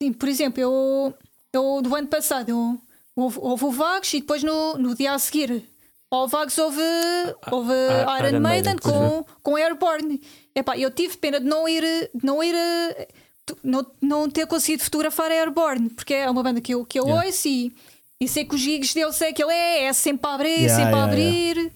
[0.00, 0.12] sim.
[0.12, 1.12] Por exemplo, eu,
[1.52, 2.80] eu do ano passado eu,
[3.16, 5.64] houve, houve o Vagos e depois no, no dia a seguir
[6.10, 6.80] ao Vagos houve,
[7.50, 10.20] houve ah, Iron, Iron, Maiden, Maiden com, com Airborne.
[10.54, 11.82] Epá, eu tive pena de não ir,
[12.14, 12.54] de não ir
[13.62, 17.26] não, não ter conseguido fotografar Airborne, porque é uma banda que eu, que eu yeah.
[17.26, 17.72] ouço e,
[18.20, 20.74] e sei que os gigs dele sei que ele é, é sempre a abrir, yeah,
[20.74, 21.72] sempre yeah, a abrir.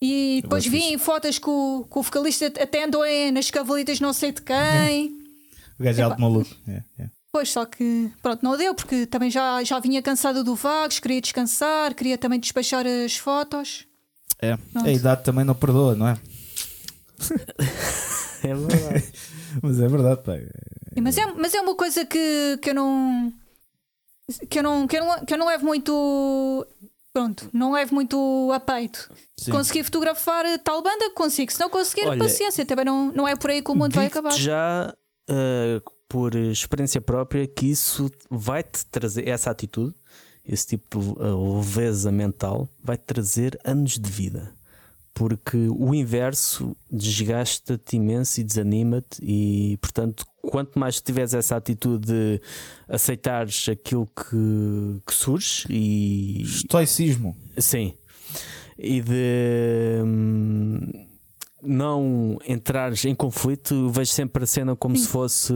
[0.00, 4.42] E depois vi fotos o, que o vocalista até andou nas cavalitas não sei de
[4.42, 5.16] quem.
[5.78, 6.50] o gajo é alto maluco.
[6.66, 6.84] Yeah,
[7.32, 11.18] Pois, só que pronto, não deu, porque também já, já vinha cansado do Vagos, queria
[11.18, 13.86] descansar, queria também despachar as fotos.
[14.38, 14.86] É, pronto.
[14.86, 16.18] a idade também não perdoa, não é?
[18.44, 19.12] é verdade.
[19.62, 20.20] mas é verdade.
[20.94, 23.32] É, mas, é, mas é uma coisa que, que eu não.
[24.50, 26.66] Que eu não, que, eu não, que eu não levo muito.
[27.14, 29.10] Pronto, não levo muito a peito.
[29.38, 29.52] Sim.
[29.52, 31.50] Conseguir fotografar tal banda, consigo.
[31.50, 32.66] Se não conseguir, Olha, paciência.
[32.66, 34.32] Também não, não é por aí que o mundo vai acabar.
[34.32, 34.94] Já
[35.30, 35.80] uh,
[36.12, 39.94] por experiência própria que isso vai-te trazer, essa atitude,
[40.46, 44.52] esse tipo de leveza mental, vai-te trazer anos de vida
[45.14, 52.40] porque o inverso desgasta-te imenso e desanima-te, e portanto, quanto mais tiveres essa atitude de
[52.88, 56.42] aceitares aquilo que, que surge e.
[56.42, 57.36] Estoicismo.
[57.58, 57.94] Sim.
[58.78, 60.02] E de.
[60.02, 61.11] Hum,
[61.62, 65.02] não entrares em conflito, vejo sempre a cena como Sim.
[65.02, 65.54] se fosse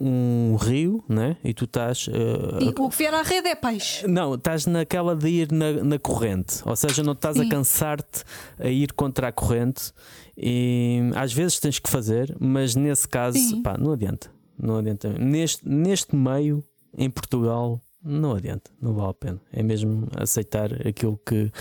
[0.00, 1.36] um rio, né?
[1.44, 2.08] E tu estás.
[2.08, 4.06] Uh, Sim, o que vier à rede é peixe.
[4.08, 7.46] Não, estás naquela de ir na, na corrente, ou seja, não estás Sim.
[7.46, 8.24] a cansar-te
[8.58, 9.92] a ir contra a corrente.
[10.36, 14.30] E às vezes tens que fazer, mas nesse caso, pá, não adianta.
[14.58, 15.12] Não adianta.
[15.12, 16.64] Neste, neste meio,
[16.96, 19.40] em Portugal, não adianta, não vale a pena.
[19.52, 21.52] É mesmo aceitar aquilo que,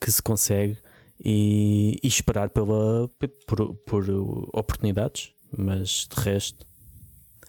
[0.00, 0.78] que se consegue
[1.24, 3.08] e, e esperar pela,
[3.46, 4.10] por, por,
[4.52, 6.66] oportunidades, mas de resto.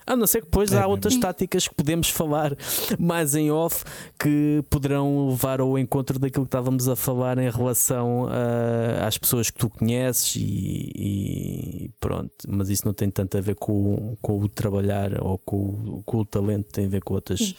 [0.07, 2.55] A não ser que depois é, há outras táticas que podemos falar
[2.99, 3.83] mais em off
[4.19, 9.49] que poderão levar ao encontro daquilo que estávamos a falar em relação a, às pessoas
[9.49, 12.31] que tu conheces e, e, pronto.
[12.47, 16.25] Mas isso não tem tanto a ver com, com o trabalhar ou com, com o
[16.25, 17.55] talento, tem a ver com outras.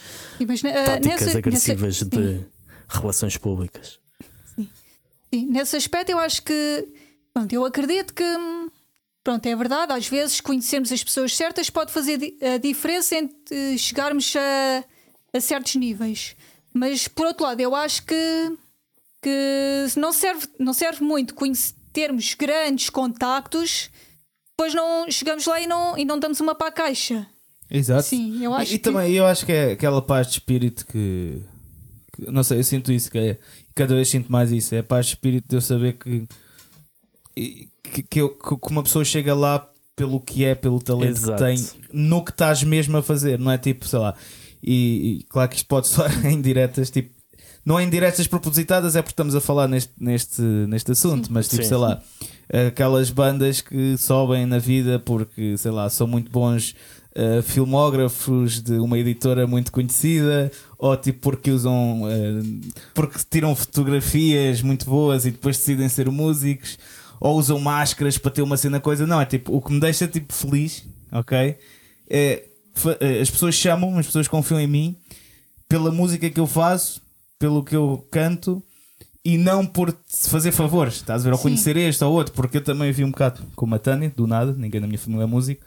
[0.46, 2.46] Mas, uh, táticas nessa, agressivas nessa, de
[2.88, 4.05] relações públicas.
[5.32, 6.88] Sim, nesse aspecto eu acho que
[7.32, 8.24] pronto, eu acredito que
[9.22, 14.34] pronto, é verdade, às vezes conhecermos as pessoas certas pode fazer a diferença entre chegarmos
[14.36, 14.84] a,
[15.36, 16.36] a certos níveis.
[16.72, 18.52] Mas por outro lado, eu acho que,
[19.22, 21.34] que não, serve, não serve muito
[21.92, 23.90] termos grandes contactos,
[24.50, 27.26] depois não chegamos lá e não, e não damos uma para a caixa.
[27.70, 28.04] Exato.
[28.04, 28.84] Sim, eu acho e, e que...
[28.84, 31.42] também eu acho que é aquela paz de espírito que,
[32.18, 33.38] não sei, eu sinto isso que é
[33.74, 34.74] cada vez sinto mais isso.
[34.74, 36.26] É paz de espírito de eu saber que,
[37.34, 41.42] que, que, eu, que uma pessoa chega lá pelo que é, pelo talento Exato.
[41.42, 44.14] que tem, no que estás mesmo a fazer, não é tipo, sei lá.
[44.62, 47.14] E, e claro que isto pode soar em diretas, tipo,
[47.64, 51.48] não é em diretas propositadas, é porque estamos a falar neste, neste, neste assunto, mas
[51.48, 51.68] tipo, Sim.
[51.70, 52.00] sei lá,
[52.68, 56.74] aquelas bandas que sobem na vida porque, sei lá, são muito bons
[57.16, 62.02] uh, filmógrafos de uma editora muito conhecida, ou tipo porque usam.
[62.02, 62.60] Uh,
[62.94, 66.78] porque tiram fotografias muito boas e depois decidem ser músicos,
[67.18, 69.06] ou usam máscaras para ter uma cena coisa.
[69.06, 71.56] Não, é tipo, o que me deixa tipo feliz, ok?
[72.08, 72.44] É,
[73.00, 74.96] eh, as pessoas chamam, as pessoas confiam em mim
[75.68, 77.02] pela música que eu faço,
[77.38, 78.62] pelo que eu canto
[79.24, 81.32] e não por fazer favores, estás a ver?
[81.32, 84.24] Ou conhecer este ou outro, porque eu também vi um bocado com a Tânia, do
[84.24, 85.64] nada, ninguém na minha família é músico,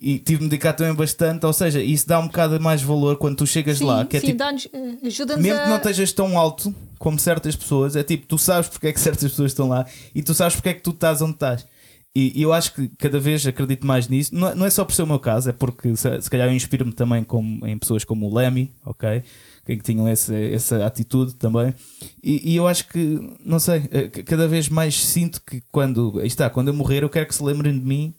[0.00, 3.36] e tive de dedicar também bastante, ou seja, isso dá um bocado mais valor quando
[3.36, 4.04] tu chegas sim, lá.
[4.04, 5.62] Que é sim, tipo, eh, mesmo a...
[5.62, 9.00] que não estejas tão alto como certas pessoas, é tipo, tu sabes porque é que
[9.00, 11.66] certas pessoas estão lá e tu sabes porque é que tu estás onde estás.
[12.14, 14.34] E, e eu acho que cada vez acredito mais nisso.
[14.34, 16.48] Não, é, não é só por ser o meu caso, é porque se, se calhar
[16.48, 17.24] eu inspiro-me também
[17.64, 19.22] em pessoas como o Lemmy, ok?
[19.64, 21.74] Que tinham essa, essa atitude também.
[22.22, 26.48] E, e, eu acho que, não sei, eh, cada vez mais sinto que quando, está,
[26.48, 28.14] quando eu morrer, eu quero que se lembrem de mim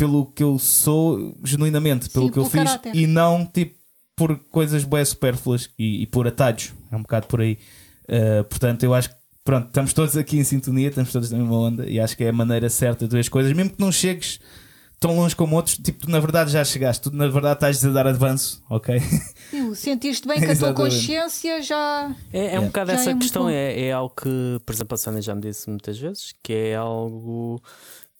[0.00, 2.96] pelo que eu sou, genuinamente, pelo Sim, que eu fiz caráter.
[2.96, 3.78] e não tipo
[4.16, 6.72] por coisas bem supérfluas e, e, por atalhos.
[6.90, 7.58] É um bocado por aí.
[8.04, 11.54] Uh, portanto, eu acho que pronto, estamos todos aqui em sintonia, estamos todos na mesma
[11.54, 13.92] onda e acho que é a maneira certa de ver as coisas, mesmo que não
[13.92, 14.40] chegues
[14.98, 17.88] tão longe como outros, tipo, tu na verdade já chegaste, tu na verdade estás a
[17.88, 19.00] dar avanço, ok?
[19.74, 22.14] Sentiste bem que a tua consciência já.
[22.30, 25.22] É, é um bocado essa é questão, é, é algo que, por exemplo, a Sónia
[25.22, 27.62] já me disse muitas vezes, que é algo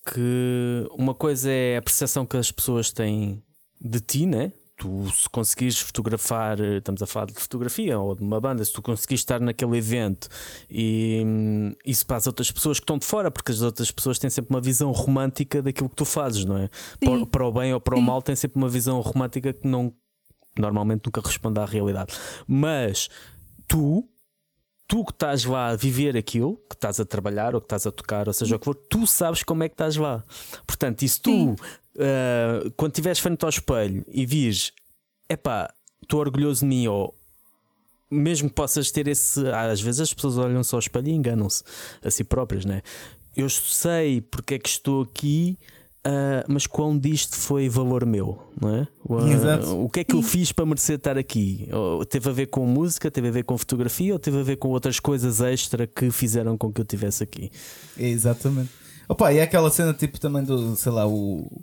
[0.05, 3.43] que uma coisa é a percepção que as pessoas têm
[3.79, 4.53] de ti, né?
[4.81, 8.81] tu se conseguires fotografar, estamos a falar de fotografia ou de uma banda, se tu
[8.81, 10.27] conseguires estar naquele evento
[10.67, 14.17] e hum, isso para as outras pessoas que estão de fora, porque as outras pessoas
[14.17, 16.67] têm sempre uma visão romântica daquilo que tu fazes, não é?
[16.99, 19.93] Para, para, o bem ou para o mal, têm sempre uma visão romântica que não
[20.57, 22.13] normalmente nunca responde à realidade.
[22.47, 23.07] Mas
[23.67, 24.09] tu
[24.91, 27.91] tu que estás lá a viver aquilo, que estás a trabalhar ou que estás a
[27.93, 30.21] tocar, ou seja o que for, tu sabes como é que estás lá.
[30.67, 34.73] Portanto, e se tu, uh, quando estiveres frente ao espelho e vires,
[35.29, 35.73] epá,
[36.03, 37.15] estou orgulhoso de mim, ou
[38.09, 39.39] mesmo que possas ter esse.
[39.47, 41.63] Às vezes as pessoas olham-se ao espelho e enganam-se
[42.03, 42.81] a si próprias, né?
[43.33, 45.57] Eu sei porque é que estou aqui
[46.03, 48.87] Uh, mas quão disto foi valor meu, não é?
[49.05, 51.69] Uh, o que é que eu fiz para merecer estar aqui?
[51.71, 54.55] Ou, teve a ver com música, teve a ver com fotografia ou teve a ver
[54.55, 57.51] com outras coisas extra que fizeram com que eu estivesse aqui?
[57.95, 58.71] Exatamente.
[59.07, 61.61] Opa, e é aquela cena tipo também do, sei lá, o.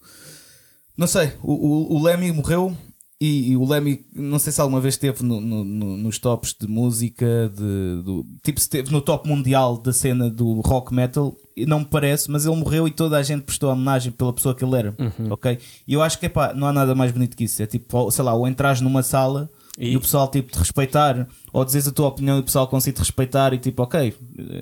[0.96, 2.76] Não sei, o, o, o Lemmy morreu
[3.20, 6.54] e, e, o Lemmy, não sei se alguma vez esteve no, no, no, nos tops
[6.58, 11.34] de música, de, do, tipo, esteve no top mundial da cena do rock metal,
[11.66, 14.64] não me parece, mas ele morreu e toda a gente prestou homenagem pela pessoa que
[14.64, 15.32] ele era, uhum.
[15.32, 15.58] ok?
[15.86, 17.60] E eu acho que epá, não há nada mais bonito que isso.
[17.60, 21.26] É tipo, sei lá, ou entras numa sala e, e o pessoal tipo te respeitar,
[21.52, 24.14] ou dizes a tua opinião e o pessoal consegue te respeitar e tipo, ok,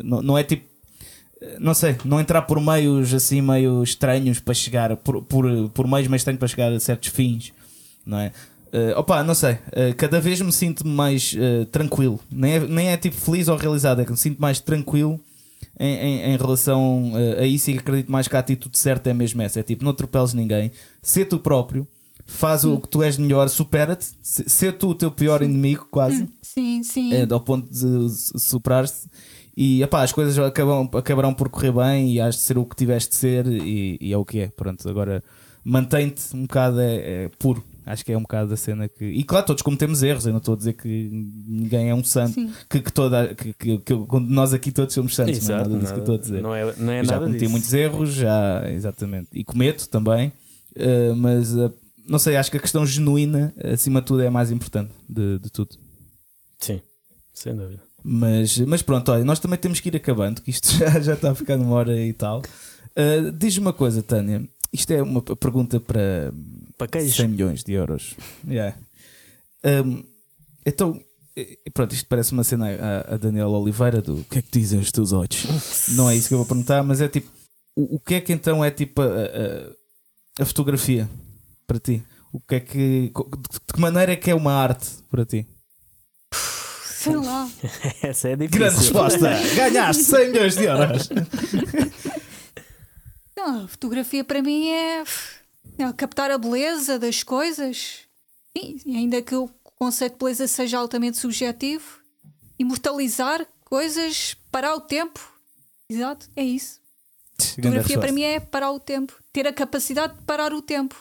[0.02, 0.64] não, não é tipo
[1.60, 6.08] não sei, não entrar por meios assim meio estranhos para chegar, por, por, por meios
[6.08, 7.52] meio estranhos para chegar a certos fins
[8.06, 8.32] não é?
[8.72, 12.88] Uh, opa, não sei, uh, cada vez me sinto mais uh, tranquilo, nem é, nem
[12.88, 15.20] é tipo feliz ou realizado, é que me sinto mais tranquilo
[15.78, 19.14] em, em, em relação uh, a isso e acredito mais que a atitude certa é
[19.14, 20.70] mesmo essa: é tipo, não atropeles ninguém,
[21.00, 21.86] ser tu próprio,
[22.24, 22.72] faz sim.
[22.72, 25.46] o que tu és melhor, supera-te, ser tu o teu pior sim.
[25.46, 28.08] inimigo, quase, sim, sim, é, ao ponto de
[28.38, 29.08] superar-se.
[29.56, 32.76] E opá, as coisas acabam, acabarão por correr bem e has de ser o que
[32.76, 34.48] tiveste de ser, e, e é o que é.
[34.48, 35.24] Pronto, agora
[35.64, 39.04] mantém-te um bocado é, é puro Acho que é um bocado da cena que.
[39.04, 41.08] E claro, todos cometemos erros, eu não estou a dizer que
[41.46, 42.34] ninguém é um santo,
[42.68, 45.78] que, que, toda, que, que, que, nós aqui todos somos santos, Exato, não é nada
[45.78, 46.42] disso que eu estou a dizer.
[46.42, 47.52] Não é, não é já nada cometi disso.
[47.52, 50.32] muitos erros, já, exatamente, e cometo também,
[50.76, 51.72] uh, mas uh,
[52.08, 55.38] não sei, acho que a questão genuína, acima de tudo, é a mais importante de,
[55.38, 55.76] de tudo.
[56.58, 56.82] Sim,
[57.32, 57.80] sem dúvida.
[58.02, 61.30] Mas, mas pronto, olha, nós também temos que ir acabando, que isto já, já está
[61.30, 62.42] a ficar numa hora e tal.
[62.96, 64.42] Uh, Diz-me uma coisa, Tânia.
[64.72, 66.32] Isto é uma pergunta para,
[66.76, 68.14] para 100 milhões de euros.
[68.46, 68.76] Yeah.
[69.64, 70.04] Um,
[70.64, 71.00] então,
[71.72, 74.80] pronto, isto parece uma cena a, a Daniela Oliveira do o que é que dizem
[74.80, 75.46] os teus olhos?
[75.90, 77.30] Não é isso que eu vou perguntar, mas é tipo,
[77.74, 81.08] o, o que é que então é tipo a, a, a, fotografia
[81.66, 82.02] para ti?
[82.32, 85.46] O que é que, de que maneira é que é uma arte para ti?
[86.32, 87.48] Sei lá.
[88.02, 88.58] Essa é difícil.
[88.58, 89.30] Grande resposta!
[89.54, 91.08] Ganhaste 100 milhões de euros!
[93.36, 95.04] Não, a fotografia para mim é,
[95.78, 98.00] é captar a beleza das coisas.
[98.56, 102.00] Sim, ainda que o conceito de beleza seja altamente subjetivo,
[102.58, 105.20] imortalizar coisas, parar o tempo.
[105.88, 106.80] Exato, é isso.
[107.38, 110.96] Fotografia para mim é parar o tempo, ter a capacidade de parar o tempo.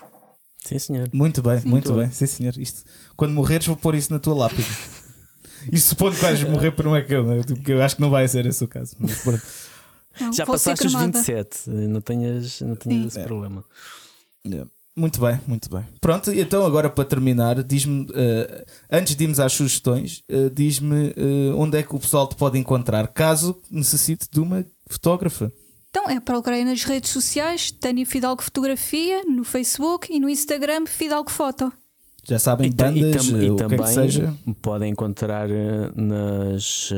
[0.66, 1.10] Sim, senhor.
[1.14, 1.70] Muito bem, Sim.
[1.70, 2.12] muito bem.
[2.12, 2.58] Sim, senhor.
[2.58, 2.84] Isto,
[3.16, 4.68] quando morreres, vou pôr isso na tua lápide.
[5.72, 7.42] Isto supondo que vais morrer por um é que eu, né?
[7.46, 8.96] porque eu acho que não vai ser esse o caso.
[9.00, 9.24] Mas,
[10.20, 13.24] não, Já passaste os 27, não tenhas, não tenhas esse é.
[13.24, 13.64] problema.
[14.98, 15.84] Muito bem, muito bem.
[16.00, 21.58] Pronto, então agora para terminar, diz-me, uh, antes de irmos às sugestões, uh, diz-me uh,
[21.58, 25.52] onde é que o pessoal te pode encontrar, caso necessite de uma fotógrafa.
[25.90, 31.30] Então é procurar nas redes sociais, Tânia Fidalgo Fotografia, no Facebook e no Instagram Fidalgo
[31.30, 31.74] Foto.
[32.24, 34.34] Já sabem, bandas, e, o que é que seja.
[34.62, 35.48] Podem encontrar
[35.96, 36.90] nas,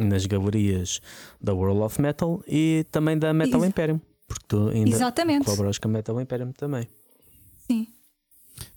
[0.00, 1.00] nas galerias
[1.38, 4.00] da World of Metal e também da Metal Ex Imperium.
[4.34, 5.44] Porque tu ainda Exatamente.
[5.44, 6.88] colaboras com a Metal Imperium também.
[7.66, 7.86] Sim.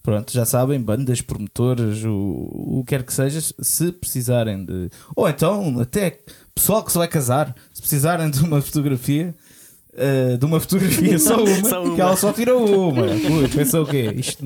[0.03, 4.89] Pronto, já sabem, bandas, promotores, o, o que quer que seja, se precisarem de.
[5.15, 6.19] Ou então, até
[6.55, 9.35] pessoal que se vai casar, se precisarem de uma fotografia,
[9.93, 11.95] uh, de uma fotografia só uma, só uma.
[11.95, 13.05] que ela só tirou uma.
[13.05, 14.13] Ui, pensou o quê?
[14.15, 14.45] Isto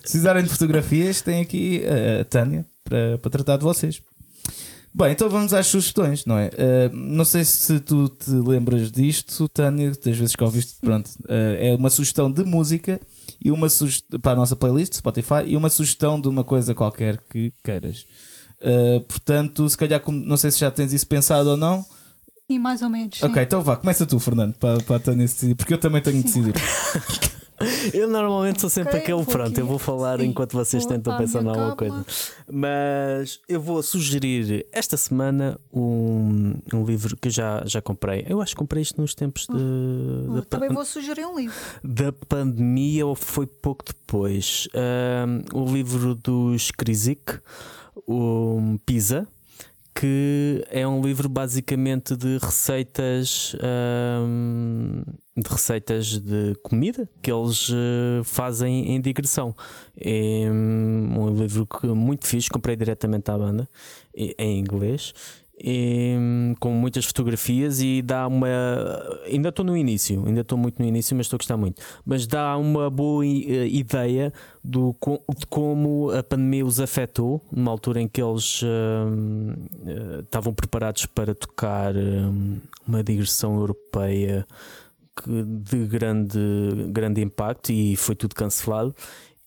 [0.00, 1.82] precisarem de fotografias, tem aqui
[2.20, 4.00] a Tânia para, para tratar de vocês.
[4.96, 6.50] Bem, então vamos às sugestões, não é?
[6.50, 11.08] Uh, não sei se tu te lembras disto, Tânia, das vezes que ouviste, pronto.
[11.24, 13.00] Uh, é uma sugestão de música
[13.44, 13.66] e uma
[14.22, 18.06] para a nossa playlist, Spotify, e uma sugestão de uma coisa qualquer que queiras.
[18.60, 21.84] Uh, portanto, se calhar, não sei se já tens isso pensado ou não.
[22.48, 23.20] Sim, mais ou menos.
[23.20, 23.40] Ok, sim.
[23.40, 26.22] então vá, começa tu, Fernando, para, para a Tânia decidir, porque eu também tenho de
[26.22, 26.54] decidir.
[27.92, 29.58] Eu normalmente sou sempre okay, aquele pronto.
[29.58, 30.26] Eu vou falar Sim.
[30.26, 32.04] enquanto vocês tentam pensar em alguma coisa.
[32.50, 38.24] Mas eu vou sugerir esta semana um, um livro que já, já comprei.
[38.28, 39.54] Eu acho que comprei isto nos tempos de.
[39.56, 41.54] Uh, também vou sugerir um livro.
[41.82, 44.68] Da pandemia ou foi pouco depois.
[44.74, 47.40] Um, o livro dos Krizik,
[48.06, 49.26] o Pisa
[49.94, 53.54] que é um livro basicamente de receitas
[54.26, 55.02] hum,
[55.36, 59.54] de receitas de comida que eles uh, fazem em digressão.
[59.96, 63.68] É um livro que, muito fixe, comprei diretamente à banda
[64.16, 65.12] em inglês
[65.58, 68.48] e, com muitas fotografias e dá uma.
[69.26, 71.80] Ainda estou no início, ainda estou muito no início, mas estou a gostar muito.
[72.04, 74.32] Mas dá uma boa eh, ideia
[74.62, 74.94] do,
[75.36, 81.06] de como a pandemia os afetou, numa altura em que eles uh, uh, estavam preparados
[81.06, 81.94] para tocar
[82.86, 84.46] uma digressão europeia
[85.26, 86.38] de grande,
[86.88, 88.94] grande impacto e foi tudo cancelado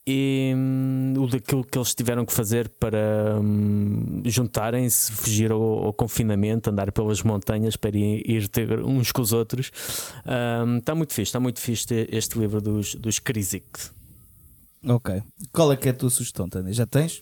[0.08, 5.94] e um, o daquilo que eles tiveram que fazer para um, juntarem-se, fugir ao, ao,
[5.94, 9.70] confinamento, andar pelas montanhas para ir, ir ter uns com os outros.
[10.26, 13.68] Um, está muito fixe, está muito fixe este livro dos, dos Krizik.
[14.88, 15.22] Ok.
[15.52, 16.72] Qual é que é a tua sugestão, Tânia?
[16.72, 17.22] Já tens?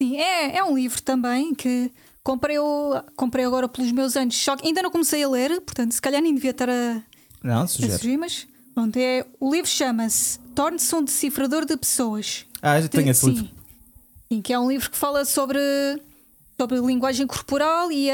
[0.00, 1.90] Sim, é, é um livro também que
[2.22, 4.36] comprei, o, comprei agora pelos meus anos.
[4.36, 7.02] Só que ainda não comecei a ler, portanto, se calhar nem devia estar a,
[7.42, 12.44] não, sugerir, mas pronto, é, o livro chama-se Torne-se um decifrador de pessoas.
[12.60, 13.30] Ah, já tenho esse sim.
[13.32, 13.50] livro.
[14.32, 15.58] Sim, que é um livro que fala sobre,
[16.56, 18.08] sobre linguagem corporal e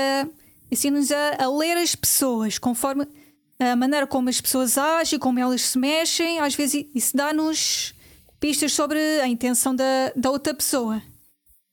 [0.70, 3.06] ensina-nos a, a ler as pessoas conforme
[3.58, 6.38] a maneira como as pessoas agem, como elas se mexem.
[6.40, 7.94] Às vezes isso dá-nos
[8.38, 11.02] pistas sobre a intenção da, da outra pessoa.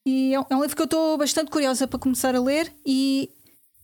[0.05, 2.73] E é um, é um livro que eu estou bastante curiosa para começar a ler.
[2.85, 3.30] E,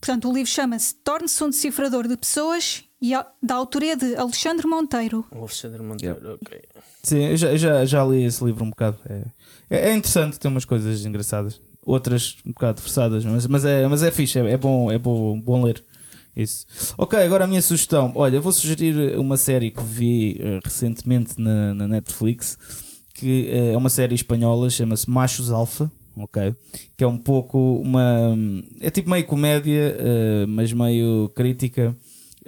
[0.00, 4.66] portanto, o livro chama-se Torne-se um decifrador de pessoas e a, da autoria de Alexandre
[4.66, 5.24] Monteiro.
[5.30, 6.38] Alexandre Monteiro, yeah.
[6.42, 6.62] ok.
[7.02, 8.98] Sim, eu já, já, já li esse livro um bocado.
[9.08, 9.22] É,
[9.70, 14.02] é, é, interessante, tem umas coisas engraçadas, outras um bocado forçadas, mas, mas, é, mas
[14.02, 15.82] é fixe, é, é bom, é bom, bom ler.
[16.36, 16.66] Isso.
[16.96, 18.12] Ok, agora a minha sugestão.
[18.14, 22.56] Olha, vou sugerir uma série que vi uh, recentemente na, na Netflix,
[23.14, 25.90] que uh, é uma série espanhola, chama-se Machos Alfa.
[26.16, 26.54] Ok,
[26.96, 28.36] que é um pouco uma.
[28.80, 31.96] É tipo meio comédia, uh, mas meio crítica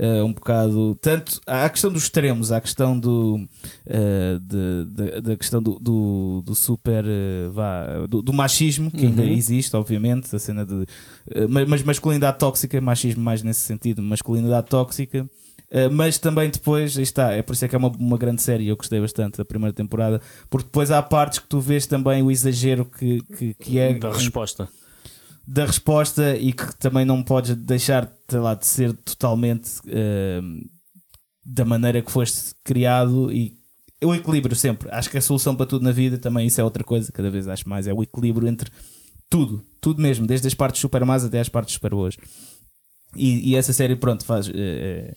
[0.02, 0.96] uh, um bocado.
[1.00, 3.36] Tanto à questão dos extremos, à questão do.
[3.86, 7.04] Uh, de, de, da questão do, do, do super.
[7.04, 9.28] Uh, vá, do, do, machismo, que ainda uhum.
[9.28, 10.86] existe, obviamente, a cena de.
[11.66, 15.28] mas masculinidade tóxica, machismo mais nesse sentido, masculinidade tóxica.
[15.70, 18.68] Uh, mas também depois, está, é por isso é que é uma, uma grande série.
[18.68, 20.20] Eu gostei bastante da primeira temporada,
[20.50, 24.12] porque depois há partes que tu vês também o exagero que, que, que é da
[24.12, 24.68] resposta
[25.46, 30.70] da resposta e que também não podes deixar lá, de ser totalmente uh,
[31.44, 33.56] da maneira que foste criado e
[34.02, 34.88] o equilíbrio sempre.
[34.90, 37.48] Acho que a solução para tudo na vida também isso é outra coisa, cada vez
[37.48, 38.70] acho mais, é o equilíbrio entre
[39.28, 42.16] tudo, tudo mesmo, desde as partes super más até as partes super boas.
[43.16, 44.50] E, e essa série, pronto, faz.
[44.54, 45.14] É,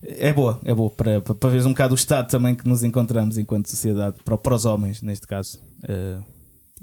[0.00, 3.36] é boa, é boa para, para, para um bocado o estado também que nos encontramos
[3.36, 6.24] enquanto sociedade, para, para os homens, neste caso, uh,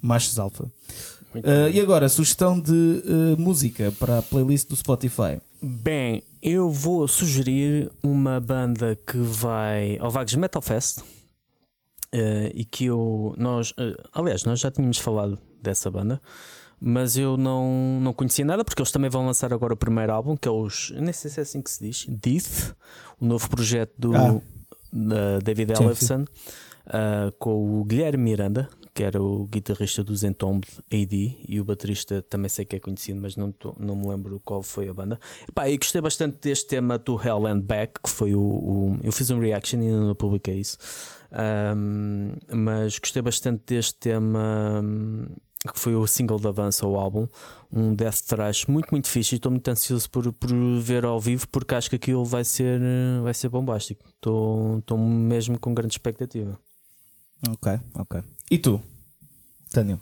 [0.02, 0.70] machos alfa.
[1.44, 5.42] Uh, e agora, sugestão de uh, música para a playlist do Spotify.
[5.62, 11.04] Bem, eu vou sugerir uma banda que vai ao Vagos Metal Fest uh,
[12.54, 13.34] e que eu.
[13.38, 13.74] Nós,
[14.14, 16.22] aliás, nós já tínhamos falado dessa banda,
[16.80, 20.38] mas eu não, não conhecia nada porque eles também vão lançar agora o primeiro álbum,
[20.38, 20.92] que é os.
[20.92, 22.76] Nem sei se é assim que se diz, Death,
[23.20, 25.40] o novo projeto do ah.
[25.44, 26.26] David Ellefson.
[27.40, 32.48] com o Guilherme Miranda, que era o guitarrista dos Entombed AD e o baterista também
[32.48, 35.20] sei que é conhecido, mas não, tô, não me lembro qual foi a banda.
[35.50, 39.12] Epá, eu gostei bastante deste tema do Hell and Back, que foi o, o eu
[39.12, 40.78] fiz um reaction e ainda não publiquei isso.
[41.30, 44.82] Um, mas gostei bastante deste tema
[45.74, 47.28] que foi o single de avanço ao álbum,
[47.70, 50.50] um death thrash muito muito fixe e estou muito ansioso por, por
[50.80, 52.80] ver ao vivo porque acho que aquilo vai ser,
[53.22, 54.06] vai ser bombástico.
[54.08, 56.58] Estou mesmo com grande expectativa.
[57.50, 58.24] Ok, ok.
[58.50, 58.82] E tu,
[59.72, 60.00] Tânia?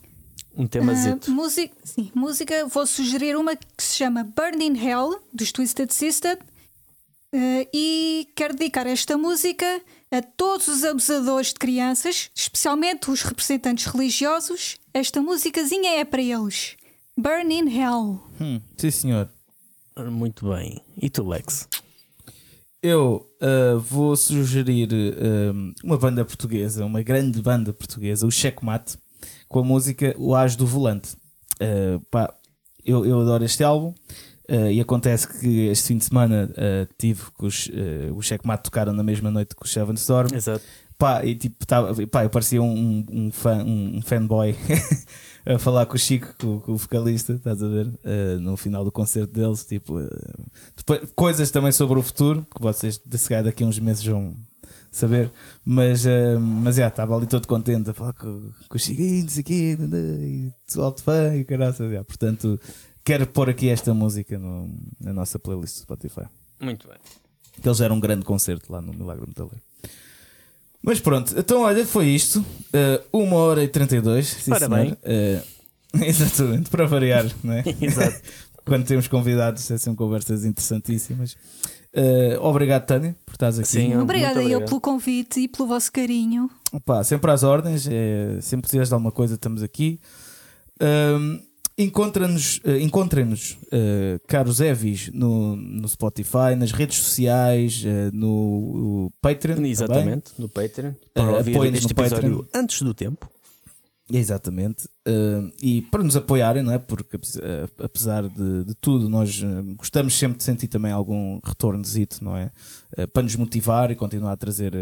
[0.56, 5.52] Um tema uh, música, sim, música, vou sugerir uma que se chama Burning Hell, dos
[5.52, 6.38] Twisted Sister.
[7.34, 13.88] Uh, e quero dedicar esta música a todos os abusadores de crianças, especialmente os representantes
[13.88, 14.78] religiosos.
[14.94, 16.76] Esta musicazinha é para eles.
[17.18, 18.24] Burning Hell.
[18.40, 19.30] Hum, sim, senhor.
[19.98, 20.82] Muito bem.
[21.02, 21.68] E tu, Lex?
[22.84, 28.98] Eu uh, vou sugerir uh, uma banda portuguesa, uma grande banda portuguesa, o Checkmate,
[29.48, 31.16] com a música O As do Volante.
[31.62, 32.34] Uh, pá,
[32.86, 33.94] eu, eu adoro este álbum.
[34.50, 38.64] Uh, e acontece que este fim de semana uh, tive que os, uh, o Checkmate
[38.64, 40.36] tocaram na mesma noite que o Seven Storm.
[40.36, 40.66] Exato.
[40.98, 44.54] Pá, e tipo, tava, pá, eu parecia um, um, fã, um, um fanboy
[45.46, 47.88] a falar com o Chico, com, com, o vocalista, estás a ver?
[47.88, 50.10] Uh, no final do concerto deles, tipo, uh,
[50.76, 53.02] depois, coisas também sobre o futuro, que vocês
[53.44, 54.36] daqui a uns meses vão
[54.92, 55.32] saber,
[55.66, 59.22] mas, uh, mas já, estava ali todo contente a falar com, com o Chico, e
[59.24, 62.60] não sei o quê, e alto fã e caraças, já, portanto,
[63.04, 66.28] quero pôr aqui esta música no, na nossa playlist do Spotify.
[66.60, 66.98] Muito bem.
[67.64, 69.62] Eles eram um grande concerto lá no Milagre Metaleiro.
[70.84, 72.40] Mas pronto, então olha, foi isto.
[72.42, 74.28] Uh, uma hora e 32.
[74.28, 74.92] Sim, Ora bem.
[74.92, 75.42] Uh,
[76.04, 77.64] exatamente, para variar, não é?
[77.82, 78.22] Exato.
[78.66, 81.38] Quando temos convidados, é são conversas interessantíssimas.
[81.96, 83.68] Uh, obrigado, Tânia, por estás aqui.
[83.68, 86.50] Sim, Obrigada eu pelo convite e pelo vosso carinho.
[86.72, 90.00] Opa, sempre às ordens, é, sempre precisares de alguma coisa, estamos aqui.
[90.82, 91.40] Um,
[91.76, 99.66] Encontra-nos, uh, encontrem-nos, uh, caros Evis, no, no Spotify, nas redes sociais, uh, no Patreon.
[99.66, 100.40] Exatamente, também.
[100.40, 100.94] no Patreon.
[101.14, 102.62] Para uh, ouvir este episódio Patreon.
[102.62, 103.28] antes do tempo.
[104.12, 104.88] Exatamente.
[105.62, 106.78] E para nos apoiarem, não é?
[106.78, 107.18] Porque
[107.80, 109.42] apesar de, de tudo, nós
[109.76, 112.52] gostamos sempre de sentir também algum retornozito, não é?
[113.12, 114.74] Para nos motivar e continuar a trazer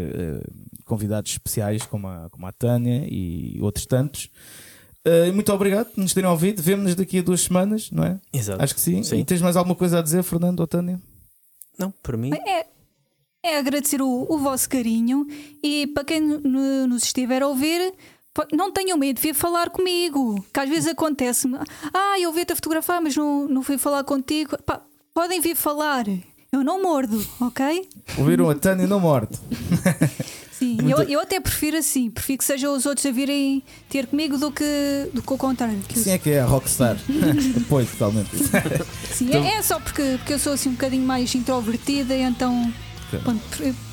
[0.84, 4.28] convidados especiais como a, como a Tânia e outros tantos.
[5.06, 6.62] Uh, muito obrigado por nos terem ouvido.
[6.62, 8.20] Vemo-nos daqui a duas semanas, não é?
[8.32, 8.62] Exato.
[8.62, 9.02] Acho que sim.
[9.02, 9.18] sim.
[9.18, 11.00] E tens mais alguma coisa a dizer, Fernando ou Tânia?
[11.78, 12.30] Não, para mim.
[12.32, 12.66] É,
[13.42, 15.26] é agradecer o, o vosso carinho
[15.62, 17.92] e para quem nos estiver a ouvir,
[18.52, 20.44] não tenham medo de vir falar comigo.
[20.52, 21.58] Que às vezes acontece-me,
[21.92, 24.56] ah, eu vi-te a fotografar, mas não, não fui falar contigo.
[24.62, 26.06] Pá, podem vir falar.
[26.52, 27.88] Eu não mordo, ok?
[28.18, 29.38] Ouviram a Tânia não morde.
[30.62, 31.02] Sim, Muito...
[31.02, 34.52] eu, eu até prefiro assim, prefiro que sejam os outros a virem ter comigo do
[34.52, 35.76] que, do que o contrário.
[35.88, 36.14] Que Sim, eu...
[36.14, 36.96] é que é a rockstar.
[37.66, 38.28] Apoio totalmente.
[39.12, 39.44] Sim, então...
[39.44, 42.72] é, é, só porque, porque eu sou assim um bocadinho mais introvertida, então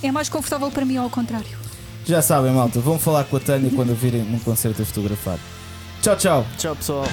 [0.03, 1.57] é mais confortável para mim ao contrário.
[2.05, 5.39] Já sabem, malta, vão falar com a Tânia quando a virem num concerto a fotografar.
[6.03, 6.45] Tchau, tchau.
[6.55, 7.05] Tchau, pessoal.